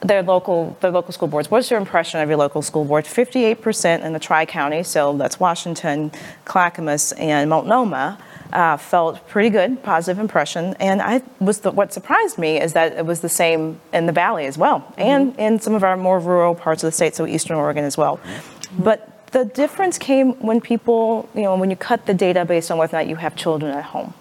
their 0.00 0.22
local 0.22 0.76
their 0.80 0.90
local 0.90 1.12
school 1.12 1.28
boards. 1.28 1.50
What's 1.50 1.70
your 1.70 1.80
impression 1.80 2.20
of 2.20 2.28
your 2.28 2.38
local 2.38 2.62
school 2.62 2.84
board? 2.84 3.04
58% 3.04 4.04
in 4.04 4.12
the 4.12 4.18
Tri 4.18 4.46
County, 4.46 4.82
so 4.82 5.16
that's 5.16 5.40
Washington, 5.40 6.12
Clackamas, 6.44 7.12
and 7.12 7.50
Multnomah. 7.50 8.18
Uh, 8.52 8.76
felt 8.76 9.26
pretty 9.26 9.50
good, 9.50 9.82
positive 9.82 10.20
impression, 10.20 10.74
and 10.78 11.02
I 11.02 11.20
was 11.40 11.60
the, 11.60 11.72
what 11.72 11.92
surprised 11.92 12.38
me 12.38 12.60
is 12.60 12.74
that 12.74 12.92
it 12.92 13.04
was 13.04 13.20
the 13.20 13.28
same 13.28 13.80
in 13.92 14.06
the 14.06 14.12
Valley 14.12 14.46
as 14.46 14.56
well, 14.56 14.94
and 14.96 15.36
in 15.36 15.58
some 15.58 15.74
of 15.74 15.82
our 15.82 15.96
more 15.96 16.20
rural 16.20 16.54
parts 16.54 16.84
of 16.84 16.88
the 16.88 16.92
state, 16.92 17.16
so 17.16 17.26
Eastern 17.26 17.56
Oregon 17.56 17.84
as 17.84 17.98
well. 17.98 18.20
But 18.78 19.32
the 19.32 19.44
difference 19.44 19.98
came 19.98 20.34
when 20.34 20.60
people, 20.60 21.28
you 21.34 21.42
know, 21.42 21.56
when 21.56 21.70
you 21.70 21.76
cut 21.76 22.06
the 22.06 22.14
data 22.14 22.44
based 22.44 22.70
on 22.70 22.78
whether 22.78 22.96
or 22.96 23.00
not 23.00 23.08
you 23.08 23.16
have 23.16 23.34
children 23.34 23.76
at 23.76 23.84
home. 23.86 24.14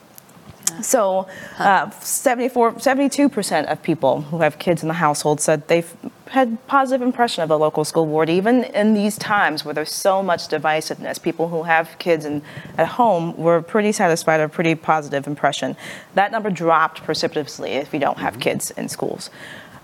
So, 0.81 1.27
uh, 1.59 1.89
74, 1.89 2.73
72% 2.73 3.65
of 3.65 3.81
people 3.81 4.21
who 4.21 4.39
have 4.39 4.59
kids 4.59 4.81
in 4.81 4.87
the 4.87 4.95
household 4.95 5.41
said 5.41 5.67
they've 5.67 5.95
had 6.27 6.65
positive 6.67 7.05
impression 7.05 7.43
of 7.43 7.49
the 7.49 7.57
local 7.57 7.85
school 7.85 8.05
board, 8.05 8.29
even 8.29 8.63
in 8.63 8.93
these 8.93 9.17
times 9.17 9.63
where 9.63 9.73
there's 9.73 9.91
so 9.91 10.23
much 10.23 10.47
divisiveness. 10.47 11.21
People 11.21 11.49
who 11.49 11.63
have 11.63 11.97
kids 11.99 12.25
in, 12.25 12.41
at 12.77 12.87
home 12.87 13.37
were 13.37 13.61
pretty 13.61 13.91
satisfied, 13.91 14.39
a 14.39 14.49
pretty 14.49 14.75
positive 14.75 15.27
impression. 15.27 15.75
That 16.15 16.31
number 16.31 16.49
dropped 16.49 17.03
precipitously 17.03 17.71
if 17.71 17.93
you 17.93 17.99
don't 17.99 18.17
have 18.17 18.39
kids 18.39 18.71
in 18.71 18.89
schools. 18.89 19.29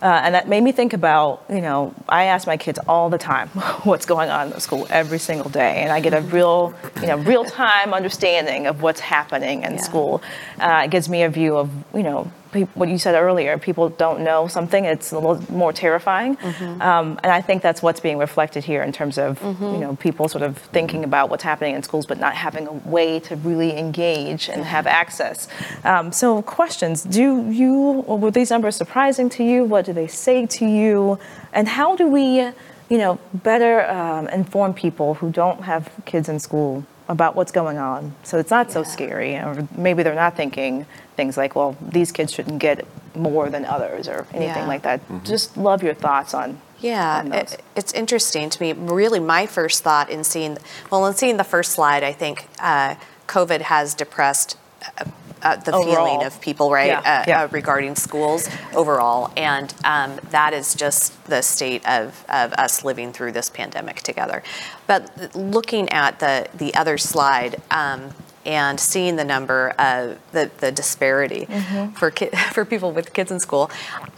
Uh, 0.01 0.19
and 0.23 0.33
that 0.33 0.47
made 0.47 0.63
me 0.63 0.71
think 0.71 0.93
about, 0.93 1.43
you 1.49 1.61
know, 1.61 1.93
I 2.09 2.23
ask 2.25 2.47
my 2.47 2.57
kids 2.57 2.79
all 2.87 3.09
the 3.11 3.19
time 3.19 3.47
what's 3.83 4.05
going 4.07 4.29
on 4.29 4.51
in 4.51 4.59
school 4.59 4.87
every 4.89 5.19
single 5.19 5.49
day, 5.51 5.83
and 5.83 5.91
I 5.91 5.99
get 5.99 6.13
a 6.15 6.21
real, 6.21 6.73
you 7.01 7.07
know, 7.07 7.17
real 7.17 7.45
time 7.45 7.93
understanding 7.93 8.65
of 8.65 8.81
what's 8.81 8.99
happening 8.99 9.63
in 9.63 9.73
Yeah. 9.73 9.81
school. 9.81 10.21
Uh, 10.59 10.81
it 10.85 10.91
gives 10.91 11.07
me 11.07 11.21
a 11.23 11.29
view 11.29 11.55
of, 11.55 11.69
you 11.93 12.01
know, 12.03 12.31
what 12.73 12.89
you 12.89 12.97
said 12.97 13.15
earlier. 13.15 13.57
People 13.57 13.89
don't 13.89 14.21
know 14.21 14.47
something; 14.47 14.85
it's 14.85 15.11
a 15.11 15.19
little 15.19 15.41
more 15.53 15.73
terrifying. 15.73 16.37
Um, 16.81 17.19
and 17.23 17.31
I 17.31 17.41
think 17.41 17.61
that's 17.61 17.81
what's 17.81 17.99
being 17.99 18.17
reflected 18.17 18.63
here 18.63 18.83
in 18.83 18.91
terms 18.91 19.17
of, 19.17 19.41
you 19.73 19.77
know, 19.79 19.95
people 19.95 20.27
sort 20.27 20.43
of 20.43 20.57
thinking 20.57 21.03
about 21.03 21.29
what's 21.29 21.43
happening 21.43 21.75
in 21.75 21.83
schools, 21.83 22.05
but 22.05 22.19
not 22.19 22.33
having 22.35 22.67
a 22.67 22.73
way 22.73 23.19
to 23.21 23.35
really 23.37 23.77
engage 23.77 24.49
and 24.49 24.63
have 24.63 24.87
access. 24.87 25.47
Um, 25.83 26.11
so, 26.11 26.41
questions: 26.41 27.03
Do 27.03 27.49
you 27.51 28.03
were 28.07 28.31
these 28.31 28.49
numbers 28.51 28.75
surprising 28.75 29.29
to 29.29 29.43
you? 29.43 29.63
What 29.63 29.85
do 29.85 29.93
they 29.93 30.07
say 30.07 30.45
to 30.45 30.65
you? 30.65 31.19
And 31.53 31.67
how 31.67 31.95
do 31.95 32.07
we, 32.07 32.39
you 32.89 32.97
know, 32.97 33.19
better 33.33 33.89
um, 33.89 34.27
inform 34.29 34.73
people 34.73 35.15
who 35.15 35.31
don't 35.31 35.63
have 35.63 35.89
kids 36.05 36.29
in 36.29 36.39
school 36.39 36.85
about 37.09 37.35
what's 37.35 37.51
going 37.51 37.77
on, 37.77 38.13
so 38.23 38.37
it's 38.37 38.51
not 38.51 38.71
so 38.71 38.83
scary, 38.83 39.35
or 39.35 39.67
maybe 39.75 40.01
they're 40.01 40.15
not 40.15 40.37
thinking 40.37 40.85
things 41.21 41.37
like, 41.37 41.55
well, 41.55 41.75
these 41.97 42.11
kids 42.11 42.33
shouldn't 42.33 42.57
get 42.59 42.83
more 43.15 43.47
than 43.49 43.63
others, 43.65 44.07
or 44.07 44.25
anything 44.33 44.63
Yeah. 44.63 44.73
like 44.73 44.81
that. 44.81 44.99
Just 45.23 45.55
love 45.55 45.83
your 45.83 45.93
thoughts 45.93 46.33
on. 46.33 46.59
Yeah, 46.79 47.19
on 47.19 47.31
it, 47.31 47.61
it's 47.75 47.93
interesting 47.93 48.49
to 48.49 48.57
me. 48.63 48.73
Really, 48.73 49.19
my 49.19 49.45
first 49.45 49.83
thought 49.83 50.09
in 50.09 50.23
seeing, 50.23 50.57
well, 50.89 51.05
in 51.05 51.13
seeing 51.13 51.37
the 51.37 51.43
first 51.43 51.73
slide, 51.73 52.03
I 52.03 52.11
think 52.13 52.47
uh, 52.59 52.95
COVID 53.27 53.61
has 53.61 53.93
depressed 53.93 54.57
uh, 54.97 55.05
uh, 55.43 55.55
the 55.57 55.73
feeling 55.73 56.23
of 56.23 56.39
people, 56.41 56.71
right, 56.71 56.87
Yeah, 56.87 56.99
uh, 56.99 57.23
yeah. 57.27 57.41
uh, 57.43 57.47
regarding 57.51 57.95
schools 57.95 58.49
overall, 58.73 59.31
and 59.37 59.71
um, 59.83 60.19
that 60.31 60.53
is 60.53 60.73
just 60.73 61.03
the 61.25 61.41
state 61.43 61.83
of, 61.87 62.25
of 62.29 62.53
us 62.53 62.83
living 62.83 63.13
through 63.13 63.33
this 63.33 63.49
pandemic 63.49 63.97
together. 64.01 64.41
But 64.87 65.35
looking 65.35 65.85
at 65.89 66.17
the 66.19 66.47
the 66.63 66.73
other 66.81 66.97
slide. 66.97 67.53
Um, 67.69 68.01
and 68.45 68.79
seeing 68.79 69.15
the 69.15 69.23
number 69.23 69.69
of 69.79 70.17
the, 70.31 70.49
the 70.59 70.71
disparity 70.71 71.45
Mm-hmm. 71.49 71.93
for 71.93 72.11
ki- 72.11 72.29
for 72.53 72.65
people 72.65 72.91
with 72.91 73.13
kids 73.13 73.31
in 73.31 73.39
school, 73.39 73.69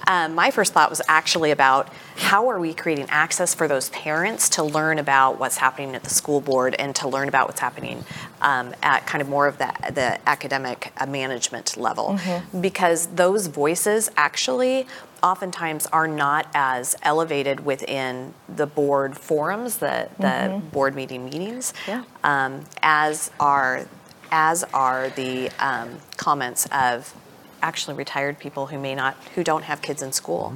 um, 0.08 0.36
my 0.36 0.52
first 0.52 0.74
thought 0.74 0.90
was 0.90 1.02
actually 1.08 1.52
about 1.52 1.90
how 2.16 2.48
are 2.50 2.60
we 2.60 2.74
creating 2.74 3.08
access 3.10 3.54
for 3.56 3.68
those 3.68 3.90
parents 3.90 4.50
to 4.50 4.64
learn 4.64 5.00
about 5.00 5.40
what's 5.40 5.58
happening 5.58 5.96
at 5.96 6.04
the 6.04 6.10
school 6.10 6.42
board 6.42 6.76
and 6.78 6.96
to 6.96 7.08
learn 7.08 7.28
about 7.28 7.48
what's 7.48 7.60
happening 7.60 8.04
um, 8.42 8.74
at 8.84 9.06
kind 9.08 9.22
of 9.22 9.28
more 9.30 9.48
of 9.48 9.58
the 9.58 9.72
the 9.94 10.20
academic 10.30 10.92
uh, 10.98 11.06
management 11.06 11.76
level, 11.78 12.20
because 12.62 13.08
those 13.08 13.48
voices 13.48 14.10
actually 14.18 14.86
oftentimes 15.24 15.86
are 15.88 16.08
not 16.08 16.48
as 16.54 16.96
elevated 17.04 17.66
within 17.66 18.34
the 18.54 18.66
board 18.68 19.18
forums, 19.18 19.78
the 19.78 20.10
the 20.20 20.62
board 20.72 20.96
meeting 20.96 21.26
meetings, 21.26 21.74
Yeah. 21.88 22.04
um, 22.24 22.66
as 22.82 23.32
are 23.40 23.86
as 24.34 24.64
are 24.74 25.10
the 25.12 25.50
um, 25.60 26.00
comments 26.18 26.66
of 26.72 27.14
actually 27.62 27.96
retired 27.96 28.38
people 28.40 28.66
who 28.68 28.78
may 28.78 28.94
not 28.94 29.16
who 29.36 29.44
don't 29.44 29.64
have 29.64 29.82
kids 29.82 30.02
in 30.02 30.12
school. 30.12 30.54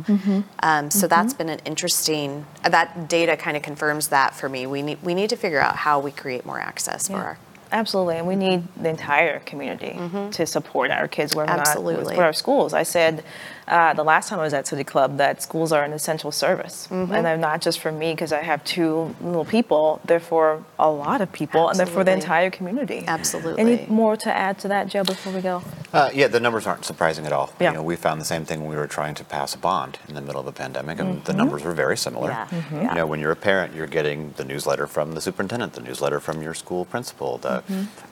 Um, 0.60 0.92
so 0.92 1.08
that's 1.08 1.34
been 1.38 1.50
an 1.50 1.60
interesting. 1.64 2.46
That 2.64 3.08
data 3.08 3.38
kind 3.38 3.56
of 3.56 3.64
confirms 3.64 4.10
that 4.10 4.34
for 4.34 4.50
me. 4.50 4.66
We 4.68 4.82
need 4.82 4.98
we 5.04 5.14
need 5.14 5.30
to 5.30 5.38
figure 5.38 5.62
out 5.62 5.76
how 5.78 6.00
we 6.00 6.12
create 6.12 6.46
more 6.46 6.60
access 6.60 7.08
for 7.08 7.14
our. 7.28 7.38
Absolutely, 7.72 8.18
and 8.18 8.28
we 8.28 8.36
need 8.36 8.64
the 8.82 8.90
entire 8.90 9.40
community 9.40 9.98
to 10.32 10.46
support 10.46 10.92
our 10.92 11.08
kids 11.08 11.36
where 11.36 11.46
we're 11.46 11.56
not 11.56 11.68
Absolutely. 11.68 12.16
with 12.16 12.20
our 12.20 12.34
schools. 12.34 12.74
I 12.74 12.84
said 12.84 13.24
uh, 13.68 13.94
the 13.94 14.04
last 14.04 14.30
time 14.30 14.40
I 14.40 14.44
was 14.44 14.54
at 14.54 14.66
City 14.68 14.84
Club 14.86 15.18
that 15.18 15.42
schools 15.42 15.72
are 15.74 15.84
an 15.84 15.92
essential 15.94 16.32
service, 16.32 16.88
Mm-hmm. 16.90 17.14
and 17.14 17.26
they're 17.26 17.38
not 17.38 17.62
just 17.62 17.80
for 17.80 17.92
me 17.92 18.14
because 18.14 18.32
I 18.32 18.42
have 18.42 18.64
two 18.64 19.16
little 19.22 19.44
people. 19.46 20.00
They're 20.06 20.20
for 20.22 20.64
a 20.80 20.90
lot 20.90 21.20
of 21.22 21.32
people, 21.32 21.68
and 21.70 21.78
they're 21.78 21.86
for 21.86 22.04
the 22.04 22.14
entire 22.14 22.50
community. 22.50 23.04
Absolutely. 23.08 23.60
Any 23.62 23.86
more 23.88 24.16
to 24.18 24.32
add 24.34 24.60
to 24.60 24.68
that, 24.70 24.88
Joe? 24.88 25.04
Before 25.04 25.34
we 25.34 25.42
go, 25.42 25.62
Uh, 25.94 26.10
yeah, 26.14 26.28
the 26.28 26.40
numbers 26.40 26.66
aren't 26.68 26.86
surprising 26.86 27.26
at 27.26 27.34
all. 27.34 27.52
Yeah. 27.60 27.72
You 27.72 27.76
know, 27.78 27.84
we 27.84 27.96
found 27.96 28.22
the 28.22 28.26
same 28.26 28.46
thing 28.46 28.62
when 28.62 28.70
we 28.70 28.76
were 28.76 28.88
trying 28.88 29.16
to 29.16 29.24
pass 29.24 29.54
a 29.56 29.58
bond 29.58 30.00
in 30.08 30.16
the 30.16 30.22
middle 30.22 30.40
of 30.42 30.48
a 30.48 30.52
pandemic, 30.52 31.00
and 31.00 31.24
the 31.26 31.34
numbers 31.34 31.64
were 31.64 31.74
very 31.74 31.98
similar. 31.98 32.30
Yeah. 32.32 32.48
Mhm. 32.48 32.90
You 32.90 32.96
know, 32.96 33.06
when 33.06 33.20
you're 33.20 33.32
a 33.32 33.36
parent, 33.36 33.74
you're 33.74 33.88
getting 33.88 34.34
the 34.38 34.44
newsletter 34.46 34.88
from 34.88 35.14
the 35.14 35.22
superintendent, 35.22 35.74
the 35.74 35.82
newsletter 35.82 36.20
from 36.20 36.42
your 36.42 36.54
school 36.54 36.86
principal, 36.86 37.38
the 37.38 37.57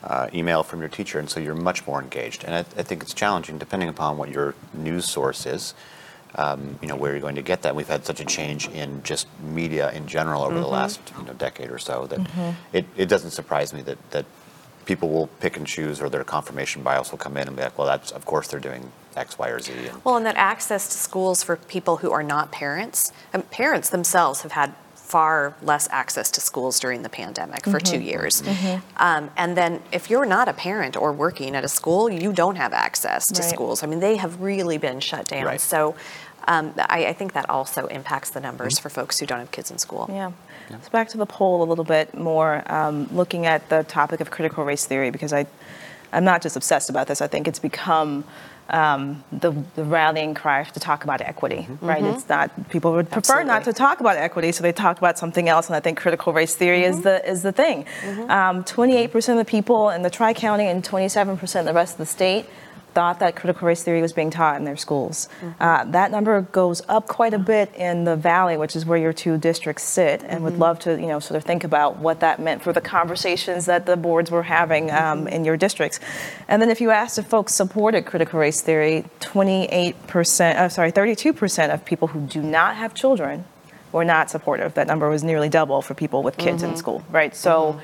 uh, 0.03 0.29
email 0.33 0.63
from 0.63 0.79
your 0.79 0.89
teacher, 0.89 1.19
and 1.19 1.29
so 1.29 1.39
you're 1.39 1.55
much 1.55 1.85
more 1.87 2.01
engaged. 2.01 2.43
And 2.43 2.53
I, 2.55 2.59
I 2.59 2.83
think 2.83 3.01
it's 3.03 3.13
challenging 3.13 3.57
depending 3.57 3.89
upon 3.89 4.17
what 4.17 4.29
your 4.29 4.55
news 4.73 5.05
source 5.05 5.45
is. 5.45 5.73
Um, 6.37 6.77
you 6.81 6.89
know 6.89 6.97
where 6.97 7.11
you're 7.13 7.21
going 7.21 7.35
to 7.35 7.41
get 7.41 7.61
that. 7.61 7.75
We've 7.75 7.87
had 7.87 8.05
such 8.05 8.19
a 8.19 8.25
change 8.25 8.67
in 8.67 9.01
just 9.03 9.27
media 9.41 9.89
in 9.93 10.05
general 10.05 10.43
over 10.43 10.59
the 10.59 10.67
last 10.67 10.99
you 11.17 11.25
know 11.25 11.31
decade 11.33 11.71
or 11.71 11.79
so 11.79 12.07
that 12.07 12.19
it, 12.73 12.85
it 12.97 13.05
doesn't 13.07 13.31
surprise 13.31 13.73
me 13.73 13.81
that 13.83 13.97
that 14.11 14.25
people 14.85 15.09
will 15.09 15.27
pick 15.39 15.55
and 15.57 15.65
choose, 15.65 16.01
or 16.01 16.09
their 16.09 16.23
confirmation 16.23 16.83
bias 16.83 17.11
will 17.11 17.17
come 17.17 17.37
in 17.37 17.47
and 17.47 17.55
be 17.55 17.63
like, 17.63 17.77
well, 17.77 17.87
that's 17.87 18.11
of 18.11 18.25
course 18.25 18.47
they're 18.49 18.59
doing 18.59 18.91
X, 19.15 19.39
Y, 19.39 19.47
or 19.47 19.59
Z. 19.59 19.71
And, 19.73 20.03
Well, 20.03 20.17
and 20.17 20.25
that 20.25 20.35
access 20.35 20.87
to 20.89 20.97
schools 20.97 21.41
for 21.41 21.55
people 21.55 21.97
who 21.97 22.11
are 22.11 22.23
not 22.23 22.51
parents, 22.51 23.13
and 23.33 23.49
parents 23.49 23.89
themselves 23.89 24.41
have 24.41 24.51
had 24.51 24.75
far 25.05 25.53
less 25.61 25.87
access 25.91 26.31
to 26.31 26.41
schools 26.41 26.79
during 26.79 27.03
the 27.03 27.09
pandemic 27.09 27.63
for 27.65 27.79
two 27.79 27.99
years. 27.99 28.41
Um, 28.97 29.29
and 29.37 29.55
then 29.55 29.81
if 29.91 30.09
you're 30.09 30.25
not 30.25 30.47
a 30.49 30.53
parent 30.53 30.97
or 30.97 31.13
working 31.13 31.55
at 31.55 31.63
a 31.63 31.67
school, 31.67 32.09
you 32.09 32.33
don't 32.33 32.55
have 32.55 32.73
access 32.73 33.27
to 33.27 33.41
Right. 33.41 33.49
schools. 33.53 33.83
I 33.83 33.87
mean, 33.87 33.99
they 33.99 34.15
have 34.17 34.41
really 34.41 34.77
been 34.79 34.99
shut 34.99 35.27
down. 35.27 35.45
Right. 35.45 35.61
So 35.61 35.95
um, 36.47 36.73
I, 36.77 37.05
I 37.07 37.13
think 37.13 37.33
that 37.33 37.47
also 37.49 37.85
impacts 37.87 38.29
the 38.31 38.39
numbers 38.39 38.79
for 38.79 38.89
folks 38.89 39.19
who 39.19 39.25
don't 39.25 39.39
have 39.39 39.51
kids 39.51 39.69
in 39.71 39.77
school. 39.77 40.09
Yeah. 40.09 40.31
So 40.69 40.89
back 40.91 41.09
to 41.09 41.17
the 41.17 41.25
poll 41.27 41.61
a 41.61 41.67
little 41.71 41.83
bit 41.85 42.17
more, 42.17 42.63
um, 42.71 43.07
looking 43.11 43.45
at 43.45 43.69
the 43.69 43.83
topic 43.83 44.19
of 44.21 44.31
critical 44.31 44.63
race 44.65 44.85
theory, 44.85 45.11
because 45.11 45.33
I, 45.33 45.45
I'm 46.11 46.23
not 46.23 46.41
just 46.41 46.55
obsessed 46.55 46.89
about 46.89 47.05
this. 47.07 47.21
I 47.21 47.27
think 47.27 47.47
it's 47.47 47.59
become 47.59 48.23
um, 48.69 49.23
the, 49.31 49.51
the 49.75 49.83
rallying 49.83 50.33
cry 50.33 50.63
to 50.63 50.79
talk 50.79 51.03
about 51.03 51.21
equity, 51.21 51.67
right? 51.81 52.03
It's 52.03 52.27
not 52.27 52.69
people 52.69 52.93
would 52.93 53.09
prefer 53.09 53.43
not 53.43 53.63
to 53.65 53.73
talk 53.73 53.99
about 53.99 54.17
equity, 54.17 54.51
so 54.51 54.63
they 54.63 54.71
talk 54.71 54.97
about 54.97 55.17
something 55.19 55.47
else. 55.47 55.67
And 55.67 55.75
I 55.75 55.79
think 55.79 55.99
critical 55.99 56.33
race 56.33 56.55
theory 56.55 56.83
is 56.83 57.01
the 57.01 57.27
is 57.29 57.43
the 57.43 57.51
thing. 57.51 57.85
Um, 58.29 58.63
28% 58.63 59.29
of 59.29 59.37
the 59.37 59.45
people 59.45 59.89
in 59.89 60.01
the 60.01 60.09
Tri 60.09 60.33
County 60.33 60.65
and 60.65 60.83
27% 60.83 61.59
of 61.59 61.65
the 61.65 61.73
rest 61.73 61.93
of 61.93 61.97
the 61.99 62.05
state 62.05 62.45
thought 62.95 63.19
that 63.19 63.35
critical 63.35 63.67
race 63.67 63.83
theory 63.83 64.01
was 64.01 64.13
being 64.13 64.31
taught 64.31 64.55
in 64.55 64.63
their 64.63 64.77
schools. 64.77 65.27
Uh, 65.59 65.83
that 65.83 66.11
number 66.11 66.41
goes 66.41 66.81
up 66.87 67.07
quite 67.07 67.33
a 67.33 67.37
bit 67.37 67.75
in 67.75 68.05
the 68.05 68.15
valley, 68.15 68.55
which 68.55 68.75
is 68.75 68.85
where 68.85 68.97
your 68.97 69.11
two 69.13 69.37
districts 69.37 69.83
sit, 69.83 70.23
and 70.23 70.43
would 70.43 70.57
love 70.57 70.79
to, 70.79 70.91
you 70.99 71.07
know, 71.07 71.19
sort 71.19 71.37
of 71.37 71.43
think 71.43 71.65
about 71.65 71.97
what 71.97 72.21
that 72.21 72.39
meant 72.39 72.63
for 72.63 72.71
the 72.71 72.81
conversations 72.81 73.65
that 73.65 73.85
the 73.85 73.97
boards 73.97 74.31
were 74.31 74.43
having 74.43 74.89
um, 74.91 75.27
in 75.27 75.43
your 75.43 75.57
districts. 75.57 75.99
And 76.47 76.61
then 76.61 76.69
if 76.69 76.79
you 76.79 76.89
asked 76.89 77.17
if 77.17 77.27
folks 77.27 77.53
supported 77.53 78.05
critical 78.05 78.39
race 78.39 78.61
theory, 78.61 79.03
28%, 79.19 80.55
uh, 80.55 80.69
sorry, 80.69 80.91
32% 80.91 81.73
of 81.73 81.83
people 81.83 82.07
who 82.07 82.21
do 82.21 82.41
not 82.41 82.77
have 82.77 82.93
children 82.93 83.43
were 83.91 84.05
not 84.05 84.29
supportive. 84.29 84.73
That 84.73 84.87
number 84.87 85.09
was 85.09 85.23
nearly 85.23 85.49
double 85.49 85.81
for 85.81 85.93
people 85.93 86.23
with 86.23 86.37
kids 86.37 86.63
in 86.63 86.75
school, 86.77 87.03
right? 87.11 87.35
So, 87.35 87.79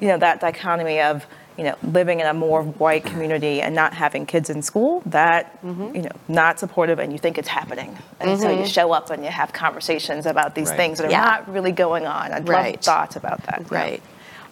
you 0.00 0.08
know, 0.08 0.18
that 0.18 0.40
dichotomy 0.40 1.00
of, 1.00 1.26
you 1.56 1.64
know, 1.64 1.76
living 1.82 2.20
in 2.20 2.26
a 2.26 2.34
more 2.34 2.62
white 2.62 3.04
community 3.04 3.62
and 3.62 3.74
not 3.74 3.94
having 3.94 4.26
kids 4.26 4.50
in 4.50 4.60
school, 4.62 5.02
that, 5.06 5.58
you 5.62 6.02
know, 6.02 6.10
not 6.26 6.58
supportive 6.58 6.98
and 6.98 7.12
you 7.12 7.18
think 7.18 7.38
it's 7.38 7.48
happening. 7.48 7.96
And 8.20 8.40
so 8.40 8.50
you 8.50 8.66
show 8.66 8.92
up 8.92 9.10
and 9.10 9.24
you 9.24 9.30
have 9.30 9.52
conversations 9.52 10.26
about 10.26 10.54
these 10.54 10.68
Right. 10.70 10.76
things 10.76 10.98
that 10.98 11.06
are 11.06 11.10
Yeah. 11.10 11.20
not 11.22 11.48
really 11.48 11.72
going 11.72 12.06
on. 12.06 12.32
I'd 12.32 12.48
love 12.48 12.74
thoughts 12.82 13.16
about 13.16 13.42
that. 13.44 13.70
Right. 13.70 14.02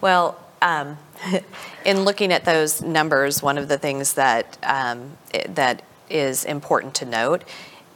Well, 0.00 0.36
um, 0.60 0.98
in 1.84 2.04
looking 2.04 2.32
at 2.32 2.44
those 2.44 2.82
numbers, 2.82 3.42
one 3.42 3.58
of 3.58 3.66
the 3.68 3.78
things 3.78 4.12
that 4.14 4.56
um, 4.62 5.16
that 5.48 5.82
is 6.08 6.44
important 6.44 6.94
to 6.96 7.04
note 7.04 7.42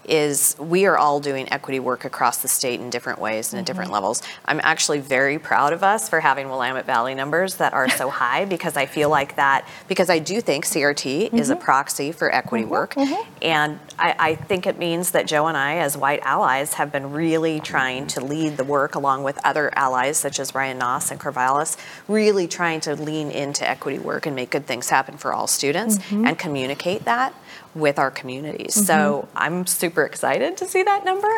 is 0.09 0.57
we 0.59 0.86
are 0.86 0.96
all 0.96 1.20
doing 1.20 1.50
equity 1.52 1.80
work 1.80 2.04
across 2.04 2.38
the 2.38 2.48
state 2.48 2.80
in 2.80 2.90
different 2.90 3.20
ways 3.20 3.52
and 3.52 3.61
at 3.61 3.66
different 3.66 3.88
mm-hmm. 3.88 3.94
levels. 3.94 4.22
I'm 4.44 4.61
actually 4.62 5.00
very 5.00 5.38
proud 5.38 5.72
of 5.72 5.82
us 5.82 6.09
for 6.09 6.20
having 6.20 6.48
Willamette 6.48 6.86
Valley 6.86 7.14
numbers 7.14 7.57
that 7.57 7.72
are 7.72 7.88
so 7.88 8.11
high 8.16 8.44
because 8.44 8.76
I 8.76 8.86
feel 8.86 9.09
like 9.09 9.36
that 9.36 9.66
because 9.88 10.11
I 10.11 10.18
do 10.18 10.40
think 10.40 10.64
CRT 10.64 11.34
is 11.34 11.50
a 11.50 11.54
mm-hmm. 11.54 11.64
proxy 11.64 12.12
for 12.12 12.34
equity 12.34 12.64
mm-hmm. 12.64 12.72
work, 12.72 12.96
and 13.42 13.78
I, 13.98 14.14
I 14.18 14.34
think 14.34 14.66
it 14.66 14.78
means 14.78 15.12
that 15.12 15.26
Joe 15.26 15.46
and 15.46 15.57
I, 15.57 15.76
as 15.78 15.96
white 15.96 16.20
allies, 16.22 16.74
have 16.74 16.92
been 16.92 17.12
really 17.12 17.61
trying 17.61 18.07
to 18.09 18.24
lead 18.24 18.57
the 18.57 18.64
work 18.64 18.94
along 18.94 19.22
with 19.22 19.38
other 19.44 19.70
allies 19.76 20.16
such 20.16 20.38
as 20.38 20.54
Ryan 20.54 20.78
Noss 20.80 21.11
and 21.11 21.20
Corvallis, 21.20 21.76
really 22.09 22.46
trying 22.46 22.80
to 22.80 22.94
lean 22.94 23.30
into 23.30 23.68
equity 23.68 23.98
work 23.98 24.26
and 24.26 24.36
make 24.36 24.50
good 24.50 24.66
things 24.66 24.88
happen 24.88 25.16
for 25.16 25.32
all 25.32 25.46
students 25.46 25.98
and 26.11 26.38
communicate 26.38 27.04
that 27.04 27.34
with 27.77 27.99
our 27.99 28.11
communities. 28.11 28.74
So 28.87 29.29
I'm 29.37 29.66
super 29.66 30.05
excited 30.05 30.57
to 30.57 30.64
see 30.66 30.83
that 30.83 31.05
number. 31.05 31.33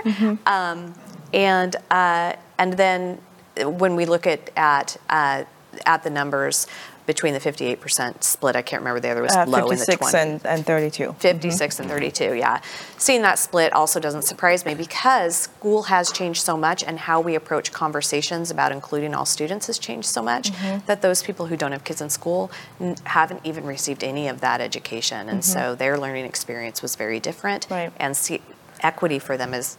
Um, 0.46 0.94
and 1.34 1.76
uh, 1.90 2.32
and 2.58 2.72
then 2.74 3.20
when 3.58 3.96
we 3.96 4.06
look 4.06 4.26
at 4.26 4.50
at 4.56 4.96
uh, 5.10 5.44
at 5.84 6.02
the 6.04 6.10
numbers 6.10 6.66
between 7.08 7.32
the 7.32 7.40
58% 7.40 8.22
split, 8.22 8.54
I 8.54 8.60
can't 8.60 8.82
remember 8.82 9.00
the 9.00 9.08
other 9.08 9.22
was 9.22 9.34
Uh, 9.34 9.46
low 9.46 9.70
in 9.70 9.78
the 9.78 9.86
56 9.86 10.12
and, 10.14 10.44
and 10.44 10.66
32. 10.66 11.04
Mm-hmm. 11.04 11.18
56 11.18 11.80
and 11.80 11.88
32, 11.88 12.34
yeah. 12.34 12.60
Seeing 12.98 13.22
that 13.22 13.38
split 13.38 13.72
also 13.72 13.98
doesn't 13.98 14.24
surprise 14.24 14.66
me 14.66 14.74
because 14.74 15.34
school 15.34 15.84
has 15.84 16.12
changed 16.12 16.42
so 16.42 16.54
much 16.54 16.84
and 16.84 16.98
how 16.98 17.18
we 17.18 17.34
approach 17.34 17.72
conversations 17.72 18.50
about 18.50 18.72
including 18.72 19.14
all 19.14 19.24
students 19.24 19.68
has 19.68 19.78
changed 19.78 20.06
so 20.06 20.22
much 20.22 20.52
mm-hmm. 20.52 20.84
that 20.84 21.00
those 21.00 21.22
people 21.22 21.46
who 21.46 21.56
don't 21.56 21.72
have 21.72 21.82
kids 21.82 22.02
in 22.02 22.10
school 22.10 22.50
n- 22.78 22.96
haven't 23.04 23.40
even 23.42 23.64
received 23.64 24.04
any 24.04 24.28
of 24.28 24.42
that 24.42 24.60
education. 24.60 25.30
And 25.30 25.40
mm-hmm. 25.40 25.60
so 25.60 25.74
their 25.74 25.96
learning 25.96 26.26
experience 26.26 26.82
was 26.82 26.94
very 26.94 27.20
different. 27.20 27.66
Right. 27.70 27.90
And 27.96 28.14
see, 28.14 28.42
equity 28.80 29.18
for 29.18 29.38
them 29.38 29.54
is 29.54 29.78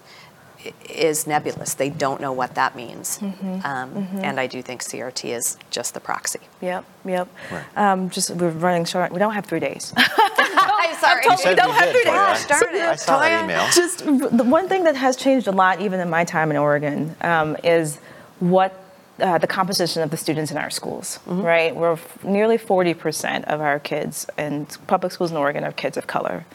is 0.89 1.25
nebulous. 1.25 1.73
They 1.75 1.89
don't 1.89 2.19
know 2.19 2.33
what 2.33 2.55
that 2.55 2.75
means. 2.75 3.19
Um, 3.63 4.07
And 4.23 4.39
I 4.39 4.47
do 4.47 4.61
think 4.61 4.81
CRT 4.83 5.29
is 5.33 5.57
just 5.71 5.93
the 5.93 5.99
proxy. 5.99 6.39
Yep, 6.61 6.83
yep. 7.05 7.27
Right. 7.51 7.63
Um, 7.77 8.09
just 8.09 8.31
we're 8.31 8.49
running 8.49 8.85
short. 8.85 9.11
We 9.11 9.19
don't 9.19 9.33
have 9.33 9.45
three 9.45 9.61
days. 9.61 9.93
I'm 9.97 10.95
sorry. 10.99 11.23
You 11.25 11.37
said 11.37 11.55
don't 11.57 11.71
have 11.73 11.89
three 11.91 12.03
Toya. 12.03 12.33
days. 12.35 12.45
Darn 12.47 12.75
it. 12.75 12.81
I 12.81 12.95
saw 12.95 13.19
that 13.19 13.31
Toya. 13.31 13.43
email. 13.45 13.65
just 13.73 13.99
the 14.05 14.43
one 14.43 14.67
thing 14.67 14.83
that 14.83 14.95
has 14.95 15.15
changed 15.15 15.47
a 15.47 15.51
lot, 15.51 15.79
even 15.81 15.99
in 15.99 16.09
my 16.09 16.23
time 16.25 16.51
in 16.51 16.57
Oregon, 16.57 17.15
um, 17.21 17.55
is 17.63 17.97
what 18.39 18.71
uh, 19.19 19.37
the 19.37 19.47
composition 19.47 20.01
of 20.01 20.11
the 20.11 20.17
students 20.17 20.51
in 20.51 20.57
our 20.57 20.69
schools. 20.69 21.19
Right, 21.25 21.75
we're 21.75 21.93
f- 21.93 22.23
nearly 22.23 22.57
forty 22.57 22.93
percent 22.93 23.45
of 23.45 23.61
our 23.61 23.79
kids 23.79 24.25
in 24.37 24.65
public 24.87 25.11
schools 25.13 25.31
in 25.31 25.37
Oregon 25.37 25.63
are 25.63 25.71
kids 25.73 25.95
of 25.97 26.07
color. 26.07 26.45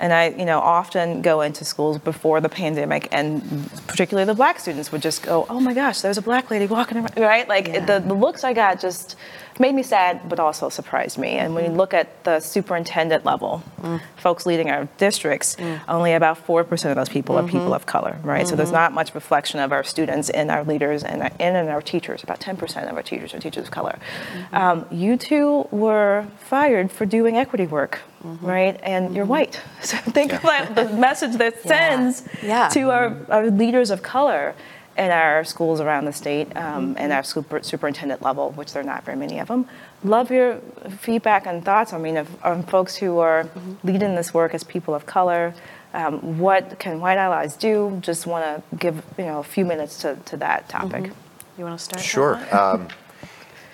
And 0.00 0.14
I, 0.14 0.30
you 0.30 0.46
know, 0.46 0.60
often 0.60 1.20
go 1.20 1.42
into 1.42 1.64
schools 1.66 1.98
before 1.98 2.40
the 2.40 2.48
pandemic, 2.48 3.08
and 3.12 3.70
particularly 3.86 4.24
the 4.24 4.34
black 4.34 4.58
students 4.58 4.90
would 4.92 5.02
just 5.02 5.22
go, 5.22 5.46
"Oh 5.50 5.60
my 5.60 5.74
gosh, 5.74 6.00
there's 6.00 6.16
a 6.16 6.22
black 6.22 6.50
lady 6.50 6.66
walking 6.66 6.96
around," 6.96 7.18
right? 7.18 7.46
Like 7.46 7.68
Yeah. 7.68 7.84
the, 7.84 8.00
the 8.00 8.14
looks 8.14 8.42
I 8.42 8.54
got 8.54 8.80
just 8.80 9.14
made 9.58 9.74
me 9.74 9.82
sad, 9.82 10.26
but 10.26 10.40
also 10.40 10.70
surprised 10.70 11.18
me. 11.18 11.32
And 11.32 11.54
when 11.54 11.64
you 11.64 11.70
mm. 11.70 11.76
look 11.76 11.92
at 11.92 12.24
the 12.24 12.40
superintendent 12.40 13.26
level, 13.26 13.62
mm. 13.82 14.00
folks 14.16 14.46
leading 14.46 14.70
our 14.70 14.88
districts, 14.96 15.56
mm. 15.56 15.78
only 15.86 16.14
about 16.14 16.38
four 16.38 16.64
percent 16.64 16.90
of 16.92 16.96
those 16.96 17.12
people 17.12 17.36
are 17.36 17.42
people 17.42 17.60
mm-hmm. 17.60 17.74
of 17.74 17.84
color, 17.84 18.16
right? 18.22 18.48
So 18.48 18.56
there's 18.56 18.68
mm-hmm. 18.68 18.76
not 18.76 18.92
much 18.94 19.14
reflection 19.14 19.60
of 19.60 19.70
our 19.70 19.84
students 19.84 20.30
in 20.30 20.48
our 20.48 20.64
leaders 20.64 21.04
and, 21.04 21.30
and 21.38 21.56
in 21.56 21.68
our 21.68 21.82
teachers. 21.82 22.22
About 22.22 22.40
ten 22.40 22.56
percent 22.56 22.88
of 22.88 22.96
our 22.96 23.02
teachers 23.02 23.34
are 23.34 23.38
teachers 23.38 23.64
of 23.64 23.70
color. 23.70 23.98
Mm-hmm. 23.98 24.56
Um, 24.56 24.86
you 24.90 25.18
two 25.18 25.68
were 25.70 26.26
fired 26.38 26.90
for 26.90 27.04
doing 27.04 27.36
equity 27.36 27.66
work, 27.66 28.00
right? 28.22 28.78
And 28.82 29.14
you're 29.14 29.24
white. 29.26 29.60
So 29.82 29.96
think 29.98 30.32
about 30.32 30.74
the 30.74 30.88
message 30.90 31.36
that 31.36 31.54
Yeah. 31.64 31.68
sends 31.68 32.22
Yeah. 32.42 32.68
to 32.68 32.90
our, 32.90 33.16
our 33.28 33.50
leaders 33.50 33.90
of 33.90 34.02
color 34.02 34.54
in 34.98 35.10
our 35.10 35.44
schools 35.44 35.80
around 35.80 36.04
the 36.04 36.12
state 36.12 36.54
um, 36.56 36.94
and 36.98 37.12
our 37.12 37.22
super, 37.22 37.62
superintendent 37.62 38.20
level, 38.22 38.50
which 38.52 38.72
there 38.72 38.82
are 38.82 38.86
not 38.86 39.04
very 39.04 39.16
many 39.16 39.38
of 39.38 39.48
them. 39.48 39.64
Love 40.04 40.30
your 40.30 40.56
feedback 40.98 41.46
and 41.46 41.64
thoughts. 41.64 41.92
I 41.92 41.98
mean, 41.98 42.16
of, 42.18 42.28
on 42.44 42.62
folks 42.64 42.96
who 42.96 43.18
are 43.18 43.48
leading 43.82 44.14
this 44.16 44.34
work 44.34 44.52
as 44.54 44.64
people 44.64 44.94
of 44.94 45.06
color. 45.06 45.54
Um, 45.92 46.38
what 46.38 46.78
can 46.78 47.00
white 47.00 47.18
allies 47.18 47.56
do? 47.56 47.98
Just 48.00 48.26
want 48.26 48.44
to 48.44 48.76
give 48.76 49.02
you 49.18 49.24
know 49.24 49.38
a 49.40 49.42
few 49.42 49.64
minutes 49.64 49.98
to, 50.02 50.16
to 50.26 50.36
that 50.36 50.68
topic. 50.68 51.10
You 51.58 51.64
want 51.64 51.78
to 51.78 51.84
start? 51.84 52.02
Sure. 52.02 52.38
Um, 52.56 52.88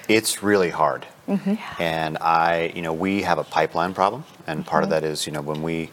it's 0.09 0.43
really 0.43 0.71
hard. 0.71 1.07
And 1.79 2.19
I, 2.19 2.73
you 2.75 2.83
know, 2.83 2.93
we 2.93 3.23
have 3.23 3.39
a 3.39 3.45
pipeline 3.45 3.95
problem, 3.95 4.25
and 4.47 4.65
part 4.65 4.85
of 4.85 4.91
that 4.91 5.05
is, 5.05 5.27
you 5.27 5.33
know, 5.33 5.43
when 5.43 5.63
we 5.63 5.91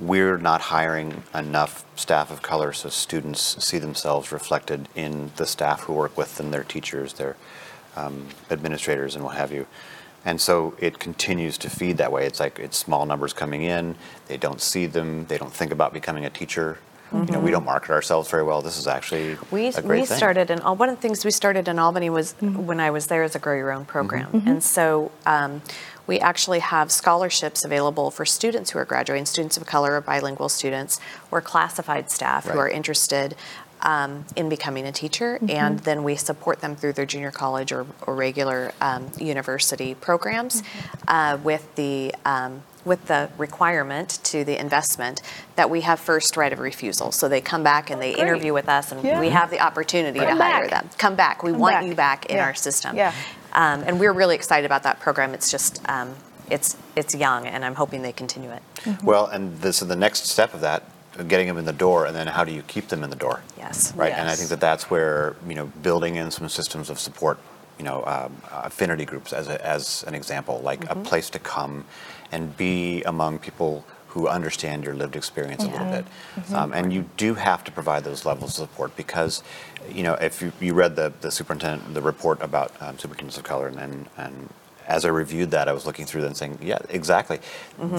we're 0.00 0.38
not 0.38 0.60
hiring 0.60 1.22
enough 1.34 1.84
staff 1.94 2.30
of 2.30 2.42
color 2.42 2.72
so 2.72 2.88
students 2.88 3.64
see 3.64 3.78
themselves 3.78 4.32
reflected 4.32 4.88
in 4.94 5.30
the 5.36 5.46
staff 5.46 5.82
who 5.82 5.92
work 5.92 6.16
with 6.16 6.36
them, 6.36 6.50
their 6.50 6.64
teachers, 6.64 7.12
their 7.12 7.36
um, 7.96 8.26
administrators, 8.50 9.14
and 9.14 9.24
what 9.24 9.36
have 9.36 9.52
you. 9.52 9.66
And 10.24 10.40
so 10.40 10.74
it 10.78 10.98
continues 10.98 11.58
to 11.58 11.70
feed 11.70 11.98
that 11.98 12.10
way. 12.10 12.26
It's 12.26 12.40
like 12.40 12.58
it's 12.58 12.76
small 12.76 13.04
numbers 13.06 13.32
coming 13.32 13.62
in. 13.62 13.94
They 14.26 14.38
don't 14.38 14.60
see 14.60 14.86
them. 14.86 15.26
They 15.26 15.38
don't 15.38 15.52
think 15.52 15.70
about 15.70 15.92
becoming 15.92 16.24
a 16.24 16.30
teacher. 16.30 16.78
You 17.14 17.32
know, 17.32 17.40
we 17.40 17.52
don't 17.52 17.64
market 17.64 17.90
ourselves 17.90 18.28
very 18.28 18.42
well. 18.42 18.60
This 18.60 18.76
is 18.76 18.88
actually 18.88 19.38
We, 19.52 19.68
a 19.68 19.82
great 19.82 20.00
we 20.00 20.06
started 20.06 20.50
in 20.50 20.58
one 20.58 20.88
of 20.88 20.96
the 20.96 21.00
things 21.00 21.24
we 21.24 21.30
started 21.30 21.68
in 21.68 21.78
Albany 21.78 22.10
was 22.10 22.32
when 22.40 22.80
I 22.80 22.90
was 22.90 23.06
there 23.06 23.22
as 23.22 23.36
a 23.36 23.38
Grow 23.38 23.56
Your 23.56 23.72
Own 23.72 23.84
program, 23.84 24.42
and 24.46 24.62
so 24.62 25.12
um, 25.24 25.62
we 26.06 26.18
actually 26.18 26.58
have 26.58 26.90
scholarships 26.90 27.64
available 27.64 28.10
for 28.10 28.24
students 28.26 28.72
who 28.72 28.78
are 28.80 28.84
graduating, 28.84 29.26
students 29.26 29.56
of 29.56 29.64
color 29.64 29.94
or 29.94 30.00
bilingual 30.00 30.48
students, 30.48 31.00
or 31.30 31.40
classified 31.40 32.10
staff 32.10 32.46
who 32.46 32.58
are 32.58 32.68
interested. 32.68 33.36
Um, 33.82 34.24
in 34.34 34.48
becoming 34.48 34.86
a 34.86 34.92
teacher, 34.92 35.38
and 35.46 35.78
then 35.80 36.04
we 36.04 36.16
support 36.16 36.60
them 36.60 36.74
through 36.74 36.94
their 36.94 37.04
junior 37.04 37.30
college 37.30 37.70
or, 37.70 37.84
or 38.06 38.14
regular 38.14 38.72
um, 38.80 39.10
university 39.18 39.94
programs 39.94 40.62
uh, 41.06 41.36
with 41.44 41.74
the 41.74 42.14
um, 42.24 42.62
with 42.84 43.06
the 43.06 43.30
requirement 43.38 44.18
to 44.24 44.44
the 44.44 44.58
investment 44.60 45.22
that 45.56 45.70
we 45.70 45.80
have 45.82 45.98
first 45.98 46.36
right 46.36 46.52
of 46.52 46.58
refusal. 46.58 47.12
So 47.12 47.28
they 47.28 47.40
come 47.40 47.62
back 47.62 47.90
and 47.90 48.00
they 48.00 48.12
Great. 48.12 48.22
interview 48.22 48.52
with 48.52 48.68
us, 48.68 48.92
and 48.92 49.02
Yeah. 49.02 49.20
we 49.20 49.30
have 49.30 49.50
the 49.50 49.60
opportunity 49.60 50.18
Come 50.20 50.36
to 50.38 50.44
hire 50.44 50.68
them. 50.68 50.90
Come 50.98 51.14
back. 51.14 51.42
We 51.42 51.50
Come 51.52 51.60
want 51.60 51.74
back. 51.76 51.84
you 51.86 51.94
back 51.94 52.26
in 52.26 52.36
Yeah. 52.36 52.44
our 52.44 52.54
system. 52.54 52.96
Yeah. 52.96 53.12
Um, 53.52 53.84
and 53.86 53.98
we're 54.00 54.12
really 54.12 54.34
excited 54.34 54.66
about 54.66 54.82
that 54.82 55.00
program. 55.00 55.32
It's 55.34 55.50
just 55.50 55.80
um, 55.88 56.14
it's 56.50 56.76
it's 56.96 57.14
young, 57.14 57.46
and 57.46 57.64
I'm 57.64 57.74
hoping 57.74 58.02
they 58.02 58.12
continue 58.12 58.50
it. 58.50 58.62
Well, 59.02 59.26
and 59.26 59.60
this 59.60 59.80
is 59.80 59.88
the 59.88 59.96
next 59.96 60.26
step 60.26 60.52
of 60.52 60.60
that, 60.60 60.82
getting 61.28 61.46
them 61.46 61.56
in 61.56 61.64
the 61.64 61.72
door, 61.72 62.04
and 62.06 62.14
then 62.14 62.26
how 62.26 62.44
do 62.44 62.52
you 62.52 62.62
keep 62.62 62.88
them 62.88 63.02
in 63.02 63.10
the 63.10 63.16
door? 63.16 63.40
Yes. 63.56 63.92
Right, 63.96 64.12
and 64.12 64.28
I 64.28 64.34
think 64.34 64.50
that 64.50 64.60
that's 64.60 64.90
where 64.90 65.36
you 65.48 65.54
know 65.54 65.66
building 65.82 66.16
in 66.16 66.30
some 66.30 66.48
systems 66.50 66.90
of 66.90 66.98
support, 67.00 67.38
you 67.78 67.84
know, 67.84 68.04
um, 68.04 68.36
affinity 68.52 69.04
groups 69.06 69.32
as 69.32 69.48
a, 69.48 69.64
as 69.64 70.04
an 70.06 70.14
example, 70.14 70.60
like 70.62 70.84
a 70.90 70.96
place 70.96 71.30
to 71.30 71.38
come 71.38 71.84
and 72.34 72.56
be 72.56 73.02
among 73.04 73.38
people 73.38 73.84
who 74.08 74.28
understand 74.28 74.84
your 74.84 74.94
lived 75.02 75.16
experience 75.16 75.62
a 75.64 75.68
little 75.74 75.86
Yeah. 75.86 76.02
bit, 76.02 76.54
um, 76.58 76.72
and 76.72 76.92
you 76.92 77.02
do 77.16 77.34
have 77.34 77.60
to 77.64 77.72
provide 77.72 78.02
those 78.04 78.24
levels 78.30 78.50
of 78.58 78.68
support 78.68 78.90
because, 78.96 79.42
you 79.96 80.02
know, 80.06 80.14
if 80.28 80.34
you, 80.42 80.52
you 80.66 80.72
read 80.82 80.92
the 81.00 81.08
the 81.20 81.30
superintendent 81.30 81.94
the 81.94 82.02
report 82.12 82.38
about 82.42 82.70
um, 82.84 82.94
superintendents 82.98 83.38
of 83.38 83.44
color 83.52 83.66
and, 83.68 83.78
and 83.86 83.94
and 84.16 84.34
as 84.86 85.04
I 85.06 85.08
reviewed 85.08 85.50
that, 85.52 85.66
I 85.66 85.72
was 85.72 85.84
looking 85.86 86.04
through 86.06 86.24
and 86.26 86.36
saying, 86.36 86.58
yeah, 86.60 86.78
exactly. 86.90 87.38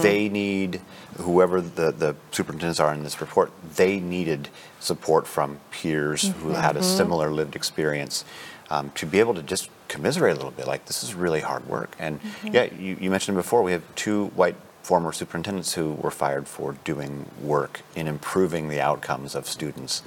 They 0.06 0.28
need, 0.28 0.80
whoever 1.18 1.60
the, 1.60 1.90
the 1.90 2.14
superintendents 2.30 2.78
are 2.78 2.94
in 2.94 3.02
this 3.02 3.20
report, 3.20 3.50
they 3.74 3.98
needed 3.98 4.48
support 4.78 5.26
from 5.26 5.58
peers 5.72 6.28
who 6.40 6.50
had 6.50 6.76
a 6.76 6.82
similar 6.82 7.28
lived 7.32 7.56
experience 7.56 8.24
um, 8.70 8.92
to 8.94 9.04
be 9.04 9.18
able 9.18 9.34
to 9.34 9.42
just 9.42 9.68
commiserate 9.88 10.32
a 10.32 10.36
little 10.36 10.50
bit. 10.50 10.66
Like, 10.66 10.86
this 10.86 11.02
is 11.02 11.14
really 11.14 11.40
hard 11.40 11.66
work. 11.68 11.94
And 11.98 12.20
yeah, 12.44 12.64
you, 12.74 12.96
you 13.00 13.10
mentioned 13.10 13.36
before, 13.36 13.62
we 13.62 13.72
have 13.72 13.82
two 13.94 14.26
white 14.28 14.56
former 14.82 15.12
superintendents 15.12 15.74
who 15.74 15.92
were 15.94 16.10
fired 16.10 16.46
for 16.46 16.72
doing 16.84 17.28
work 17.42 17.80
in 17.94 18.06
improving 18.06 18.68
the 18.68 18.80
outcomes 18.80 19.34
of 19.34 19.46
students 19.48 20.02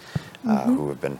uh, 0.47 0.63
who 0.63 0.87
have 0.89 1.01
been 1.01 1.19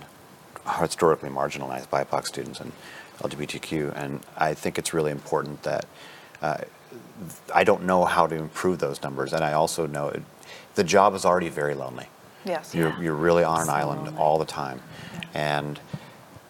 historically 0.80 1.30
marginalized 1.30 1.88
BIPOC 1.90 2.26
students 2.26 2.60
and 2.62 2.72
LGBTQ. 3.20 3.94
And 3.96 4.22
I 4.38 4.54
think 4.54 4.78
it's 4.78 4.94
really 4.94 5.12
important 5.12 5.64
that 5.64 5.86
uh, 6.42 6.58
I 7.54 7.64
don't 7.66 7.84
know 7.84 8.06
how 8.06 8.28
to 8.28 8.36
improve 8.36 8.80
those 8.80 9.02
numbers. 9.04 9.34
And 9.34 9.44
I 9.44 9.54
also 9.54 9.86
know 9.86 10.08
it, 10.08 10.24
the 10.76 10.84
job 10.86 11.14
is 11.16 11.26
already 11.26 11.50
very 11.50 11.76
lonely. 11.76 12.08
Yes. 12.46 12.74
You're, 12.74 12.90
Yeah. 12.90 13.02
you're 13.02 13.16
really 13.16 13.44
on 13.44 13.60
an 13.60 13.66
So 13.66 13.74
island 13.74 14.06
lonely. 14.06 14.18
all 14.20 14.38
the 14.40 14.46
time. 14.46 14.82
And 15.34 15.80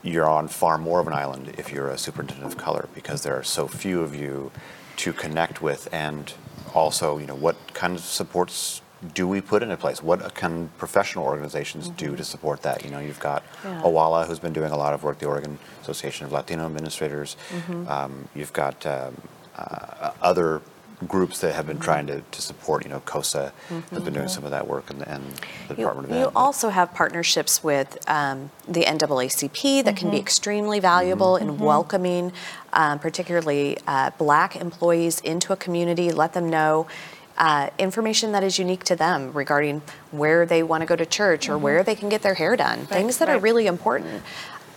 you're 0.03 0.29
on 0.29 0.47
far 0.47 0.77
more 0.77 0.99
of 0.99 1.07
an 1.07 1.13
island 1.13 1.53
if 1.57 1.71
you're 1.71 1.89
a 1.89 1.97
superintendent 1.97 2.51
of 2.51 2.57
color 2.57 2.87
because 2.95 3.23
there 3.23 3.35
are 3.35 3.43
so 3.43 3.67
few 3.67 4.01
of 4.01 4.15
you 4.15 4.51
to 4.97 5.13
connect 5.13 5.61
with 5.61 5.87
and 5.93 6.33
also 6.73 7.17
you 7.17 7.25
know 7.25 7.35
what 7.35 7.55
kind 7.73 7.95
of 7.95 8.01
supports 8.01 8.81
do 9.13 9.25
we 9.27 9.39
put 9.39 9.63
into 9.63 9.77
place? 9.77 10.03
What 10.03 10.35
can 10.35 10.69
professional 10.77 11.23
organizations 11.23 11.87
do 11.87 12.17
to 12.17 12.23
support 12.23 12.63
that? 12.63 12.83
You 12.83 12.91
know 12.91 12.99
you've 12.99 13.19
got 13.19 13.43
Yeah. 13.63 13.81
OALA 13.81 14.27
who's 14.27 14.39
been 14.39 14.51
doing 14.51 14.71
a 14.71 14.77
lot 14.77 14.93
of 14.93 15.03
work 15.03 15.19
the 15.19 15.25
oregon 15.25 15.57
association 15.81 16.25
of 16.25 16.33
latino 16.33 16.65
administrators. 16.65 17.37
Um, 17.87 18.27
you've 18.35 18.51
got 18.51 18.85
um, 18.85 19.15
uh, 19.57 20.11
other 20.21 20.61
groups 21.07 21.39
that 21.39 21.53
have 21.55 21.65
been 21.65 21.79
trying 21.79 22.05
to, 22.07 22.21
to 22.31 22.41
support 22.41 22.83
you 22.83 22.89
know 22.89 22.99
COSA 23.01 23.53
has 23.91 24.03
been 24.03 24.13
doing 24.13 24.27
some 24.27 24.43
of 24.43 24.51
that 24.51 24.67
work 24.67 24.89
and, 24.89 25.01
and 25.07 25.23
the 25.67 25.75
You, 25.75 25.75
department 25.77 26.09
of 26.09 26.15
you 26.15 26.21
ed 26.23 26.25
but- 26.25 26.35
also 26.39 26.69
have 26.69 26.93
partnerships 26.93 27.63
with 27.63 27.97
um, 28.09 28.51
the 28.67 28.83
NAACP 28.83 29.83
that 29.85 29.95
can 29.95 30.11
be 30.11 30.17
extremely 30.17 30.79
valuable 30.79 31.37
in 31.37 31.57
welcoming, 31.57 32.33
um, 32.73 32.99
particularly 32.99 33.77
uh, 33.87 34.11
black 34.17 34.55
employees 34.55 35.19
into 35.21 35.53
a 35.53 35.55
community. 35.55 36.11
Let 36.11 36.33
them 36.33 36.49
know 36.49 36.87
uh, 37.37 37.69
information 37.77 38.33
that 38.33 38.43
is 38.43 38.59
unique 38.59 38.83
to 38.83 38.95
them 38.97 39.31
regarding 39.31 39.81
where 40.11 40.45
they 40.45 40.61
want 40.61 40.81
to 40.81 40.85
go 40.85 40.97
to 40.97 41.05
church 41.05 41.47
or 41.47 41.57
where 41.57 41.83
they 41.83 41.95
can 41.95 42.09
get 42.09 42.21
their 42.21 42.33
hair 42.33 42.57
done. 42.57 42.85
Things 42.85 43.17
that 43.19 43.29
are 43.29 43.39
really 43.39 43.65
important. 43.65 44.21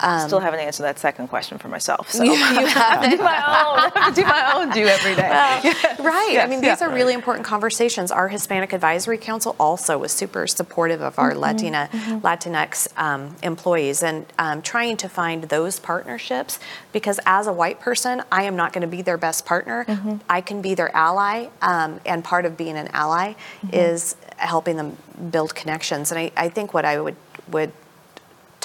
I 0.03 0.27
still 0.27 0.41
haven't 0.41 0.61
answered 0.61 0.83
that 0.85 0.99
second 0.99 1.29
question 1.29 1.59
for 1.59 1.69
myself. 1.69 2.11
So 2.11 2.23
You, 2.25 2.33
you 2.33 2.39
have 2.67 3.03
do 3.11 3.17
my 3.19 3.93
own. 4.07 4.15
do 4.15 4.23
my 4.25 4.53
own. 4.55 4.71
Do 4.71 4.87
every 4.87 5.15
day. 5.15 5.29
Right. 6.03 6.29
I 6.31 6.33
Yes, 6.33 6.51
mean, 6.51 6.63
yeah. 6.63 6.75
these 6.75 6.83
are 6.83 6.91
really 6.91 7.15
important 7.15 7.47
conversations. 7.47 8.11
Our 8.11 8.29
Hispanic 8.29 8.73
Advisory 8.73 9.19
Council 9.19 9.55
also 9.61 9.99
was 9.99 10.11
super 10.13 10.47
supportive 10.47 11.01
of 11.01 11.19
our 11.19 11.35
Latina, 11.35 11.89
Latinx 11.93 12.89
um, 12.99 13.37
employees 13.43 14.03
and 14.03 14.27
um, 14.39 14.63
trying 14.63 14.97
to 14.99 15.09
find 15.09 15.45
those 15.45 15.79
partnerships 15.79 16.59
because 16.93 17.21
as 17.27 17.47
a 17.47 17.53
white 17.53 17.81
person, 17.81 18.23
I 18.33 18.45
am 18.45 18.57
not 18.57 18.73
going 18.73 18.83
to 18.83 18.89
be 18.89 19.03
their 19.03 19.17
best 19.19 19.47
partner. 19.47 19.87
I 20.29 20.41
can 20.41 20.61
be 20.63 20.75
their 20.75 20.95
ally, 20.97 21.49
um, 21.61 22.01
and 22.05 22.25
part 22.25 22.45
of 22.47 22.57
being 22.57 22.77
an 22.77 22.89
ally 22.89 23.35
is 23.73 24.17
helping 24.39 24.77
them 24.77 24.97
build 25.31 25.55
connections. 25.55 26.11
And 26.11 26.19
I, 26.19 26.33
I 26.37 26.49
think 26.49 26.75
what 26.75 26.85
I 26.85 27.01
would 27.01 27.17
would 27.49 27.73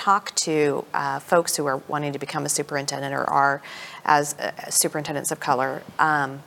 talk 0.07 0.33
to 0.35 0.85
uh, 0.93 1.19
folks 1.19 1.57
who 1.57 1.65
are 1.65 1.81
wanting 1.89 2.13
to 2.13 2.19
become 2.19 2.45
a 2.45 2.49
superintendent 2.49 3.13
or 3.13 3.25
are 3.29 3.61
as 4.05 4.35
uh, 4.35 4.51
superintendents 4.69 5.31
of 5.31 5.39
color, 5.41 5.83
um, 5.99 6.41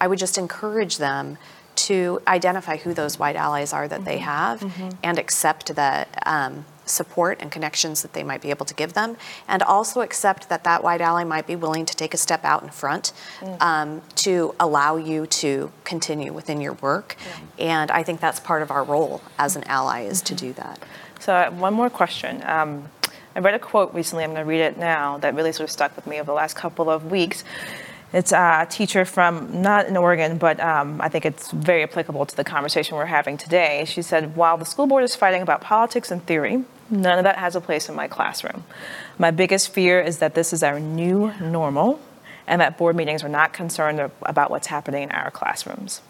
I 0.00 0.08
would 0.08 0.18
just 0.18 0.36
encourage 0.36 0.98
them 0.98 1.38
to 1.76 2.20
identify 2.26 2.76
who 2.76 2.92
those 2.92 3.16
white 3.16 3.36
allies 3.36 3.72
are 3.72 3.86
that 3.86 4.04
they 4.04 4.18
have 4.18 4.64
and 5.04 5.16
accept 5.16 5.76
the 5.76 6.08
um, 6.26 6.64
support 6.86 7.38
and 7.40 7.52
connections 7.52 8.02
that 8.02 8.14
they 8.14 8.24
might 8.24 8.42
be 8.42 8.50
able 8.50 8.66
to 8.66 8.74
give 8.74 8.94
them, 8.94 9.16
and 9.46 9.62
also 9.62 10.00
accept 10.00 10.48
that 10.48 10.64
that 10.64 10.82
white 10.82 11.00
ally 11.00 11.22
might 11.22 11.46
be 11.46 11.54
willing 11.54 11.86
to 11.86 11.94
take 11.94 12.14
a 12.14 12.16
step 12.16 12.44
out 12.44 12.64
in 12.64 12.70
front 12.70 13.12
um, 13.60 14.02
to 14.16 14.56
allow 14.58 14.96
you 14.96 15.24
to 15.26 15.70
continue 15.84 16.32
within 16.32 16.60
your 16.60 16.72
work. 16.72 17.14
And 17.60 17.92
I 17.92 18.02
think 18.02 18.18
that's 18.20 18.40
part 18.40 18.62
of 18.62 18.72
our 18.72 18.82
role 18.82 19.20
as 19.38 19.54
an 19.54 19.62
ally 19.64 20.00
is 20.00 20.20
to 20.22 20.34
do 20.34 20.52
that. 20.54 20.80
So 21.20 21.50
one 21.52 21.74
more 21.74 21.90
question. 21.90 22.42
Um, 22.44 22.88
I 23.34 23.40
read 23.40 23.54
a 23.54 23.58
quote 23.58 23.94
recently. 23.94 24.24
I'm 24.24 24.30
going 24.30 24.44
to 24.44 24.48
read 24.48 24.60
it 24.60 24.78
now. 24.78 25.18
That 25.18 25.34
really 25.34 25.52
sort 25.52 25.68
of 25.68 25.72
stuck 25.72 25.94
with 25.96 26.06
me 26.06 26.16
over 26.18 26.26
the 26.26 26.32
last 26.32 26.56
couple 26.56 26.90
of 26.90 27.10
weeks. 27.10 27.44
It's 28.12 28.32
a 28.32 28.66
teacher 28.70 29.04
from, 29.04 29.60
not 29.60 29.86
in 29.86 29.96
Oregon, 29.96 30.38
but 30.38 30.58
um, 30.60 31.00
I 31.00 31.08
think 31.10 31.26
it's 31.26 31.50
very 31.50 31.82
applicable 31.82 32.24
to 32.24 32.36
the 32.36 32.44
conversation 32.44 32.96
we're 32.96 33.04
having 33.04 33.36
today. 33.36 33.84
She 33.86 34.00
said, 34.00 34.34
While 34.34 34.56
the 34.56 34.64
school 34.64 34.86
board 34.86 35.04
is 35.04 35.14
fighting 35.14 35.42
about 35.42 35.60
politics 35.60 36.10
and 36.10 36.24
theory, 36.24 36.64
none 36.88 37.18
of 37.18 37.24
that 37.24 37.36
has 37.36 37.54
a 37.54 37.60
place 37.60 37.88
in 37.88 37.94
my 37.94 38.08
classroom. 38.08 38.64
My 39.18 39.30
biggest 39.30 39.68
fear 39.74 40.00
is 40.00 40.18
that 40.18 40.34
this 40.34 40.52
is 40.52 40.62
our 40.62 40.80
new 40.80 41.32
normal 41.38 42.00
and 42.46 42.62
that 42.62 42.78
board 42.78 42.96
meetings 42.96 43.22
are 43.22 43.28
not 43.28 43.52
concerned 43.52 44.10
about 44.22 44.50
what's 44.50 44.68
happening 44.68 45.02
in 45.02 45.10
our 45.10 45.30
classrooms. 45.30 46.00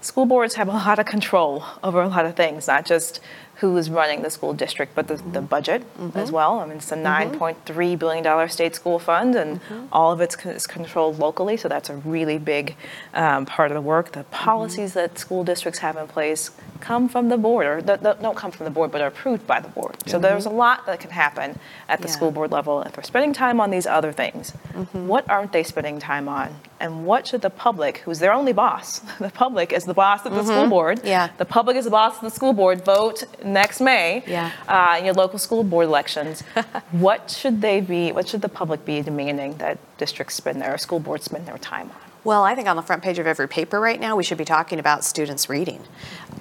School 0.00 0.26
boards 0.26 0.54
have 0.54 0.68
a 0.68 0.72
lot 0.72 0.98
of 0.98 1.06
control 1.06 1.64
over 1.82 2.02
a 2.02 2.08
lot 2.08 2.24
of 2.26 2.36
things, 2.36 2.66
not 2.66 2.84
just 2.84 3.20
who 3.60 3.76
is 3.76 3.90
running 3.90 4.22
the 4.22 4.30
school 4.30 4.54
district, 4.54 4.94
but 4.94 5.08
the, 5.08 5.16
the 5.16 5.22
mm-hmm. 5.22 5.46
budget 5.46 5.82
mm-hmm. 5.98 6.16
as 6.16 6.30
well. 6.30 6.60
I 6.60 6.66
mean, 6.66 6.76
it's 6.76 6.92
a 6.92 6.96
mm-hmm. 6.96 7.36
$9.3 7.36 7.98
billion 7.98 8.48
state 8.48 8.74
school 8.76 8.98
fund, 9.00 9.34
and 9.34 9.60
all 9.90 10.12
of 10.12 10.20
it 10.20 10.36
is 10.46 10.66
controlled 10.66 11.18
locally, 11.18 11.56
so 11.56 11.68
that's 11.68 11.90
a 11.90 11.96
really 11.96 12.38
big 12.38 12.76
um, 13.14 13.46
part 13.46 13.72
of 13.72 13.74
the 13.74 13.80
work. 13.80 14.12
The 14.12 14.24
policies 14.24 14.94
that 14.94 15.18
school 15.18 15.42
districts 15.42 15.80
have 15.80 15.96
in 15.96 16.06
place 16.06 16.52
come 16.80 17.08
from 17.08 17.28
the 17.28 17.36
board, 17.36 17.66
or 17.66 17.82
th- 17.82 18.00
th- 18.00 18.20
don't 18.20 18.36
come 18.36 18.52
from 18.52 18.64
the 18.64 18.70
board, 18.70 18.92
but 18.92 19.00
are 19.00 19.08
approved 19.08 19.46
by 19.46 19.60
the 19.60 19.68
board. 19.68 19.96
So 20.06 20.20
there's 20.20 20.46
a 20.46 20.50
lot 20.50 20.86
that 20.86 21.00
can 21.00 21.10
happen 21.10 21.58
at 21.88 22.00
the 22.00 22.06
Yeah. 22.06 22.14
school 22.14 22.30
board 22.30 22.52
level 22.52 22.82
if 22.82 22.92
they're 22.92 23.04
spending 23.04 23.32
time 23.32 23.60
on 23.60 23.70
these 23.70 23.86
other 23.86 24.12
things. 24.12 24.52
What 24.92 25.28
aren't 25.28 25.52
they 25.52 25.64
spending 25.64 25.98
time 25.98 26.28
on? 26.28 26.54
And 26.80 27.04
what 27.04 27.26
should 27.26 27.42
the 27.42 27.50
public, 27.50 27.98
who's 27.98 28.20
their 28.20 28.32
only 28.32 28.52
boss, 28.52 29.00
the 29.18 29.30
public 29.30 29.72
is 29.72 29.84
the 29.84 29.94
boss 29.94 30.24
of 30.24 30.34
the 30.34 30.44
school 30.44 30.68
board. 30.68 31.00
Yeah. 31.04 31.30
The 31.38 31.44
public 31.44 31.76
is 31.76 31.84
the 31.84 31.90
boss 31.90 32.16
of 32.16 32.22
the 32.22 32.30
school 32.30 32.52
board. 32.52 32.84
Vote 32.84 33.24
next 33.52 33.80
May 33.80 34.22
Yeah. 34.26 34.50
uh, 34.68 34.96
in 34.98 35.04
your 35.04 35.14
local 35.14 35.38
school 35.38 35.64
board 35.64 35.86
elections. 35.86 36.42
what 36.92 37.30
should 37.30 37.60
they 37.60 37.80
be? 37.80 38.12
What 38.12 38.28
should 38.28 38.42
the 38.42 38.48
public 38.48 38.84
be 38.84 39.00
demanding 39.02 39.56
that 39.58 39.78
districts 39.98 40.34
spend 40.34 40.60
their, 40.60 40.74
or 40.74 40.78
school 40.78 41.00
boards 41.00 41.24
spend 41.24 41.46
their 41.46 41.58
time 41.58 41.90
on? 41.90 41.96
Well, 42.24 42.42
I 42.44 42.54
think 42.54 42.68
on 42.68 42.76
the 42.76 42.82
front 42.82 43.02
page 43.02 43.18
of 43.20 43.26
every 43.26 43.48
paper 43.48 43.80
right 43.80 43.98
now, 43.98 44.16
we 44.16 44.24
should 44.24 44.36
be 44.38 44.44
talking 44.44 44.78
about 44.78 45.02
students 45.04 45.48
reading. 45.48 45.82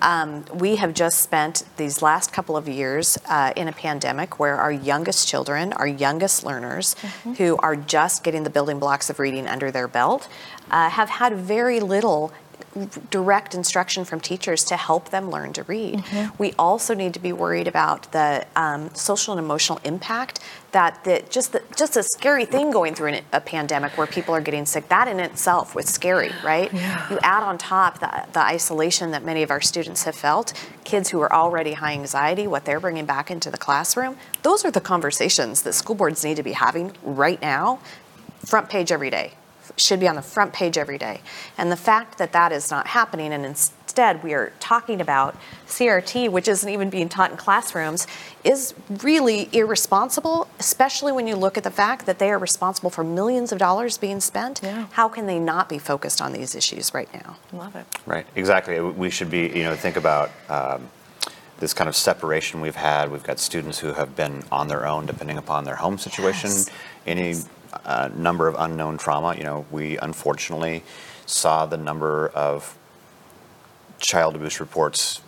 Um, 0.02 0.44
we 0.54 0.76
have 0.78 0.94
just 0.94 1.22
spent 1.22 1.64
these 1.78 2.02
last 2.02 2.34
couple 2.34 2.58
of 2.58 2.68
years 2.68 3.18
uh, 3.30 3.54
in 3.56 3.68
a 3.68 3.72
pandemic 3.72 4.40
where 4.40 4.56
our 4.58 4.72
youngest 4.72 5.28
children, 5.28 5.74
our 5.74 5.88
youngest 5.88 6.44
learners, 6.44 6.96
who 7.38 7.58
are 7.58 7.76
just 7.76 8.24
getting 8.24 8.44
the 8.44 8.50
building 8.50 8.80
blocks 8.80 9.10
of 9.10 9.20
reading 9.20 9.48
under 9.48 9.72
their 9.72 9.88
belt, 9.88 10.28
uh, 10.72 10.90
have 10.90 11.10
had 11.10 11.36
very 11.36 11.80
little 11.80 12.34
direct 13.10 13.54
instruction 13.56 14.06
from 14.06 14.20
teachers 14.20 14.64
to 14.66 14.78
help 14.78 15.10
them 15.10 15.30
learn 15.30 15.54
to 15.54 15.64
read. 15.64 16.04
We 16.38 16.54
also 16.60 16.94
need 16.94 17.14
to 17.16 17.20
be 17.20 17.34
worried 17.34 17.68
about 17.68 18.12
the 18.12 18.46
um, 18.56 18.94
social 18.94 19.34
and 19.34 19.40
emotional 19.40 19.80
impact 19.84 20.40
that 20.72 21.04
the, 21.04 21.24
just 21.30 21.54
the, 21.54 21.64
just 21.76 21.98
a 21.98 22.04
scary 22.04 22.46
thing 22.46 22.72
going 22.72 22.94
through 22.94 23.14
an, 23.14 23.24
a 23.34 23.42
pandemic 23.42 23.98
where 23.98 24.06
people 24.06 24.36
are 24.36 24.42
getting 24.42 24.66
sick. 24.66 24.90
That 24.90 25.08
in 25.08 25.20
itself 25.20 25.74
was 25.74 25.88
scary, 25.88 26.32
right? 26.44 26.72
You 27.10 27.18
add 27.24 27.44
on 27.44 27.58
top 27.58 28.00
the, 28.00 28.26
the 28.34 28.42
isolation 28.42 29.12
that 29.12 29.24
many 29.24 29.44
of 29.44 29.50
our 29.50 29.62
students 29.62 30.04
have 30.04 30.16
felt. 30.16 30.54
Kids 30.84 31.10
who 31.10 31.22
are 31.22 31.34
already 31.34 31.74
high 31.74 31.94
anxiety, 31.94 32.48
what 32.48 32.66
they're 32.66 32.80
bringing 32.80 33.06
back 33.06 33.32
into 33.32 33.50
the 33.50 33.58
classroom. 33.58 34.18
Those 34.44 34.66
are 34.66 34.72
the 34.72 34.82
conversations 34.82 35.64
that 35.64 35.74
school 35.74 35.96
boards 35.96 36.24
need 36.24 36.38
to 36.38 36.44
be 36.44 36.54
having 36.54 36.94
right 37.02 37.42
now, 37.42 37.80
front 38.46 38.70
page 38.70 38.92
every 38.92 39.10
day 39.10 39.34
should 39.78 40.00
be 40.00 40.08
on 40.08 40.16
the 40.16 40.22
front 40.22 40.54
page 40.54 40.78
every 40.78 40.98
day. 40.98 41.22
And 41.58 41.72
the 41.72 41.78
fact 41.78 42.18
that 42.18 42.34
that 42.34 42.52
is 42.52 42.70
not 42.72 42.88
happening, 42.88 43.32
and 43.32 43.46
instead 43.46 44.24
we 44.24 44.34
are 44.34 44.52
talking 44.60 45.00
about 45.00 45.38
CRT, 45.68 46.30
which 46.32 46.48
isn't 46.48 46.70
even 46.70 46.90
being 46.90 47.08
taught 47.10 47.32
in 47.32 47.38
classrooms, 47.38 48.08
is 48.44 48.74
really 49.04 49.50
irresponsible, 49.52 50.48
especially 50.60 51.12
when 51.12 51.28
you 51.28 51.36
look 51.36 51.58
at 51.58 51.64
the 51.64 51.72
fact 51.72 52.06
that 52.08 52.20
they 52.20 52.32
are 52.32 52.40
responsible 52.40 52.90
for 52.90 53.04
millions 53.04 53.52
of 53.52 53.60
dollars 53.60 53.98
being 53.98 54.20
spent. 54.20 54.62
Yeah. 54.64 54.88
How 54.92 55.08
can 55.08 55.28
they 55.28 55.40
not 55.40 55.70
be 55.70 55.78
focused 55.78 56.22
on 56.22 56.34
these 56.34 56.56
issues 56.56 56.94
right 56.94 57.12
now? 57.14 57.38
Love 57.54 57.76
it. 57.76 57.86
Right, 58.06 58.26
exactly. 58.36 58.80
We 58.80 59.10
should 59.10 59.30
be, 59.30 59.48
you 59.48 59.64
know, 59.64 59.76
think 59.76 59.96
about 59.96 60.32
um, 60.50 60.90
this 61.60 61.74
kind 61.74 61.88
of 61.88 61.96
separation 61.96 62.62
we've 62.62 62.76
had. 62.76 63.12
We've 63.12 63.24
got 63.24 63.40
students 63.40 63.80
who 63.80 63.94
have 63.94 64.16
been 64.16 64.44
on 64.52 64.68
their 64.68 64.88
own, 64.88 65.06
depending 65.06 65.38
upon 65.38 65.66
their 65.66 65.76
home 65.76 65.98
situation, 65.98 66.50
Yes. 66.50 66.70
any 67.06 67.36
uh, 67.86 68.10
number 68.16 68.48
of 68.48 68.56
unknown 68.58 68.98
trauma. 68.98 69.36
You 69.36 69.44
know, 69.44 69.66
we 69.72 69.98
unfortunately 69.98 70.84
saw 71.26 71.66
the 71.66 71.78
number 71.78 72.30
of 72.30 72.78
child 74.00 74.36
abuse 74.36 74.60
reports 74.60 75.22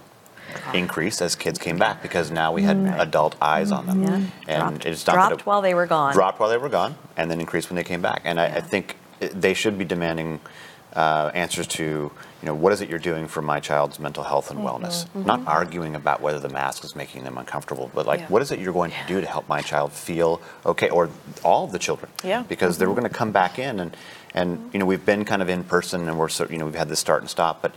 increase 0.73 1.21
as 1.21 1.35
kids 1.35 1.59
came 1.59 1.77
back 1.77 2.01
because 2.01 2.31
now 2.31 2.51
we 2.51 2.63
had 2.63 2.77
adult 2.99 3.35
eyes 3.41 3.71
on 3.71 3.85
them. 3.85 4.03
And 4.47 4.61
Dropped- 4.61 4.85
it's 4.85 5.05
not 5.05 5.13
dropped 5.13 5.33
it- 5.41 5.45
while 5.45 5.61
they 5.61 5.73
were 5.73 5.85
gone. 5.85 6.13
Dropped 6.13 6.39
while 6.39 6.49
they 6.49 6.57
were 6.57 6.69
gone, 6.69 6.95
and 7.17 7.29
then 7.29 7.39
increased 7.39 7.69
when 7.69 7.75
they 7.75 7.83
came 7.83 8.01
back. 8.01 8.21
And 8.25 8.39
I, 8.39 8.45
I 8.45 8.61
think 8.61 8.95
it- 9.19 9.39
they 9.39 9.53
should 9.53 9.77
be 9.77 9.85
demanding 9.85 10.39
uh, 10.95 11.31
answers 11.33 11.67
to, 11.67 11.83
you 11.83 12.45
know, 12.45 12.55
what 12.55 12.73
is 12.73 12.81
it 12.81 12.89
you're 12.89 12.99
doing 12.99 13.27
for 13.27 13.41
my 13.41 13.59
child's 13.59 13.99
mental 13.99 14.23
health 14.23 14.49
and 14.49 14.59
mm-hmm, 14.59 14.83
wellness? 14.83 15.05
Mm-hmm. 15.07 15.25
Not 15.25 15.47
arguing 15.47 15.95
about 15.95 16.21
whether 16.21 16.39
the 16.39 16.49
mask 16.49 16.83
is 16.83 16.95
making 16.95 17.23
them 17.23 17.37
uncomfortable, 17.37 17.91
but 17.93 18.05
like, 18.05 18.21
Yeah. 18.21 18.27
what 18.27 18.41
is 18.41 18.51
it 18.51 18.59
you're 18.59 18.73
going 18.73 18.91
to 18.91 18.97
do 19.07 19.21
to 19.21 19.27
help 19.27 19.47
my 19.47 19.61
child 19.61 19.91
feel 19.91 20.41
okay, 20.65 20.89
or 20.89 21.09
all 21.43 21.65
of 21.65 21.71
the 21.71 21.79
children? 21.79 22.11
Yeah. 22.23 22.43
Because 22.47 22.77
they're 22.77 22.87
mm-hmm. 22.87 22.99
going 22.99 23.11
to 23.11 23.17
come 23.17 23.31
back 23.31 23.59
in, 23.59 23.79
and 23.79 23.95
and 24.35 24.69
you 24.73 24.79
know, 24.79 24.85
we've 24.85 25.05
been 25.05 25.25
kind 25.25 25.41
of 25.41 25.49
in 25.49 25.63
person, 25.63 26.07
and 26.07 26.17
we're 26.17 26.29
so, 26.29 26.47
you 26.49 26.57
know, 26.57 26.65
we've 26.65 26.75
had 26.75 26.89
this 26.89 26.99
start 26.99 27.21
and 27.21 27.29
stop, 27.29 27.61
but 27.61 27.73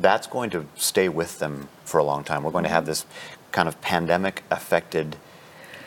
that's 0.00 0.26
going 0.26 0.50
to 0.50 0.66
stay 0.74 1.08
with 1.08 1.38
them 1.38 1.68
for 1.84 1.98
a 1.98 2.04
long 2.04 2.24
time. 2.24 2.42
We're 2.42 2.50
going 2.50 2.64
to 2.64 2.70
have 2.70 2.86
this 2.86 3.06
kind 3.52 3.68
of 3.68 3.80
pandemic 3.80 4.42
affected 4.50 5.16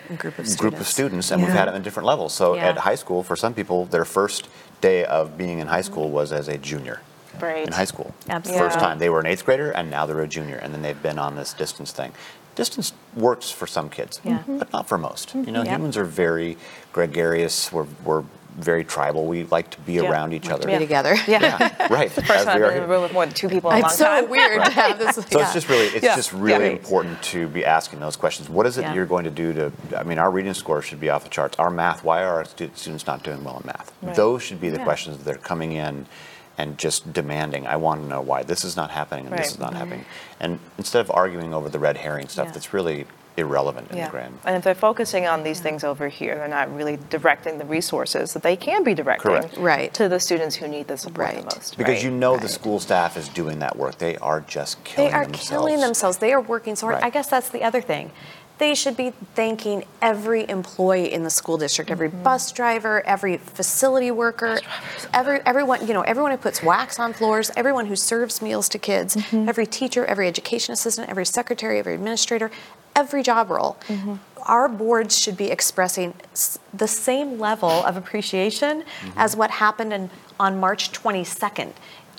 Group 0.08 0.38
of 0.38 0.48
students. 0.48 0.56
group 0.56 0.80
of 0.80 0.88
students, 0.88 1.32
and 1.32 1.42
we've 1.42 1.52
had 1.52 1.68
them 1.68 1.74
on 1.74 1.82
different 1.82 2.06
levels. 2.06 2.32
So 2.34 2.54
Yeah. 2.54 2.70
at 2.70 2.78
high 2.78 2.94
school, 2.96 3.24
for 3.24 3.36
some 3.36 3.56
people, 3.56 3.86
their 3.86 4.06
first 4.06 4.48
day 4.82 5.06
of 5.06 5.38
being 5.38 5.60
in 5.60 5.68
high 5.68 5.82
school 5.82 6.10
was 6.10 6.32
as 6.32 6.48
a 6.48 6.58
junior 6.58 7.02
Right. 7.40 7.66
in 7.68 7.74
high 7.74 7.86
school. 7.86 8.14
Absolutely. 8.30 8.66
First 8.68 8.80
time 8.80 8.98
they 9.00 9.10
were 9.10 9.20
an 9.20 9.26
eighth 9.26 9.46
grader, 9.46 9.72
and 9.72 9.90
now 9.92 10.06
they're 10.06 10.22
a 10.22 10.28
junior, 10.28 10.56
and 10.56 10.74
then 10.74 10.82
they've 10.82 11.02
been 11.02 11.20
on 11.20 11.36
this 11.36 11.54
distance 11.54 11.92
thing. 11.92 12.14
Distance 12.56 12.94
works 13.16 13.52
for 13.52 13.68
some 13.68 13.90
kids, 13.90 14.22
Yeah. 14.24 14.44
but 14.48 14.72
not 14.72 14.88
for 14.88 14.98
most. 14.98 15.36
You 15.36 15.42
know, 15.42 15.60
mm-hmm. 15.60 15.66
Yep. 15.66 15.68
humans 15.68 15.98
are 15.98 16.06
very 16.06 16.58
gregarious. 16.94 17.72
We're, 17.74 17.88
we're 18.06 18.24
very 18.58 18.84
tribal. 18.84 19.26
We 19.26 19.44
like 19.46 19.70
to 19.72 19.80
be 19.82 19.94
Yeah. 19.94 20.10
around 20.10 20.34
each 20.34 20.50
other. 20.50 20.68
Be 20.68 20.78
together. 20.78 21.16
Yeah, 21.28 21.88
right. 21.90 22.12
First 22.12 22.46
time 22.46 22.46
we 22.46 22.52
I've 22.52 22.62
are 22.62 22.68
been 22.70 22.78
in 22.78 22.84
a 22.84 22.88
room 22.88 23.02
with 23.04 23.14
more 23.14 23.26
than 23.26 23.34
two 23.36 23.50
people 23.50 23.70
in 23.72 23.78
a 23.78 23.80
long 23.82 23.90
It's 23.90 23.98
so 23.98 24.06
time. 24.06 24.30
weird 24.30 24.64
to 24.64 24.72
have 24.72 24.98
this. 25.00 25.16
So 25.16 25.40
it's 25.40 25.54
just 25.54 25.68
really, 25.70 25.86
it's 25.88 26.04
Yeah. 26.04 26.16
just 26.16 26.32
really 26.34 26.66
Yeah. 26.66 26.72
important 26.72 27.22
to 27.24 27.48
be 27.48 27.66
asking 27.66 28.00
those 28.00 28.16
questions. 28.16 28.50
What 28.50 28.66
is 28.66 28.78
it 28.78 28.84
Yeah. 28.84 28.94
you're 28.94 29.06
going 29.06 29.26
to 29.26 29.30
do 29.32 29.54
to? 29.54 29.72
I 29.98 30.04
mean, 30.04 30.20
our 30.20 30.32
reading 30.32 30.54
score 30.54 30.82
should 30.82 31.00
be 31.00 31.10
off 31.10 31.24
the 31.24 31.30
charts. 31.30 31.58
Our 31.60 31.70
math. 31.70 32.04
Why 32.04 32.24
are 32.24 32.36
our 32.36 32.46
students 32.46 33.06
not 33.08 33.24
doing 33.24 33.44
well 33.44 33.58
in 33.62 33.68
math? 33.68 33.92
Right. 34.02 34.16
Those 34.16 34.42
should 34.44 34.62
be 34.62 34.70
the 34.70 34.78
Yeah. 34.78 34.84
questions 34.86 35.24
that 35.24 35.36
are 35.36 35.40
coming 35.40 35.74
in, 35.74 36.06
and 36.58 36.78
just 36.78 37.12
demanding. 37.12 37.68
I 37.68 37.76
want 37.76 38.02
to 38.04 38.08
know 38.08 38.22
why 38.22 38.44
this 38.44 38.64
is 38.64 38.78
not 38.78 38.90
happening 38.92 39.26
and 39.28 39.38
this 39.38 39.52
is 39.52 39.60
not 39.60 39.74
happening. 39.74 40.06
And 40.40 40.60
instead 40.78 41.02
of 41.02 41.12
arguing 41.14 41.54
over 41.54 41.68
the 41.68 41.80
red 41.80 41.98
herring 41.98 42.30
stuff, 42.30 42.46
Yeah. 42.48 42.52
that's 42.54 42.74
really 42.74 43.06
irrelevant 43.38 43.92
in 43.92 43.98
Yeah. 43.98 44.06
the 44.06 44.12
grand. 44.12 44.40
And 44.46 44.56
if 44.56 44.64
they're 44.64 44.76
focusing 44.76 45.28
on 45.28 45.44
these 45.44 45.60
things 45.60 45.84
over 45.84 46.08
here, 46.08 46.36
they're 46.36 46.48
not 46.48 46.74
really 46.76 46.98
directing 47.10 47.58
the 47.58 47.66
resources 47.66 48.34
that 48.34 48.44
they 48.44 48.56
can 48.56 48.84
be 48.84 48.94
directing 48.94 49.32
Correct. 49.32 49.58
Right. 49.58 49.94
to 49.94 50.08
the 50.08 50.20
students 50.20 50.56
who 50.56 50.68
need 50.68 50.88
the 50.88 50.98
support 50.98 51.28
Right. 51.28 51.38
the 51.38 51.44
most. 51.56 51.78
Because 51.78 51.96
right? 51.96 52.04
you 52.04 52.12
know 52.12 52.38
the 52.38 52.48
school 52.50 52.80
staff 52.80 53.18
is 53.18 53.28
doing 53.30 53.60
that 53.60 53.76
work. 53.76 53.98
They 53.98 54.16
are 54.18 54.42
just 54.42 54.84
killing 54.84 55.12
themselves. 55.12 55.14
They 55.14 55.18
are 55.18 55.26
themselves. 55.26 55.50
killing 55.50 55.80
themselves. 55.82 56.18
They 56.20 56.34
are 56.34 56.42
working 56.42 56.76
so 56.76 56.88
hard. 56.88 56.96
Right. 56.96 57.04
I 57.06 57.10
guess 57.10 57.28
that's 57.30 57.50
the 57.50 57.64
other 57.64 57.82
thing. 57.82 58.12
They 58.58 58.74
should 58.74 58.96
be 58.96 59.12
thanking 59.36 59.84
every 60.02 60.50
employee 60.50 61.12
in 61.12 61.24
the 61.24 61.30
school 61.30 61.58
district, 61.58 61.92
every 61.92 62.08
Mm-hmm. 62.08 62.24
bus 62.24 62.54
driver, 62.54 63.06
every 63.06 63.36
facility 63.36 64.12
worker, 64.12 64.60
every 65.14 65.42
everyone, 65.46 65.86
you 65.86 65.94
know, 65.94 66.04
everyone 66.04 66.32
who 66.32 66.38
puts 66.38 66.64
wax 66.64 66.98
on 66.98 67.12
floors, 67.12 67.52
everyone 67.58 67.88
who 67.88 67.98
serves 67.98 68.42
meals 68.42 68.70
to 68.70 68.80
kids, 68.80 69.18
Mm-hmm. 69.18 69.50
every 69.50 69.66
teacher, 69.68 70.06
every 70.06 70.30
education 70.30 70.72
assistant, 70.72 71.10
every 71.10 71.26
secretary, 71.26 71.80
every 71.80 71.96
administrator, 71.96 72.50
every 72.96 73.24
job 73.24 73.50
role. 73.50 73.78
Mm-hmm. 73.88 74.16
Our 74.44 74.68
boards 74.70 75.18
should 75.18 75.38
be 75.38 75.52
expressing 75.52 76.14
s- 76.34 76.60
the 76.74 76.88
same 76.88 77.40
level 77.40 77.70
of 77.70 77.98
appreciation 77.98 78.84
as 79.16 79.36
what 79.36 79.50
happened 79.52 79.92
in, 79.94 80.10
on 80.40 80.60
March 80.60 80.92
22nd 80.92 81.74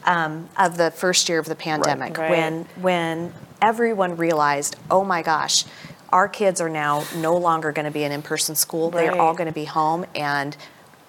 um, 0.05 0.49
of 0.59 0.77
the 0.77 0.91
first 0.91 1.29
year 1.29 1.39
of 1.39 1.47
the 1.47 1.55
pandemic 1.55 2.17
Right. 2.19 2.31
when 2.31 2.65
when 2.81 3.33
everyone 3.63 4.17
realized, 4.17 4.77
oh 4.91 5.05
my 5.05 5.23
gosh, 5.23 5.65
our 6.11 6.29
kids 6.29 6.61
are 6.61 6.69
now 6.69 7.05
no 7.17 7.37
longer 7.37 7.73
going 7.73 7.87
to 7.87 7.91
be 7.91 8.05
in 8.05 8.13
in-person 8.13 8.55
school. 8.55 8.91
They're 8.91 9.19
all 9.21 9.35
going 9.35 9.49
to 9.49 9.53
be 9.55 9.65
home, 9.65 10.05
and 10.15 10.57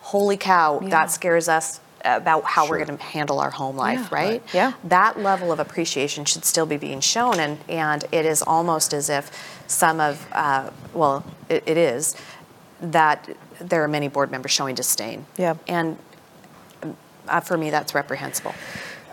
holy 0.02 0.38
cow, 0.38 0.80
Yeah. 0.82 0.90
that 0.90 1.12
scares 1.12 1.50
us 1.50 1.80
about 2.06 2.46
how 2.46 2.70
we're 2.70 2.84
going 2.86 2.98
to 2.98 3.04
handle 3.04 3.40
our 3.40 3.50
home 3.50 3.76
life, 3.76 4.08
Yeah. 4.12 4.16
right? 4.18 4.44
Yeah. 4.54 4.72
That 4.84 5.20
level 5.20 5.52
of 5.52 5.60
appreciation 5.60 6.26
should 6.26 6.46
still 6.46 6.66
be 6.66 6.78
being 6.78 7.00
shown, 7.02 7.40
and 7.40 7.58
and 7.68 8.06
it 8.12 8.26
is 8.26 8.42
almost 8.42 8.94
as 8.94 9.10
if 9.10 9.30
some 9.68 10.00
of, 10.00 10.26
uh, 10.32 10.72
well, 10.94 11.24
it, 11.50 11.64
it 11.66 11.78
is 11.78 12.16
that 12.82 13.30
there 13.60 13.84
are 13.84 13.88
many 13.88 14.08
board 14.08 14.32
members 14.32 14.52
showing 14.52 14.76
disdain. 14.76 15.26
Yeah. 15.38 15.56
And 15.68 15.98
uh, 17.28 17.40
for 17.42 17.58
me, 17.58 17.70
that's 17.70 17.94
reprehensible. 17.94 18.54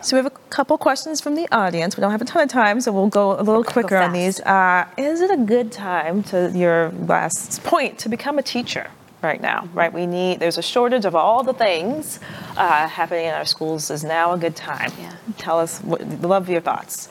So 0.01 0.15
we 0.15 0.23
have 0.23 0.31
a 0.31 0.37
couple 0.49 0.77
questions 0.77 1.19
from 1.19 1.33
the 1.33 1.47
audience. 1.51 1.97
We 1.97 2.01
don't 2.01 2.11
have 2.11 2.21
a 2.21 2.25
ton 2.25 2.43
of 2.43 2.49
time, 2.49 2.79
so 2.79 2.91
we'll 2.91 3.07
go 3.07 3.39
a 3.39 3.41
little 3.41 3.63
quicker 3.63 3.97
on 3.97 4.13
these. 4.13 4.39
Uh, 4.39 4.85
is 4.97 5.19
it 5.19 5.31
a 5.31 5.37
good 5.37 5.71
time, 5.71 6.21
to 6.23 6.51
your 6.53 6.91
last 6.91 7.63
point, 7.63 7.97
to 7.99 8.09
become 8.09 8.37
a 8.37 8.43
teacher 8.43 8.91
right 9.23 9.41
now? 9.41 9.67
Right, 9.73 9.91
we 9.91 10.05
need. 10.05 10.39
There's 10.39 10.59
a 10.59 10.61
shortage 10.61 11.05
of 11.05 11.15
all 11.15 11.41
the 11.41 11.53
things, 11.53 12.19
uh, 12.55 12.87
happening 12.87 13.25
in 13.25 13.33
our 13.33 13.45
schools, 13.45 13.89
is 13.89 14.03
now 14.03 14.33
a 14.33 14.37
good 14.37 14.55
time. 14.55 14.91
Yeah. 14.99 15.15
Tell 15.39 15.59
us, 15.59 15.79
what, 15.79 16.05
love 16.21 16.49
your 16.49 16.61
thoughts. 16.61 17.09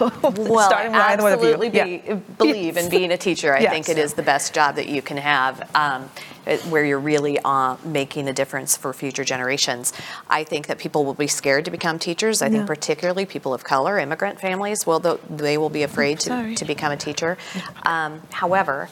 Well, 0.00 0.10
Starting 0.68 0.92
with 0.92 1.00
either 1.00 1.22
one 1.22 1.32
of 1.32 1.42
you. 1.42 1.48
absolutely 1.48 1.68
be, 1.70 2.02
Yeah. 2.06 2.14
believe 2.38 2.76
in 2.76 2.88
being 2.90 3.12
a 3.12 3.16
teacher. 3.16 3.54
I 3.54 3.66
think 3.66 3.88
it 3.88 3.98
is 3.98 4.14
the 4.14 4.22
best 4.22 4.54
job 4.54 4.76
that 4.76 4.88
you 4.88 5.02
can 5.02 5.16
have, 5.16 5.68
um, 5.74 6.10
where 6.70 6.84
you're 6.84 6.98
really 6.98 7.38
uh, 7.44 7.76
making 7.84 8.28
a 8.28 8.32
difference 8.32 8.76
for 8.76 8.92
future 8.92 9.24
generations. 9.24 9.92
I 10.28 10.44
think 10.44 10.66
that 10.68 10.78
people 10.78 11.04
will 11.04 11.14
be 11.14 11.26
scared 11.26 11.64
to 11.66 11.70
become 11.70 11.98
teachers. 11.98 12.42
I 12.42 12.48
think 12.48 12.66
particularly 12.66 13.26
people 13.26 13.52
of 13.54 13.62
color, 13.64 13.98
immigrant 13.98 14.40
families, 14.40 14.86
will 14.86 15.00
th- 15.00 15.20
they 15.28 15.58
will 15.58 15.70
be 15.70 15.82
afraid 15.82 16.20
to, 16.20 16.54
to 16.54 16.64
become 16.64 16.92
a 16.92 16.96
teacher. 16.96 17.36
Um, 17.84 18.22
however, 18.32 18.88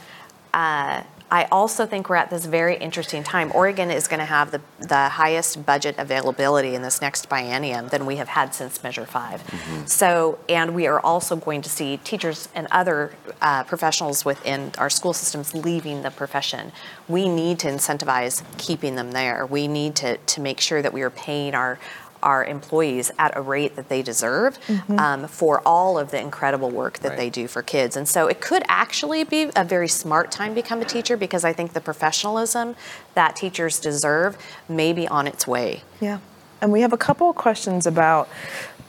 uh, 0.55 1.03
I 1.31 1.45
also 1.45 1.85
think 1.85 2.09
we're 2.09 2.17
at 2.17 2.31
this 2.31 2.47
very 2.47 2.77
interesting 2.77 3.23
time. 3.23 3.53
Oregon 3.55 3.91
is 3.91 4.09
going 4.09 4.21
to 4.21 4.27
have 4.27 4.51
the, 4.51 4.61
the 4.81 5.09
highest 5.11 5.67
budget 5.67 5.97
availability 5.99 6.75
in 6.75 6.83
this 6.83 7.01
next 7.01 7.29
biennium 7.29 7.91
than 7.91 8.07
we 8.07 8.17
have 8.17 8.29
had 8.29 8.55
since 8.55 8.83
Measure 8.83 9.05
5. 9.05 9.43
So, 9.87 10.39
and 10.49 10.75
we 10.75 10.87
are 10.87 11.01
also 11.01 11.37
going 11.37 11.61
to 11.63 11.69
see 11.69 11.99
teachers 11.99 12.49
and 12.55 12.67
other 12.71 13.13
uh, 13.43 13.65
professionals 13.65 14.25
within 14.25 14.73
our 14.79 14.89
school 14.89 15.13
systems 15.13 15.55
leaving 15.55 16.03
the 16.03 16.11
profession. 16.11 16.73
We 17.09 17.29
need 17.29 17.59
to 17.61 17.69
incentivize 17.69 18.43
keeping 18.57 18.95
them 18.95 19.13
there. 19.13 19.45
We 19.45 19.69
need 19.69 19.97
to, 19.97 20.17
to 20.17 20.41
make 20.41 20.61
sure 20.61 20.81
that 20.81 20.93
we 20.93 21.03
are 21.03 21.11
paying 21.11 21.55
our 21.55 21.79
our 22.23 22.45
employees 22.45 23.11
at 23.19 23.37
a 23.37 23.41
rate 23.41 23.77
that 23.77 23.89
they 23.89 24.03
deserve 24.03 24.59
um, 24.91 25.27
for 25.29 25.61
all 25.67 25.99
of 25.99 26.11
the 26.11 26.21
incredible 26.21 26.71
work 26.71 26.99
that 27.01 27.11
Right. 27.11 27.19
they 27.19 27.31
do 27.31 27.49
for 27.49 27.63
kids. 27.63 27.97
And 27.97 28.09
so 28.09 28.27
it 28.27 28.41
could 28.41 28.63
actually 28.69 29.25
be 29.25 29.51
a 29.57 29.65
very 29.65 29.89
smart 29.89 30.31
time 30.31 30.51
to 30.51 30.55
become 30.63 30.81
a 30.81 30.85
teacher 30.85 31.17
because 31.17 31.45
I 31.45 31.53
think 31.53 31.73
the 31.73 31.81
professionalism 31.81 32.77
that 33.15 33.37
teachers 33.37 33.79
deserve 33.81 34.37
may 34.69 34.93
be 34.93 35.07
on 35.09 35.27
its 35.27 35.47
way. 35.47 35.83
Yeah. 36.01 36.19
And 36.61 36.73
we 36.73 36.81
have 36.81 36.93
a 36.93 36.97
couple 36.99 37.31
of 37.31 37.37
questions 37.37 37.87
about 37.87 38.29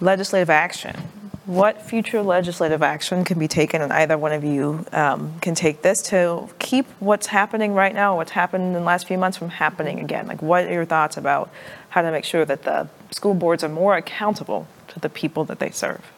legislative 0.01 0.49
action. 0.49 0.95
What 1.49 1.81
future 1.81 2.21
legislative 2.21 2.83
action 2.83 3.25
can 3.25 3.39
be 3.39 3.47
taken, 3.47 3.81
and 3.81 3.91
either 3.91 4.19
one 4.19 4.33
of 4.33 4.43
you 4.43 4.85
um, 4.91 5.39
can 5.39 5.55
take 5.55 5.81
this 5.81 6.03
to 6.03 6.47
keep 6.59 6.85
what's 6.99 7.25
happening 7.25 7.73
right 7.73 7.91
now, 7.91 8.17
what's 8.17 8.29
happened 8.29 8.65
in 8.65 8.73
the 8.73 8.79
last 8.81 9.07
few 9.07 9.17
months 9.17 9.35
from 9.35 9.49
happening 9.49 9.99
again? 9.99 10.27
Like, 10.27 10.43
what 10.43 10.65
are 10.65 10.71
your 10.71 10.85
thoughts 10.85 11.17
about 11.17 11.49
how 11.89 12.03
to 12.03 12.11
make 12.11 12.23
sure 12.23 12.45
that 12.45 12.61
the 12.65 12.87
school 13.09 13.33
boards 13.33 13.63
are 13.63 13.67
more 13.67 13.97
accountable 13.97 14.67
to 14.89 14.99
the 14.99 15.09
people 15.09 15.43
that 15.45 15.57
they 15.57 15.71
serve? 15.71 16.11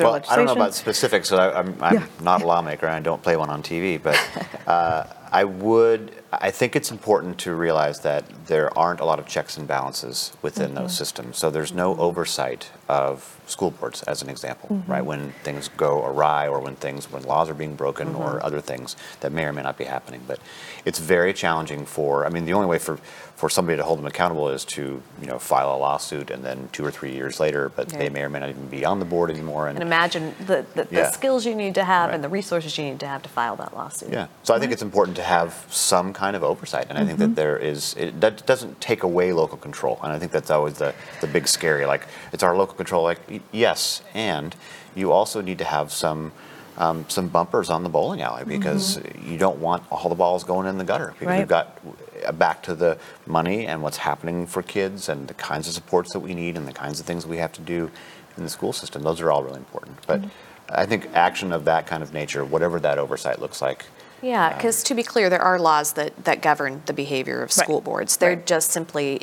Well, 0.00 0.20
I 0.28 0.34
don't 0.34 0.46
know 0.46 0.54
about 0.54 0.74
specifics, 0.74 1.28
so 1.28 1.36
I, 1.36 1.60
I'm, 1.60 1.76
I'm 1.80 1.94
Yeah. 1.94 2.06
not 2.20 2.42
a 2.42 2.46
lawmaker 2.48 2.86
and 2.86 2.96
I 2.96 3.00
don't 3.00 3.22
play 3.22 3.36
one 3.36 3.48
on 3.48 3.62
TV, 3.62 4.02
but 4.02 4.20
uh, 4.66 5.04
I 5.30 5.44
would, 5.44 6.10
I 6.32 6.50
think 6.50 6.74
it's 6.74 6.90
important 6.90 7.38
to 7.38 7.54
realize 7.54 8.00
that 8.00 8.24
there 8.46 8.76
aren't 8.76 8.98
a 8.98 9.04
lot 9.04 9.20
of 9.20 9.28
checks 9.28 9.56
and 9.56 9.68
balances 9.68 10.32
within 10.42 10.74
those 10.74 10.96
systems. 10.96 11.38
So 11.38 11.48
there's 11.48 11.72
no 11.72 11.96
oversight 11.96 12.72
of 12.88 13.37
school 13.48 13.70
boards, 13.70 14.02
as 14.04 14.22
an 14.22 14.28
example, 14.30 14.68
mm-hmm. 14.70 14.90
right? 14.90 15.04
When 15.04 15.32
things 15.42 15.68
go 15.76 16.04
awry 16.04 16.48
or 16.48 16.60
when 16.60 16.76
things, 16.76 17.10
when 17.10 17.22
laws 17.24 17.50
are 17.50 17.54
being 17.54 17.74
broken 17.74 18.14
or 18.14 18.34
mm-hmm. 18.34 18.46
other 18.46 18.60
things 18.60 18.96
that 19.20 19.32
may 19.32 19.44
or 19.44 19.52
may 19.52 19.62
not 19.62 19.76
be 19.76 19.84
happening. 19.84 20.22
But 20.26 20.40
it's 20.84 20.98
very 20.98 21.32
challenging 21.32 21.84
for, 21.84 22.26
I 22.26 22.30
mean, 22.30 22.44
the 22.44 22.52
only 22.54 22.66
way 22.66 22.78
for, 22.78 22.96
for 23.36 23.50
somebody 23.50 23.76
to 23.76 23.84
hold 23.84 23.98
them 23.98 24.06
accountable 24.06 24.48
is 24.48 24.64
to, 24.64 25.02
you 25.20 25.26
know, 25.26 25.38
file 25.38 25.74
a 25.74 25.78
lawsuit 25.78 26.30
and 26.30 26.44
then 26.44 26.68
two 26.72 26.84
or 26.84 26.90
three 26.90 27.12
years 27.12 27.38
later, 27.38 27.68
but 27.68 27.88
they 27.88 28.08
may 28.08 28.22
or 28.22 28.28
may 28.28 28.40
not 28.40 28.48
even 28.48 28.66
be 28.68 28.84
on 28.84 28.98
the 28.98 29.04
board 29.04 29.30
anymore. 29.30 29.68
And 29.68 29.80
imagine 29.80 30.34
the, 30.46 30.64
the, 30.74 30.84
the 30.84 30.88
Yeah. 30.96 31.10
skills 31.10 31.44
you 31.46 31.54
need 31.54 31.74
to 31.74 31.84
have 31.84 32.08
Right. 32.08 32.14
and 32.14 32.24
the 32.24 32.28
resources 32.28 32.76
you 32.78 32.84
need 32.84 33.00
to 33.00 33.06
have 33.06 33.22
to 33.22 33.28
file 33.28 33.56
that 33.56 33.74
lawsuit. 33.74 34.12
Yeah. 34.12 34.26
So 34.42 34.54
I 34.54 34.58
think 34.58 34.68
mm-hmm. 34.68 34.72
it's 34.74 34.82
important 34.82 35.16
to 35.18 35.22
have 35.22 35.66
some 35.70 36.12
kind 36.12 36.34
of 36.36 36.42
oversight, 36.42 36.86
and 36.88 36.96
I 36.96 37.04
think 37.04 37.18
Mm-hmm. 37.18 37.34
that 37.34 37.36
there 37.36 37.56
is. 37.56 37.94
It, 37.98 38.20
that 38.20 38.46
doesn't 38.46 38.80
take 38.80 39.02
away 39.02 39.32
local 39.32 39.58
control, 39.58 39.98
and 40.04 40.12
I 40.12 40.18
think 40.20 40.30
that's 40.30 40.50
always 40.50 40.74
the 40.74 40.94
the 41.20 41.26
big 41.26 41.48
scary. 41.48 41.84
Like 41.86 42.06
it's 42.32 42.42
our 42.42 42.56
local 42.56 42.74
control. 42.76 43.02
Like 43.02 43.18
yes, 43.52 44.02
and 44.14 44.54
you 44.94 45.12
also 45.12 45.40
need 45.40 45.58
to 45.58 45.64
have 45.64 45.92
some. 45.92 46.32
Um, 46.80 47.06
some 47.08 47.26
bumpers 47.26 47.70
on 47.70 47.82
the 47.82 47.88
bowling 47.88 48.22
alley 48.22 48.44
because 48.44 49.00
you 49.26 49.36
don't 49.36 49.58
want 49.58 49.82
all 49.90 50.08
the 50.08 50.14
balls 50.14 50.44
going 50.44 50.68
in 50.68 50.78
the 50.78 50.84
gutter 50.84 51.12
because 51.18 51.18
Mm-hmm. 51.18 51.26
Right. 51.28 51.38
we've 51.40 51.48
got 51.48 51.78
uh, 52.24 52.30
back 52.30 52.62
to 52.62 52.74
the 52.76 52.98
money 53.26 53.66
and 53.66 53.82
what's 53.82 53.96
happening 53.96 54.46
for 54.46 54.62
kids 54.62 55.08
and 55.08 55.26
the 55.26 55.34
kinds 55.34 55.66
of 55.66 55.74
supports 55.74 56.12
that 56.12 56.20
we 56.20 56.34
need 56.34 56.56
and 56.56 56.68
the 56.68 56.72
kinds 56.72 57.00
of 57.00 57.06
things 57.06 57.26
we 57.26 57.38
have 57.38 57.50
to 57.54 57.60
do 57.62 57.90
in 58.36 58.44
the 58.44 58.48
school 58.48 58.72
system. 58.72 59.02
Those 59.02 59.20
are 59.20 59.32
all 59.32 59.42
really 59.42 59.56
important. 59.58 59.96
But 60.06 60.20
Mm-hmm. 60.20 60.28
I 60.70 60.86
think 60.86 61.08
action 61.14 61.52
of 61.52 61.64
that 61.64 61.88
kind 61.88 62.00
of 62.04 62.12
nature, 62.12 62.44
whatever 62.44 62.78
that 62.78 62.96
oversight 62.96 63.40
looks 63.40 63.60
like, 63.60 63.84
Yeah, 64.22 64.52
because 64.54 64.82
to 64.84 64.94
be 64.94 65.02
clear, 65.02 65.30
there 65.30 65.40
are 65.42 65.58
laws 65.58 65.92
that, 65.92 66.24
that 66.24 66.42
govern 66.42 66.82
the 66.86 66.92
behavior 66.92 67.36
of 67.42 67.50
Right. 67.56 67.64
school 67.64 67.80
boards. 67.80 68.16
They're 68.16 68.30
Right. 68.30 68.46
just 68.46 68.70
simply, 68.70 69.20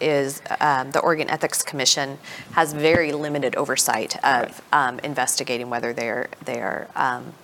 is, 0.00 0.40
um, 0.60 0.90
the 0.92 1.00
Oregon 1.00 1.28
Ethics 1.28 1.62
Commission 1.62 2.18
has 2.52 2.72
very 2.72 3.12
limited 3.12 3.54
oversight 3.56 4.16
of 4.24 4.62
um, 4.72 4.98
investigating 5.00 5.68
whether 5.70 5.92
they're, 5.92 6.28
they're 6.44 6.88
um, 6.96 7.34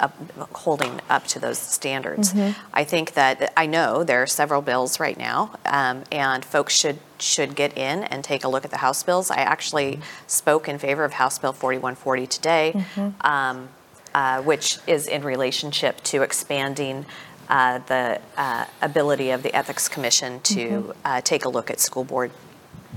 up- 0.00 0.16
holding 0.54 1.00
up 1.10 1.26
to 1.28 1.38
those 1.38 1.58
standards. 1.58 2.34
I 2.72 2.82
think 2.84 3.12
that, 3.12 3.52
I 3.56 3.66
know 3.66 4.02
there 4.02 4.22
are 4.22 4.26
several 4.26 4.60
bills 4.62 4.98
right 4.98 5.16
now, 5.18 5.50
um, 5.66 6.02
and 6.10 6.44
folks 6.44 6.74
should, 6.74 6.98
should 7.18 7.54
get 7.54 7.76
in 7.76 8.04
and 8.04 8.24
take 8.24 8.42
a 8.42 8.48
look 8.48 8.64
at 8.64 8.70
the 8.70 8.78
House 8.78 9.02
bills. 9.02 9.30
I 9.30 9.36
actually 9.36 10.00
spoke 10.26 10.68
in 10.68 10.78
favor 10.78 11.04
of 11.04 11.12
House 11.12 11.38
Bill 11.38 11.52
4140 11.52 12.26
today. 12.26 12.84
um, 13.20 13.68
uh, 14.14 14.40
which 14.42 14.78
is 14.86 15.06
in 15.06 15.24
relationship 15.24 16.00
to 16.04 16.22
expanding 16.22 17.04
uh, 17.48 17.78
the 17.78 18.20
uh, 18.36 18.64
ability 18.80 19.30
of 19.30 19.42
the 19.42 19.54
Ethics 19.54 19.88
Commission 19.88 20.40
to 20.40 20.94
uh, 21.04 21.20
take 21.20 21.44
a 21.44 21.48
look 21.48 21.70
at 21.70 21.80
school 21.80 22.04
board, 22.04 22.30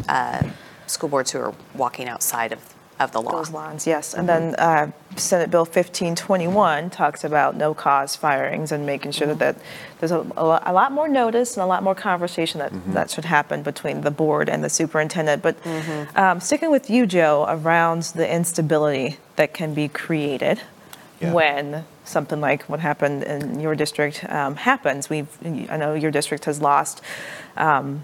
uh, 0.08 0.44
school 0.86 1.10
boards 1.10 1.32
who 1.32 1.40
are 1.40 1.54
walking 1.76 2.08
outside 2.08 2.54
of, 2.54 2.74
of 3.00 3.12
the 3.12 3.22
law. 3.22 3.32
Those 3.32 3.52
lines, 3.52 3.86
yes. 3.86 4.14
And 4.14 4.30
then 4.30 4.56
uh, 4.56 4.92
Senate 5.18 5.52
Bill 5.52 5.66
1521 5.66 6.90
talks 6.92 7.24
about 7.24 7.56
no 7.56 7.74
cause 7.74 8.16
firings 8.16 8.72
and 8.72 8.86
making 8.86 9.12
sure 9.12 9.28
that, 9.28 9.40
that 9.40 9.58
there's 10.00 10.12
a, 10.12 10.20
a 10.38 10.62
a 10.68 10.74
lot 10.74 10.92
more 10.92 11.08
notice 11.10 11.58
and 11.58 11.64
a 11.64 11.68
lot 11.68 11.84
more 11.84 11.96
conversation 11.96 12.60
that, 12.60 12.72
that 12.94 13.10
should 13.10 13.26
happen 13.26 13.64
between 13.64 14.02
the 14.02 14.12
board 14.12 14.50
and 14.50 14.64
the 14.64 14.70
superintendent. 14.70 15.44
But 15.44 15.58
um, 16.16 16.40
sticking 16.40 16.72
with 16.72 16.90
you, 16.90 17.06
Joe, 17.06 17.46
around 17.50 18.04
the 18.04 18.32
instability 18.32 19.18
that 19.36 19.54
can 19.54 19.74
be 19.74 19.90
created 19.90 20.62
Yeah. 21.20 21.34
when 21.34 21.86
something 22.06 22.40
like 22.40 22.64
what 22.64 22.80
happened 22.80 23.24
in 23.24 23.60
your 23.60 23.76
district 23.76 24.24
um, 24.30 24.56
happens. 24.56 25.10
We've, 25.10 25.28
I 25.70 25.76
know 25.78 25.94
your 25.94 26.12
district 26.12 26.46
has 26.46 26.62
lost 26.62 27.02
um, 27.56 28.04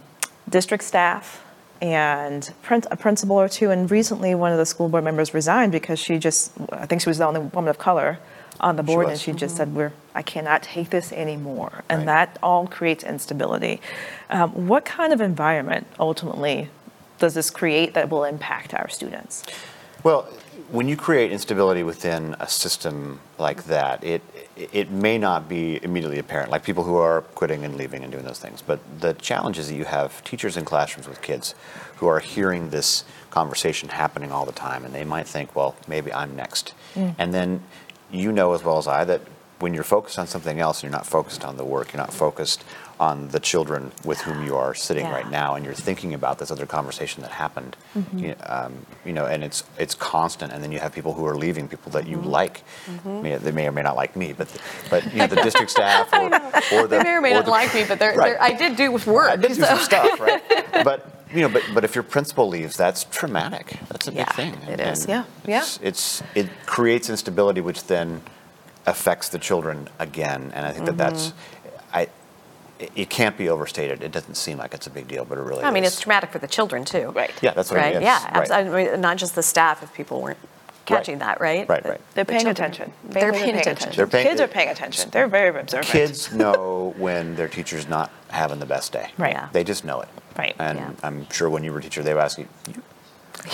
district 0.50 0.84
staff 0.84 1.44
and 1.82 2.52
a 2.90 2.96
principal 2.96 3.36
or 3.36 3.50
two, 3.50 3.70
and 3.70 3.92
recently 3.92 4.34
one 4.34 4.52
of 4.52 4.58
the 4.58 4.66
school 4.66 4.88
board 4.90 5.04
members 5.04 5.34
resigned 5.34 5.72
because 5.72 6.00
she 6.00 6.18
just, 6.18 6.54
I 6.72 6.86
think 6.86 7.02
she 7.02 7.10
was 7.10 7.18
the 7.18 7.26
only 7.26 7.42
woman 7.42 7.70
of 7.70 7.78
color 7.78 8.20
on 8.62 8.78
the 8.78 8.84
board, 8.84 9.06
and 9.06 9.12
was. 9.12 9.22
she 9.22 9.34
just 9.34 9.58
said, 9.58 9.76
"We're, 9.76 9.92
I 10.16 10.22
cannot 10.22 10.64
take 10.64 10.92
this 10.92 11.12
anymore," 11.12 11.84
and 11.90 12.00
Right. 12.00 12.06
that 12.06 12.40
all 12.42 12.68
creates 12.68 13.04
instability. 13.04 13.82
Um, 14.30 14.68
what 14.68 14.86
kind 14.86 15.12
of 15.12 15.20
environment 15.20 15.88
ultimately 16.00 16.70
does 17.20 17.34
this 17.34 17.50
create 17.50 17.94
that 17.96 18.10
will 18.10 18.24
impact 18.24 18.74
our 18.74 18.88
students? 18.88 19.44
Well, 20.04 20.28
when 20.74 20.88
you 20.88 20.98
create 20.98 21.32
instability 21.32 21.84
within 21.84 22.36
a 22.40 22.48
system 22.48 23.20
like 23.38 23.66
that, 23.66 24.04
it 24.04 24.24
it 24.56 24.90
may 24.90 25.20
not 25.20 25.48
be 25.48 25.80
immediately 25.84 26.18
apparent, 26.18 26.50
like 26.50 26.64
people 26.64 26.84
who 26.84 26.96
are 26.96 27.22
quitting 27.36 27.64
and 27.64 27.76
leaving 27.76 28.02
and 28.02 28.12
doing 28.12 28.26
those 28.26 28.40
things. 28.40 28.64
But 28.64 28.80
the 29.00 29.14
challenge 29.14 29.60
is 29.60 29.68
that 29.68 29.76
you 29.76 29.86
have 29.86 30.24
teachers 30.24 30.58
in 30.58 30.66
classrooms 30.66 31.08
with 31.08 31.22
kids 31.22 31.54
who 31.98 32.08
are 32.08 32.20
hearing 32.20 32.72
this 32.72 33.04
conversation 33.30 33.90
happening 33.90 34.32
all 34.32 34.48
the 34.48 34.52
time, 34.52 34.84
and 34.84 34.96
they 34.96 35.04
might 35.04 35.28
think, 35.28 35.56
well, 35.56 35.76
maybe 35.88 36.12
I'm 36.12 36.36
next. 36.36 36.74
Mm. 36.96 37.16
And 37.20 37.34
then 37.36 37.64
you 38.12 38.32
know 38.32 38.54
as 38.54 38.64
well 38.64 38.80
as 38.80 38.88
I 38.88 39.04
that 39.06 39.22
when 39.60 39.76
you're 39.76 39.84
focused 39.84 40.18
on 40.18 40.26
something 40.26 40.60
else 40.60 40.80
and 40.80 40.90
you're 40.90 40.98
not 40.98 41.06
focused 41.06 41.46
on 41.46 41.56
the 41.56 41.66
work, 41.66 41.94
you're 41.94 42.02
not 42.02 42.14
focused 42.14 42.66
on 43.04 43.28
the 43.36 43.40
children 43.40 43.92
with 44.10 44.20
whom 44.26 44.38
you 44.48 44.56
are 44.64 44.74
sitting 44.88 45.06
Yeah. 45.06 45.18
right 45.18 45.30
now, 45.42 45.50
and 45.56 45.62
you're 45.66 45.82
thinking 45.88 46.14
about 46.14 46.36
this 46.40 46.50
other 46.56 46.66
conversation 46.78 47.22
that 47.24 47.32
happened, 47.32 47.74
Mm-hmm. 47.98 48.18
you, 48.24 48.36
um, 48.56 48.74
you 49.08 49.14
know, 49.18 49.26
and 49.34 49.44
it's 49.48 49.60
it's 49.84 49.96
constant. 49.96 50.50
And 50.54 50.60
then 50.64 50.72
you 50.72 50.80
have 50.86 50.92
people 51.00 51.14
who 51.18 51.26
are 51.32 51.38
leaving, 51.46 51.68
people 51.68 51.92
that 51.98 52.06
Mm-hmm. 52.06 52.24
you 52.24 52.30
like. 52.40 52.56
May- 53.06 53.38
they 53.46 53.52
may 53.60 53.66
or 53.70 53.74
may 53.80 53.84
not 53.90 53.96
like 54.04 54.14
me, 54.16 54.28
but 54.40 54.48
but 54.90 55.02
you 55.12 55.20
know 55.20 55.28
the 55.36 55.42
district 55.48 55.72
staff 55.78 56.06
or, 56.14 56.28
or 56.76 56.88
the 56.88 56.98
They 56.98 57.04
may 57.04 57.14
or 57.18 57.22
may 57.22 57.32
or 57.32 57.36
not 57.42 57.46
the- 57.46 57.52
like 57.60 57.72
me, 57.78 57.84
but 57.90 57.98
they're, 58.00 58.16
Right. 58.16 58.26
they're, 58.40 58.42
I 58.50 58.54
did 58.64 58.76
do 58.84 58.88
with 58.96 59.06
work. 59.08 59.30
I 59.30 59.36
did 59.36 59.54
do 59.60 59.64
some 59.74 59.80
stuff, 59.92 60.20
right? 60.28 60.42
But 60.90 61.00
you 61.36 61.42
know, 61.44 61.50
but 61.56 61.64
but 61.76 61.84
if 61.88 61.96
your 61.98 62.04
principal 62.16 62.46
leaves, 62.56 62.76
that's 62.78 63.02
traumatic. 63.20 63.68
That's 63.90 64.08
a 64.08 64.12
big 64.12 64.30
thing. 64.40 64.54
it 64.74 64.80
And- 64.80 64.92
is. 64.94 65.00
and 65.06 65.10
Yeah, 65.16 65.24
yeah. 65.54 65.62
It's, 65.64 65.80
it's 65.90 66.24
it 66.42 66.48
creates 66.76 67.10
instability, 67.10 67.62
which 67.70 67.82
then 67.88 68.22
affects 68.86 69.28
the 69.30 69.40
children 69.40 69.78
again. 70.00 70.52
And 70.56 70.66
I 70.66 70.72
think 70.74 70.86
that 70.86 70.98
that's 70.98 71.24
Mm-hmm. 71.28 71.63
It, 72.84 72.92
it 72.96 73.10
can't 73.10 73.38
be 73.38 73.50
overstated. 73.50 74.04
It 74.04 74.12
doesn't 74.12 74.36
seem 74.36 74.58
like 74.58 74.74
it's 74.74 74.88
a 74.88 74.90
big 74.90 75.08
deal, 75.08 75.26
but 75.26 75.38
it 75.38 75.42
really 75.42 75.60
is. 75.60 75.66
I 75.66 75.72
mean, 75.72 75.84
is. 75.84 75.94
it's 75.94 76.02
traumatic 76.02 76.32
for 76.32 76.40
the 76.40 76.48
children 76.48 76.84
too. 76.86 77.10
Right. 77.12 77.32
Yeah, 77.42 77.54
that's 77.54 77.72
what 77.72 77.80
I 77.80 77.94
mean. 77.94 78.02
Yeah, 78.02 78.18
It's- 78.18 78.50
right. 78.50 78.66
abs- 78.66 78.74
I 78.74 78.92
mean, 78.92 79.02
not 79.02 79.18
just 79.18 79.36
the 79.36 79.44
staff 79.44 79.82
if 79.84 79.94
people 79.94 80.22
weren't 80.22 80.38
catching 80.86 81.20
that, 81.20 81.40
right? 81.40 81.68
Right, 81.70 81.86
right. 81.86 82.02
They're 82.14 82.26
paying 82.26 82.42
children- 82.42 82.72
attention. 82.72 82.94
They're 83.06 83.22
Families 83.32 83.42
are 83.42 83.46
paying 83.46 83.58
attention. 83.60 83.92
They're 83.96 84.08
paying- 84.08 84.28
Kids 84.28 84.42
are 84.42 84.48
paying 84.48 84.70
attention. 84.70 85.10
They're 85.12 85.28
very 85.28 85.58
observant. 85.60 85.88
Kids 85.88 86.34
know 86.34 86.94
when 86.98 87.36
their 87.36 87.48
teacher's 87.48 87.88
not 87.88 88.12
having 88.30 88.60
the 88.60 88.66
best 88.66 88.92
day. 88.92 89.12
Right. 89.18 89.32
Yeah. 89.34 89.48
They 89.54 89.64
just 89.64 89.86
know 89.86 90.02
it. 90.02 90.10
Right. 90.38 90.56
And 90.60 90.78
Yeah. 90.80 90.92
I'm 91.04 91.30
sure 91.30 91.50
when 91.50 91.64
you 91.64 91.72
were 91.72 91.80
a 91.80 91.82
teacher, 91.82 92.04
they 92.04 92.14
would 92.14 92.20
ask 92.24 92.38
you, 92.38 92.48
"You 92.68 92.82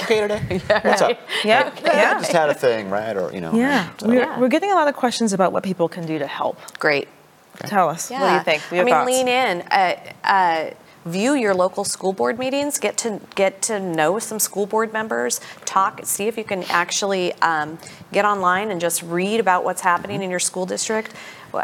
okay 0.03 0.21
today? 0.21 0.61
What's 0.81 1.01
up? 1.03 1.19
Yeah, 1.43 1.71
Yeah, 1.83 1.91
I 1.91 1.95
yeah. 1.95 2.19
just 2.19 2.31
had 2.31 2.49
a 2.49 2.53
thing, 2.55 2.89
right? 2.89 3.15
Or, 3.15 3.31
you 3.31 3.41
know. 3.41 3.53
Yeah, 3.53 3.89
so- 3.99 4.07
we're, 4.07 4.21
Yeah. 4.21 4.39
we're 4.39 4.47
getting 4.47 4.71
a 4.71 4.75
lot 4.75 4.87
of 4.87 4.95
questions 4.95 5.31
about 5.33 5.51
what 5.51 5.63
people 5.63 5.87
can 5.87 6.05
do 6.07 6.17
to 6.19 6.25
help. 6.27 6.57
Great. 6.79 7.07
Tell 7.59 7.89
us. 7.89 8.09
What 8.09 8.19
do 8.19 8.33
you 8.33 8.43
think? 8.43 8.71
Your 8.71 8.81
I 8.81 8.83
mean, 8.83 8.93
thoughts? 8.93 9.07
lean 9.07 9.27
in. 9.27 9.61
Uh, 9.63 9.95
uh, 10.23 10.69
view 11.05 11.33
your 11.33 11.53
local 11.53 11.83
school 11.83 12.13
board 12.13 12.37
meetings. 12.37 12.77
Get 12.77 12.97
to 12.99 13.19
get 13.35 13.61
to 13.63 13.79
know 13.79 14.19
some 14.19 14.39
school 14.39 14.65
board 14.65 14.93
members. 14.93 15.39
Talk. 15.65 16.01
See 16.05 16.27
if 16.27 16.37
you 16.37 16.43
can 16.43 16.63
actually 16.63 17.33
um, 17.41 17.77
get 18.11 18.25
online 18.25 18.71
and 18.71 18.79
just 18.79 19.01
read 19.03 19.39
about 19.39 19.63
what's 19.63 19.81
happening 19.81 20.21
in 20.21 20.29
your 20.29 20.39
school 20.39 20.65
district. 20.65 21.13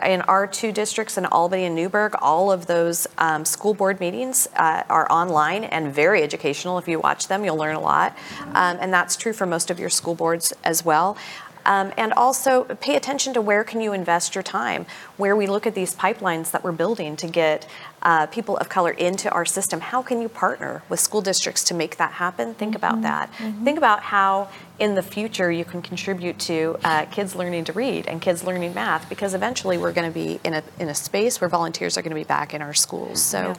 In 0.04 0.22
our 0.22 0.48
two 0.48 0.72
districts 0.72 1.16
in 1.16 1.28
Albany 1.28 1.66
and 1.66 1.76
Newberg, 1.76 2.16
all 2.20 2.52
of 2.52 2.66
those 2.66 3.06
um, 3.20 3.46
school 3.46 3.76
board 3.76 4.00
meetings 4.00 4.48
uh, 4.56 4.82
are 4.90 5.10
online 5.12 5.64
and 5.64 5.94
very 5.94 6.24
educational. 6.24 6.80
If 6.80 6.88
you 6.88 7.00
watch 7.00 7.28
them, 7.28 7.46
you'll 7.46 7.58
learn 7.58 7.76
a 7.76 7.80
lot, 7.80 8.18
um, 8.56 8.80
and 8.82 8.92
that's 8.92 9.16
true 9.16 9.32
for 9.32 9.46
most 9.46 9.70
of 9.70 9.80
your 9.80 9.92
school 9.92 10.16
boards 10.16 10.54
as 10.64 10.84
well. 10.84 11.18
Um, 11.66 11.92
and 11.98 12.14
also 12.14 12.64
pay 12.64 12.96
attention 12.96 13.34
to 13.34 13.42
where 13.42 13.64
can 13.64 13.82
you 13.82 13.94
invest 13.94 14.36
your 14.36 14.44
time, 14.44 14.86
where 15.18 15.36
we 15.36 15.48
look 15.48 15.66
at 15.66 15.76
these 15.76 15.96
pipelines 15.96 16.52
that 16.52 16.64
we're 16.64 16.72
building 16.72 17.16
to 17.18 17.28
get 17.28 17.68
uh, 18.04 18.28
people 18.28 18.56
of 18.58 18.70
color 18.70 18.92
into 18.92 19.32
our 19.32 19.46
system. 19.46 19.82
How 19.82 20.04
can 20.04 20.22
you 20.22 20.30
partner 20.30 20.84
with 20.90 21.00
school 21.00 21.22
districts 21.22 21.64
to 21.66 21.74
make 21.74 21.98
that 21.98 22.14
happen? 22.14 22.54
Think 22.54 22.76
about 22.76 23.02
that. 23.02 23.34
Think 23.64 23.80
about 23.80 24.02
how 24.04 24.50
in 24.78 24.94
the 24.94 25.02
future 25.02 25.52
you 25.52 25.66
can 25.66 25.82
contribute 25.82 26.38
to 26.38 26.78
uh, 26.84 27.06
kids 27.06 27.36
learning 27.36 27.64
to 27.64 27.74
read 27.74 28.08
and 28.08 28.22
kids 28.22 28.44
learning 28.44 28.74
math 28.74 29.10
because 29.10 29.34
eventually 29.34 29.78
we're 29.78 29.94
going 29.94 30.08
to 30.08 30.14
be 30.14 30.40
in 30.44 30.54
a, 30.54 30.64
in 30.80 30.90
a 30.90 30.96
space 30.96 31.42
where 31.42 31.50
volunteers 31.50 31.98
are 31.98 32.02
going 32.02 32.12
to 32.12 32.16
be 32.16 32.24
back 32.26 32.54
in 32.54 32.62
our 32.62 32.74
schools. 32.74 33.22
So 33.22 33.56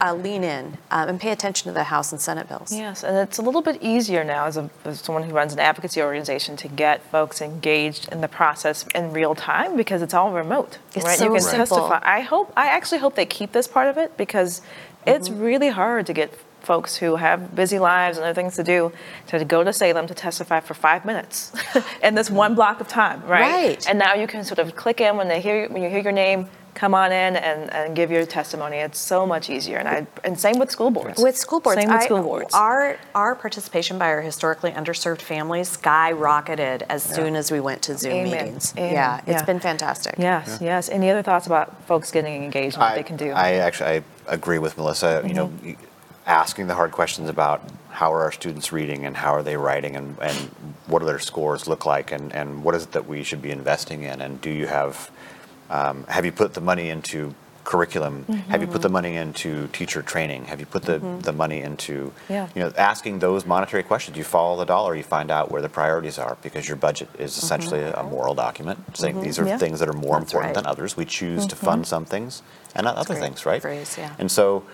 uh, 0.00 0.14
lean 0.14 0.44
in 0.44 0.78
um, 0.90 1.08
and 1.08 1.20
pay 1.20 1.30
attention 1.30 1.68
to 1.68 1.72
the 1.72 1.84
House 1.84 2.12
and 2.12 2.20
Senate 2.20 2.48
bills. 2.48 2.72
Yes, 2.72 3.02
and 3.04 3.16
it's 3.16 3.38
a 3.38 3.42
little 3.42 3.62
bit 3.62 3.82
easier 3.82 4.24
now 4.24 4.46
as, 4.46 4.56
a, 4.56 4.68
as 4.84 5.00
someone 5.00 5.24
who 5.24 5.32
runs 5.32 5.52
an 5.52 5.58
advocacy 5.58 6.02
organization 6.02 6.56
to 6.56 6.68
get 6.68 7.02
folks 7.10 7.40
engaged 7.40 8.08
in 8.12 8.20
the 8.20 8.28
process 8.28 8.84
in 8.94 9.12
real 9.12 9.34
time 9.34 9.76
because 9.76 10.02
it's 10.02 10.14
all 10.14 10.32
remote. 10.32 10.78
It's 10.94 11.04
right? 11.04 11.18
so 11.18 11.24
you 11.26 11.32
can 11.32 11.40
simple. 11.40 11.76
testify. 11.78 12.00
I 12.02 12.20
hope. 12.20 12.52
I 12.56 12.68
actually 12.68 12.98
hope 12.98 13.14
they 13.14 13.26
keep 13.26 13.52
this 13.52 13.68
part 13.68 13.88
of 13.88 13.96
it 13.98 14.16
because 14.16 14.62
it's 15.06 15.28
Mm-hmm. 15.28 15.40
really 15.40 15.68
hard 15.70 16.06
to 16.06 16.12
get 16.12 16.32
folks 16.60 16.96
who 16.96 17.16
have 17.16 17.54
busy 17.54 17.78
lives 17.78 18.18
and 18.18 18.24
other 18.26 18.34
things 18.34 18.54
to 18.54 18.62
do 18.62 18.92
to 19.26 19.42
go 19.46 19.64
to 19.64 19.72
Salem 19.72 20.06
to 20.06 20.14
testify 20.14 20.60
for 20.60 20.74
five 20.74 21.06
minutes 21.06 21.52
in 22.02 22.14
this 22.14 22.30
one 22.30 22.54
block 22.54 22.82
of 22.82 22.86
time, 22.88 23.22
right? 23.26 23.40
Right. 23.40 23.88
And 23.88 23.98
now 23.98 24.12
you 24.12 24.26
can 24.26 24.44
sort 24.44 24.58
of 24.58 24.76
click 24.76 25.00
in 25.00 25.16
when 25.16 25.28
they 25.28 25.40
hear 25.40 25.68
when 25.70 25.82
you 25.82 25.88
hear 25.88 26.00
your 26.00 26.12
name. 26.12 26.48
Come 26.74 26.94
on 26.94 27.12
in 27.12 27.36
and, 27.36 27.70
and 27.72 27.96
give 27.96 28.10
your 28.10 28.24
testimony. 28.24 28.76
It's 28.76 28.98
so 28.98 29.26
much 29.26 29.50
easier, 29.50 29.78
and 29.78 29.88
I 29.88 30.06
and 30.24 30.38
same 30.38 30.58
with 30.58 30.70
school 30.70 30.90
boards. 30.90 31.20
With 31.22 31.36
school 31.36 31.60
boards, 31.60 31.80
Same 31.80 31.90
with 31.90 32.00
I- 32.02 32.04
school 32.04 32.22
boards. 32.22 32.54
Our 32.54 32.96
our 33.14 33.34
participation 33.34 33.98
by 33.98 34.06
our 34.08 34.20
historically 34.22 34.70
underserved 34.72 35.20
families 35.20 35.76
skyrocketed 35.76 36.82
as 36.88 37.02
soon 37.02 37.36
as 37.36 37.50
we 37.50 37.60
went 37.60 37.82
to 37.82 37.96
Zoom 37.98 38.12
Amen. 38.12 38.30
meetings. 38.46 38.72
Amen. 38.76 38.92
Yeah, 38.94 39.18
it's 39.18 39.28
Yeah. 39.28 39.44
been 39.44 39.60
fantastic. 39.60 40.14
Yes, 40.18 40.58
yes. 40.60 40.88
Any 40.88 41.10
other 41.10 41.22
thoughts 41.22 41.46
about 41.46 41.82
folks 41.84 42.10
getting 42.10 42.44
engaged 42.44 42.76
and 42.76 42.82
what 42.82 42.94
they 42.94 43.02
can 43.02 43.16
do? 43.16 43.30
I 43.32 43.54
actually 43.54 43.90
I 43.98 44.02
agree 44.28 44.58
with 44.58 44.76
Melissa. 44.76 45.22
You 45.26 45.34
know, 45.34 45.46
Mm-hmm. 45.48 45.72
asking 46.26 46.66
the 46.68 46.74
hard 46.74 46.92
questions 46.92 47.28
about 47.28 47.62
how 47.90 48.12
are 48.12 48.22
our 48.22 48.32
students 48.32 48.70
reading 48.72 49.04
and 49.04 49.16
how 49.16 49.34
are 49.34 49.42
they 49.42 49.56
writing 49.56 49.96
and, 49.96 50.16
and 50.22 50.36
what 50.86 51.00
do 51.00 51.06
their 51.06 51.18
scores 51.18 51.66
look 51.66 51.84
like 51.84 52.12
and, 52.12 52.32
and 52.32 52.62
what 52.62 52.74
is 52.74 52.84
it 52.84 52.92
that 52.92 53.06
we 53.08 53.24
should 53.24 53.42
be 53.42 53.50
investing 53.50 54.02
in 54.04 54.20
and 54.20 54.40
do 54.40 54.48
you 54.50 54.66
have 54.68 55.10
um, 55.70 56.04
have 56.08 56.24
you 56.26 56.32
put 56.32 56.52
the 56.54 56.60
money 56.60 56.90
into 56.90 57.34
curriculum 57.62 58.24
have 58.48 58.60
you 58.62 58.66
put 58.66 58.80
the 58.82 58.88
Mm-hmm. 58.88 58.92
money 58.94 59.16
into 59.16 59.68
teacher 59.68 60.02
training 60.02 60.46
have 60.46 60.58
you 60.60 60.66
put 60.66 60.82
the, 60.82 60.98
the 61.20 61.32
money 61.32 61.60
into 61.60 62.10
Yeah. 62.28 62.48
you 62.54 62.62
know 62.62 62.72
asking 62.76 63.20
those 63.20 63.46
monetary 63.46 63.82
questions 63.84 64.16
you 64.16 64.24
follow 64.24 64.56
the 64.58 64.64
dollar 64.64 64.96
you 64.96 65.04
find 65.04 65.30
out 65.30 65.50
where 65.52 65.62
the 65.62 65.68
priorities 65.68 66.18
are 66.18 66.36
because 66.42 66.66
your 66.66 66.76
budget 66.76 67.08
is 67.18 67.36
essentially 67.36 67.82
a 67.82 68.02
moral 68.02 68.34
document 68.34 68.78
saying 68.96 69.20
these 69.20 69.38
are 69.38 69.42
Mm-hmm. 69.42 69.48
Yeah. 69.50 69.58
things 69.58 69.78
that 69.80 69.88
are 69.88 69.92
more 70.08 70.18
That's 70.18 70.32
important 70.32 70.56
right. 70.56 70.64
than 70.64 70.66
others 70.66 70.96
we 70.96 71.04
choose 71.04 71.46
to 71.46 71.54
fund 71.54 71.86
some 71.86 72.04
things 72.04 72.42
and 72.74 72.84
not 72.84 72.96
other 72.96 73.14
things 73.14 73.46
right 73.46 73.62
phrase, 73.62 73.96
yeah. 73.98 74.14
and 74.18 74.30
so, 74.30 74.64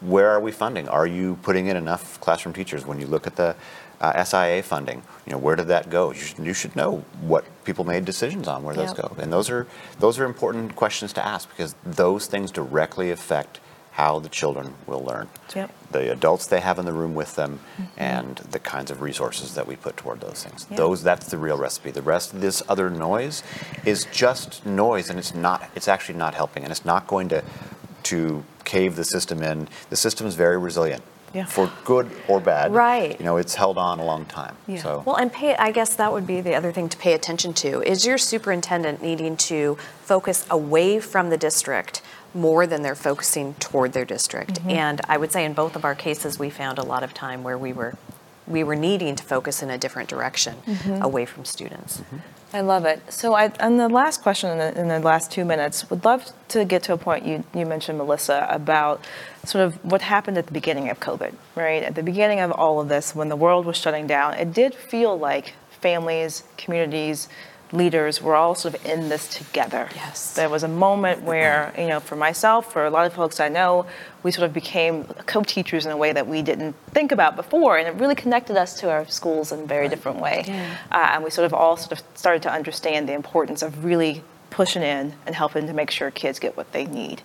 where 0.00 0.28
are 0.30 0.40
we 0.40 0.52
funding? 0.52 0.86
Are 0.88 1.06
you 1.06 1.38
putting 1.42 1.66
in 1.66 1.76
enough 1.76 2.20
classroom 2.20 2.52
teachers? 2.52 2.84
When 2.84 3.00
you 3.00 3.06
look 3.06 3.26
at 3.26 3.36
the 3.36 3.54
uh, 4.04 4.24
SIA 4.24 4.62
funding, 4.62 5.02
you 5.26 5.32
know 5.32 5.38
where 5.38 5.56
did 5.56 5.68
that 5.68 5.88
go? 5.90 6.10
You 6.12 6.20
should, 6.20 6.38
you 6.46 6.54
should 6.54 6.76
know 6.76 7.04
what 7.20 7.44
people 7.64 7.84
made 7.84 8.04
decisions 8.04 8.46
on 8.48 8.62
where 8.64 8.74
those 8.74 8.88
Yep. 8.88 8.96
go, 8.96 9.16
and 9.22 9.32
those 9.32 9.48
are 9.50 9.66
those 9.98 10.18
are 10.18 10.24
important 10.24 10.76
questions 10.76 11.12
to 11.14 11.24
ask 11.24 11.48
because 11.48 11.74
those 11.84 12.26
things 12.26 12.50
directly 12.50 13.10
affect 13.10 13.60
how 13.92 14.18
the 14.18 14.28
children 14.28 14.74
will 14.86 15.04
learn. 15.04 15.28
Yep. 15.54 15.70
The 15.92 16.10
adults 16.10 16.46
they 16.48 16.58
have 16.60 16.80
in 16.80 16.84
the 16.84 16.92
room 16.92 17.14
with 17.14 17.36
them, 17.36 17.60
and 17.96 18.36
the 18.38 18.58
kinds 18.58 18.90
of 18.90 19.00
resources 19.00 19.54
that 19.54 19.66
we 19.68 19.76
put 19.76 19.96
toward 19.96 20.20
those 20.20 20.42
things. 20.44 20.66
Yeah. 20.68 20.76
Those 20.78 21.02
that's 21.02 21.28
the 21.28 21.38
real 21.38 21.56
recipe. 21.56 21.90
The 21.92 22.02
rest 22.02 22.34
of 22.34 22.40
this 22.40 22.60
other 22.68 22.90
noise 22.90 23.42
is 23.84 24.06
just 24.12 24.66
noise, 24.66 25.10
and 25.10 25.18
it's 25.18 25.34
not. 25.34 25.70
It's 25.76 25.88
actually 25.88 26.18
not 26.18 26.34
helping, 26.34 26.62
and 26.64 26.72
it's 26.72 26.84
not 26.84 27.06
going 27.06 27.28
to 27.30 27.42
to 28.04 28.44
cave 28.64 28.96
the 28.96 29.04
system 29.04 29.42
in. 29.42 29.68
The 29.90 29.96
system 29.96 30.26
is 30.26 30.34
very 30.34 30.58
resilient, 30.58 31.02
Yeah. 31.34 31.46
for 31.46 31.70
good 31.84 32.10
or 32.28 32.40
bad. 32.40 32.72
Right. 32.72 33.18
You 33.18 33.24
know, 33.24 33.36
it's 33.36 33.56
held 33.56 33.76
on 33.76 33.98
a 33.98 34.04
long 34.04 34.24
time. 34.26 34.56
Yeah. 34.68 34.78
So 34.78 35.02
Well, 35.04 35.16
and 35.16 35.32
pay, 35.32 35.56
I 35.56 35.72
guess 35.72 35.96
that 35.96 36.12
would 36.12 36.26
be 36.26 36.40
the 36.40 36.54
other 36.54 36.70
thing 36.70 36.88
to 36.88 36.96
pay 36.96 37.12
attention 37.12 37.52
to. 37.54 37.82
Is 37.82 38.06
your 38.06 38.18
superintendent 38.18 39.02
needing 39.02 39.36
to 39.38 39.76
focus 40.02 40.46
away 40.48 41.00
from 41.00 41.30
the 41.30 41.36
district 41.36 42.02
more 42.34 42.66
than 42.66 42.82
they're 42.82 42.94
focusing 42.94 43.54
toward 43.54 43.92
their 43.92 44.04
district? 44.04 44.60
Mm-hmm. 44.60 44.70
And 44.70 45.00
I 45.08 45.16
would 45.16 45.32
say 45.32 45.44
in 45.44 45.54
both 45.54 45.74
of 45.74 45.84
our 45.84 45.94
cases, 45.96 46.38
we 46.38 46.50
found 46.50 46.78
a 46.78 46.84
lot 46.84 47.02
of 47.02 47.12
time 47.12 47.42
where 47.42 47.58
we 47.58 47.72
were, 47.72 47.94
we 48.46 48.62
were 48.62 48.76
needing 48.76 49.16
to 49.16 49.24
focus 49.24 49.62
in 49.62 49.70
a 49.70 49.78
different 49.78 50.08
direction 50.08 50.56
mm-hmm. 50.66 51.02
away 51.02 51.26
from 51.26 51.44
students. 51.44 51.98
Mm-hmm. 51.98 52.16
I 52.54 52.60
love 52.60 52.84
it. 52.84 53.12
So, 53.12 53.34
I, 53.34 53.50
and 53.58 53.80
the 53.80 53.88
last 53.88 54.22
question 54.22 54.48
in 54.50 54.58
the, 54.58 54.80
in 54.80 54.86
the 54.86 55.00
last 55.00 55.32
two 55.32 55.44
minutes, 55.44 55.90
would 55.90 56.04
love 56.04 56.30
to 56.48 56.64
get 56.64 56.84
to 56.84 56.92
a 56.92 56.96
point 56.96 57.26
you, 57.26 57.42
you 57.52 57.66
mentioned, 57.66 57.98
Melissa, 57.98 58.46
about 58.48 59.04
sort 59.44 59.66
of 59.66 59.84
what 59.84 60.02
happened 60.02 60.38
at 60.38 60.46
the 60.46 60.52
beginning 60.52 60.88
of 60.88 61.00
COVID, 61.00 61.34
right? 61.56 61.82
At 61.82 61.96
the 61.96 62.02
beginning 62.04 62.38
of 62.38 62.52
all 62.52 62.80
of 62.80 62.88
this, 62.88 63.12
when 63.12 63.28
the 63.28 63.34
world 63.34 63.66
was 63.66 63.76
shutting 63.76 64.06
down, 64.06 64.34
it 64.34 64.52
did 64.52 64.72
feel 64.72 65.18
like 65.18 65.54
families, 65.80 66.44
communities, 66.56 67.28
leaders 67.78 68.22
were 68.22 68.34
all 68.36 68.54
sort 68.54 68.74
of 68.74 68.84
in 68.86 69.08
this 69.08 69.26
together. 69.28 69.88
Yes. 69.94 70.32
There 70.34 70.48
was 70.48 70.62
a 70.62 70.68
moment 70.68 71.22
where, 71.22 71.72
you 71.76 71.88
know, 71.88 72.00
for 72.00 72.16
myself, 72.16 72.72
for 72.72 72.86
a 72.86 72.90
lot 72.90 73.06
of 73.06 73.12
folks 73.12 73.40
I 73.40 73.48
know, 73.48 73.86
we 74.22 74.30
sort 74.30 74.46
of 74.46 74.54
became 74.54 75.04
co-teachers 75.26 75.84
in 75.84 75.92
a 75.92 75.96
way 75.96 76.12
that 76.12 76.26
we 76.26 76.40
didn't 76.42 76.76
think 76.92 77.10
about 77.12 77.36
before, 77.36 77.76
and 77.76 77.88
it 77.88 77.94
really 78.00 78.14
connected 78.14 78.56
us 78.56 78.78
to 78.80 78.90
our 78.90 79.06
schools 79.08 79.50
in 79.52 79.60
a 79.60 79.66
very 79.66 79.88
different 79.88 80.20
way. 80.20 80.44
Uh, 80.92 81.10
and 81.12 81.24
we 81.24 81.30
sort 81.30 81.46
of 81.46 81.52
all 81.52 81.76
sort 81.76 81.92
of 81.92 82.02
started 82.14 82.42
to 82.42 82.50
understand 82.52 83.08
the 83.08 83.12
importance 83.12 83.60
of 83.62 83.84
really 83.84 84.22
pushing 84.50 84.82
in 84.82 85.12
and 85.26 85.34
helping 85.34 85.66
to 85.66 85.72
make 85.72 85.90
sure 85.90 86.10
kids 86.12 86.38
get 86.38 86.56
what 86.56 86.70
they 86.72 86.86
need. 86.86 87.20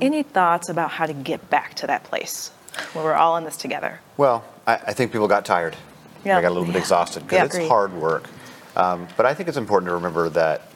Any 0.00 0.24
thoughts 0.24 0.68
about 0.68 0.90
how 0.90 1.06
to 1.06 1.12
get 1.12 1.48
back 1.48 1.74
to 1.74 1.86
that 1.86 2.02
place 2.02 2.50
where 2.92 3.04
we're 3.04 3.14
all 3.14 3.36
in 3.36 3.44
this 3.44 3.56
together? 3.56 4.00
Well, 4.16 4.44
I, 4.66 4.74
I 4.88 4.92
think 4.92 5.12
people 5.12 5.28
got 5.28 5.44
tired. 5.44 5.76
Yeah. 6.24 6.36
They 6.36 6.42
got 6.42 6.48
a 6.48 6.54
little 6.54 6.64
bit 6.66 6.74
Yeah. 6.74 6.80
exhausted 6.80 7.22
because 7.22 7.54
Yeah. 7.54 7.60
it's 7.60 7.68
hard 7.68 7.92
work. 7.92 8.28
Um, 8.76 9.08
but 9.16 9.26
I 9.26 9.34
think 9.34 9.48
it's 9.48 9.58
important 9.58 9.88
to 9.88 9.94
remember 9.94 10.28
that 10.30 10.68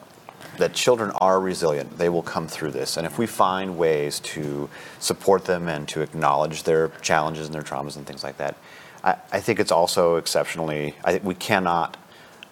that 0.57 0.73
children 0.73 1.11
are 1.21 1.39
resilient. 1.39 1.97
They 1.97 2.09
will 2.09 2.23
come 2.23 2.47
through 2.47 2.71
this, 2.71 2.97
and 2.97 3.05
if 3.05 3.17
we 3.17 3.27
find 3.27 3.77
ways 3.77 4.19
to 4.21 4.69
support 4.99 5.45
them 5.45 5.67
and 5.67 5.87
to 5.89 6.01
acknowledge 6.01 6.63
their 6.63 6.89
challenges 7.01 7.45
and 7.45 7.53
their 7.53 7.61
traumas 7.61 7.95
and 7.95 8.05
things 8.05 8.23
like 8.23 8.37
that, 8.37 8.55
I, 9.03 9.15
I 9.31 9.39
think 9.39 9.59
it's 9.59 9.71
also 9.71 10.15
exceptionally. 10.15 10.95
I 11.03 11.11
think 11.11 11.23
we 11.23 11.35
cannot 11.35 11.97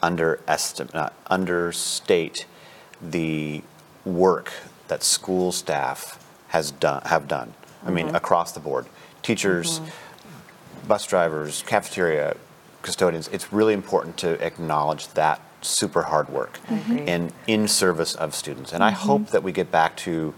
underestimate, 0.01 0.93
not 0.93 1.13
uh, 1.13 1.33
understate 1.33 2.45
the 3.01 3.63
work 4.03 4.51
that 4.87 5.03
school 5.03 5.51
staff 5.51 6.23
has 6.49 6.71
done 6.71 7.01
have 7.05 7.27
done. 7.27 7.53
I 7.85 7.91
mean, 7.91 8.07
mm-hmm. 8.07 8.15
across 8.15 8.51
the 8.51 8.59
board, 8.59 8.85
teachers 9.21 9.79
mm-hmm. 9.79 10.87
bus 10.87 11.05
drivers, 11.05 11.63
cafeteria 11.63 12.35
custodians, 12.85 13.27
it's 13.29 13.51
really 13.51 13.73
important 13.73 14.15
to 14.17 14.41
acknowledge 14.45 15.07
that 15.09 15.41
super 15.61 16.03
hard 16.03 16.29
work 16.29 16.59
in 17.07 17.31
in 17.47 17.67
service 17.67 18.13
of 18.15 18.35
students. 18.35 18.71
And 18.71 18.83
I 18.83 18.91
mm-hmm. 18.91 19.07
hope 19.07 19.27
that 19.31 19.43
we 19.43 19.51
get 19.51 19.71
back 19.71 19.97
to 19.97 20.33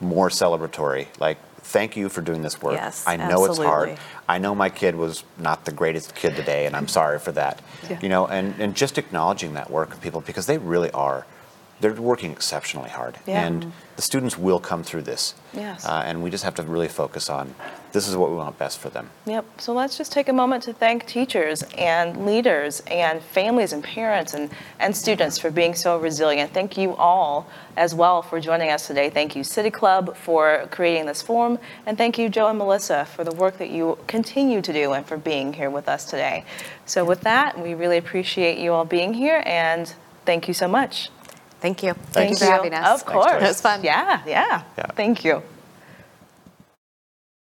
more 0.00 0.28
celebratory, 0.28 1.08
like 1.18 1.38
thank 1.62 1.96
you 1.96 2.08
for 2.08 2.20
doing 2.20 2.42
this 2.42 2.62
work. 2.62 2.74
Yes, 2.74 3.04
I 3.06 3.16
know 3.16 3.44
it's 3.44 3.58
hard. 3.58 3.98
I 4.28 4.38
know 4.38 4.54
my 4.54 4.70
kid 4.70 4.94
was 4.94 5.24
not 5.38 5.64
the 5.64 5.72
greatest 5.72 6.14
kid 6.14 6.36
today 6.36 6.66
and 6.66 6.74
I'm 6.74 6.88
sorry 6.88 7.18
for 7.18 7.32
that. 7.32 7.60
Yeah. 7.88 7.98
You 8.00 8.08
know, 8.08 8.26
and, 8.26 8.58
and 8.60 8.74
just 8.74 8.96
acknowledging 8.96 9.54
that 9.54 9.70
work 9.70 9.92
of 9.92 10.00
people 10.00 10.20
because 10.20 10.46
they 10.46 10.58
really 10.58 10.90
are 10.92 11.26
they're 11.80 11.94
working 11.94 12.30
exceptionally 12.30 12.90
hard. 12.90 13.18
Yeah. 13.26 13.46
And 13.46 13.72
the 13.96 14.02
students 14.02 14.38
will 14.38 14.60
come 14.60 14.82
through 14.82 15.02
this. 15.02 15.34
Yes. 15.52 15.84
Uh, 15.84 16.02
and 16.04 16.22
we 16.22 16.30
just 16.30 16.44
have 16.44 16.54
to 16.56 16.62
really 16.62 16.88
focus 16.88 17.28
on 17.28 17.54
this 17.92 18.06
is 18.06 18.16
what 18.16 18.30
we 18.30 18.36
want 18.36 18.56
best 18.56 18.78
for 18.78 18.88
them. 18.88 19.10
Yep. 19.26 19.44
So 19.60 19.72
let's 19.72 19.98
just 19.98 20.12
take 20.12 20.28
a 20.28 20.32
moment 20.32 20.62
to 20.64 20.72
thank 20.72 21.06
teachers 21.06 21.64
and 21.76 22.24
leaders 22.24 22.80
and 22.86 23.20
families 23.20 23.72
and 23.72 23.82
parents 23.82 24.34
and, 24.34 24.50
and 24.78 24.96
students 24.96 25.38
for 25.38 25.50
being 25.50 25.74
so 25.74 25.98
resilient. 25.98 26.52
Thank 26.52 26.78
you 26.78 26.94
all 26.96 27.48
as 27.76 27.94
well 27.94 28.22
for 28.22 28.40
joining 28.40 28.70
us 28.70 28.86
today. 28.86 29.10
Thank 29.10 29.34
you, 29.34 29.42
City 29.42 29.70
Club, 29.70 30.16
for 30.16 30.68
creating 30.70 31.06
this 31.06 31.20
forum. 31.20 31.58
And 31.84 31.98
thank 31.98 32.16
you, 32.16 32.28
Joe 32.28 32.48
and 32.48 32.58
Melissa, 32.58 33.06
for 33.06 33.24
the 33.24 33.32
work 33.32 33.58
that 33.58 33.70
you 33.70 33.98
continue 34.06 34.62
to 34.62 34.72
do 34.72 34.92
and 34.92 35.04
for 35.04 35.16
being 35.16 35.52
here 35.52 35.70
with 35.70 35.88
us 35.88 36.04
today. 36.04 36.44
So, 36.86 37.04
with 37.04 37.22
that, 37.22 37.58
we 37.58 37.74
really 37.74 37.96
appreciate 37.96 38.58
you 38.58 38.72
all 38.72 38.84
being 38.84 39.14
here 39.14 39.42
and 39.46 39.92
thank 40.24 40.46
you 40.46 40.54
so 40.54 40.68
much. 40.68 41.10
Thank 41.60 41.82
you. 41.82 41.94
Thank 42.12 42.30
you 42.30 42.36
for 42.36 42.44
having 42.46 42.74
us. 42.74 43.00
Of 43.00 43.06
course. 43.06 43.42
It 43.42 43.42
was 43.42 43.60
fun. 43.60 43.82
Yeah, 43.84 44.22
yeah. 44.26 44.62
Yeah. 44.78 44.86
Thank 44.96 45.24
you. 45.24 45.42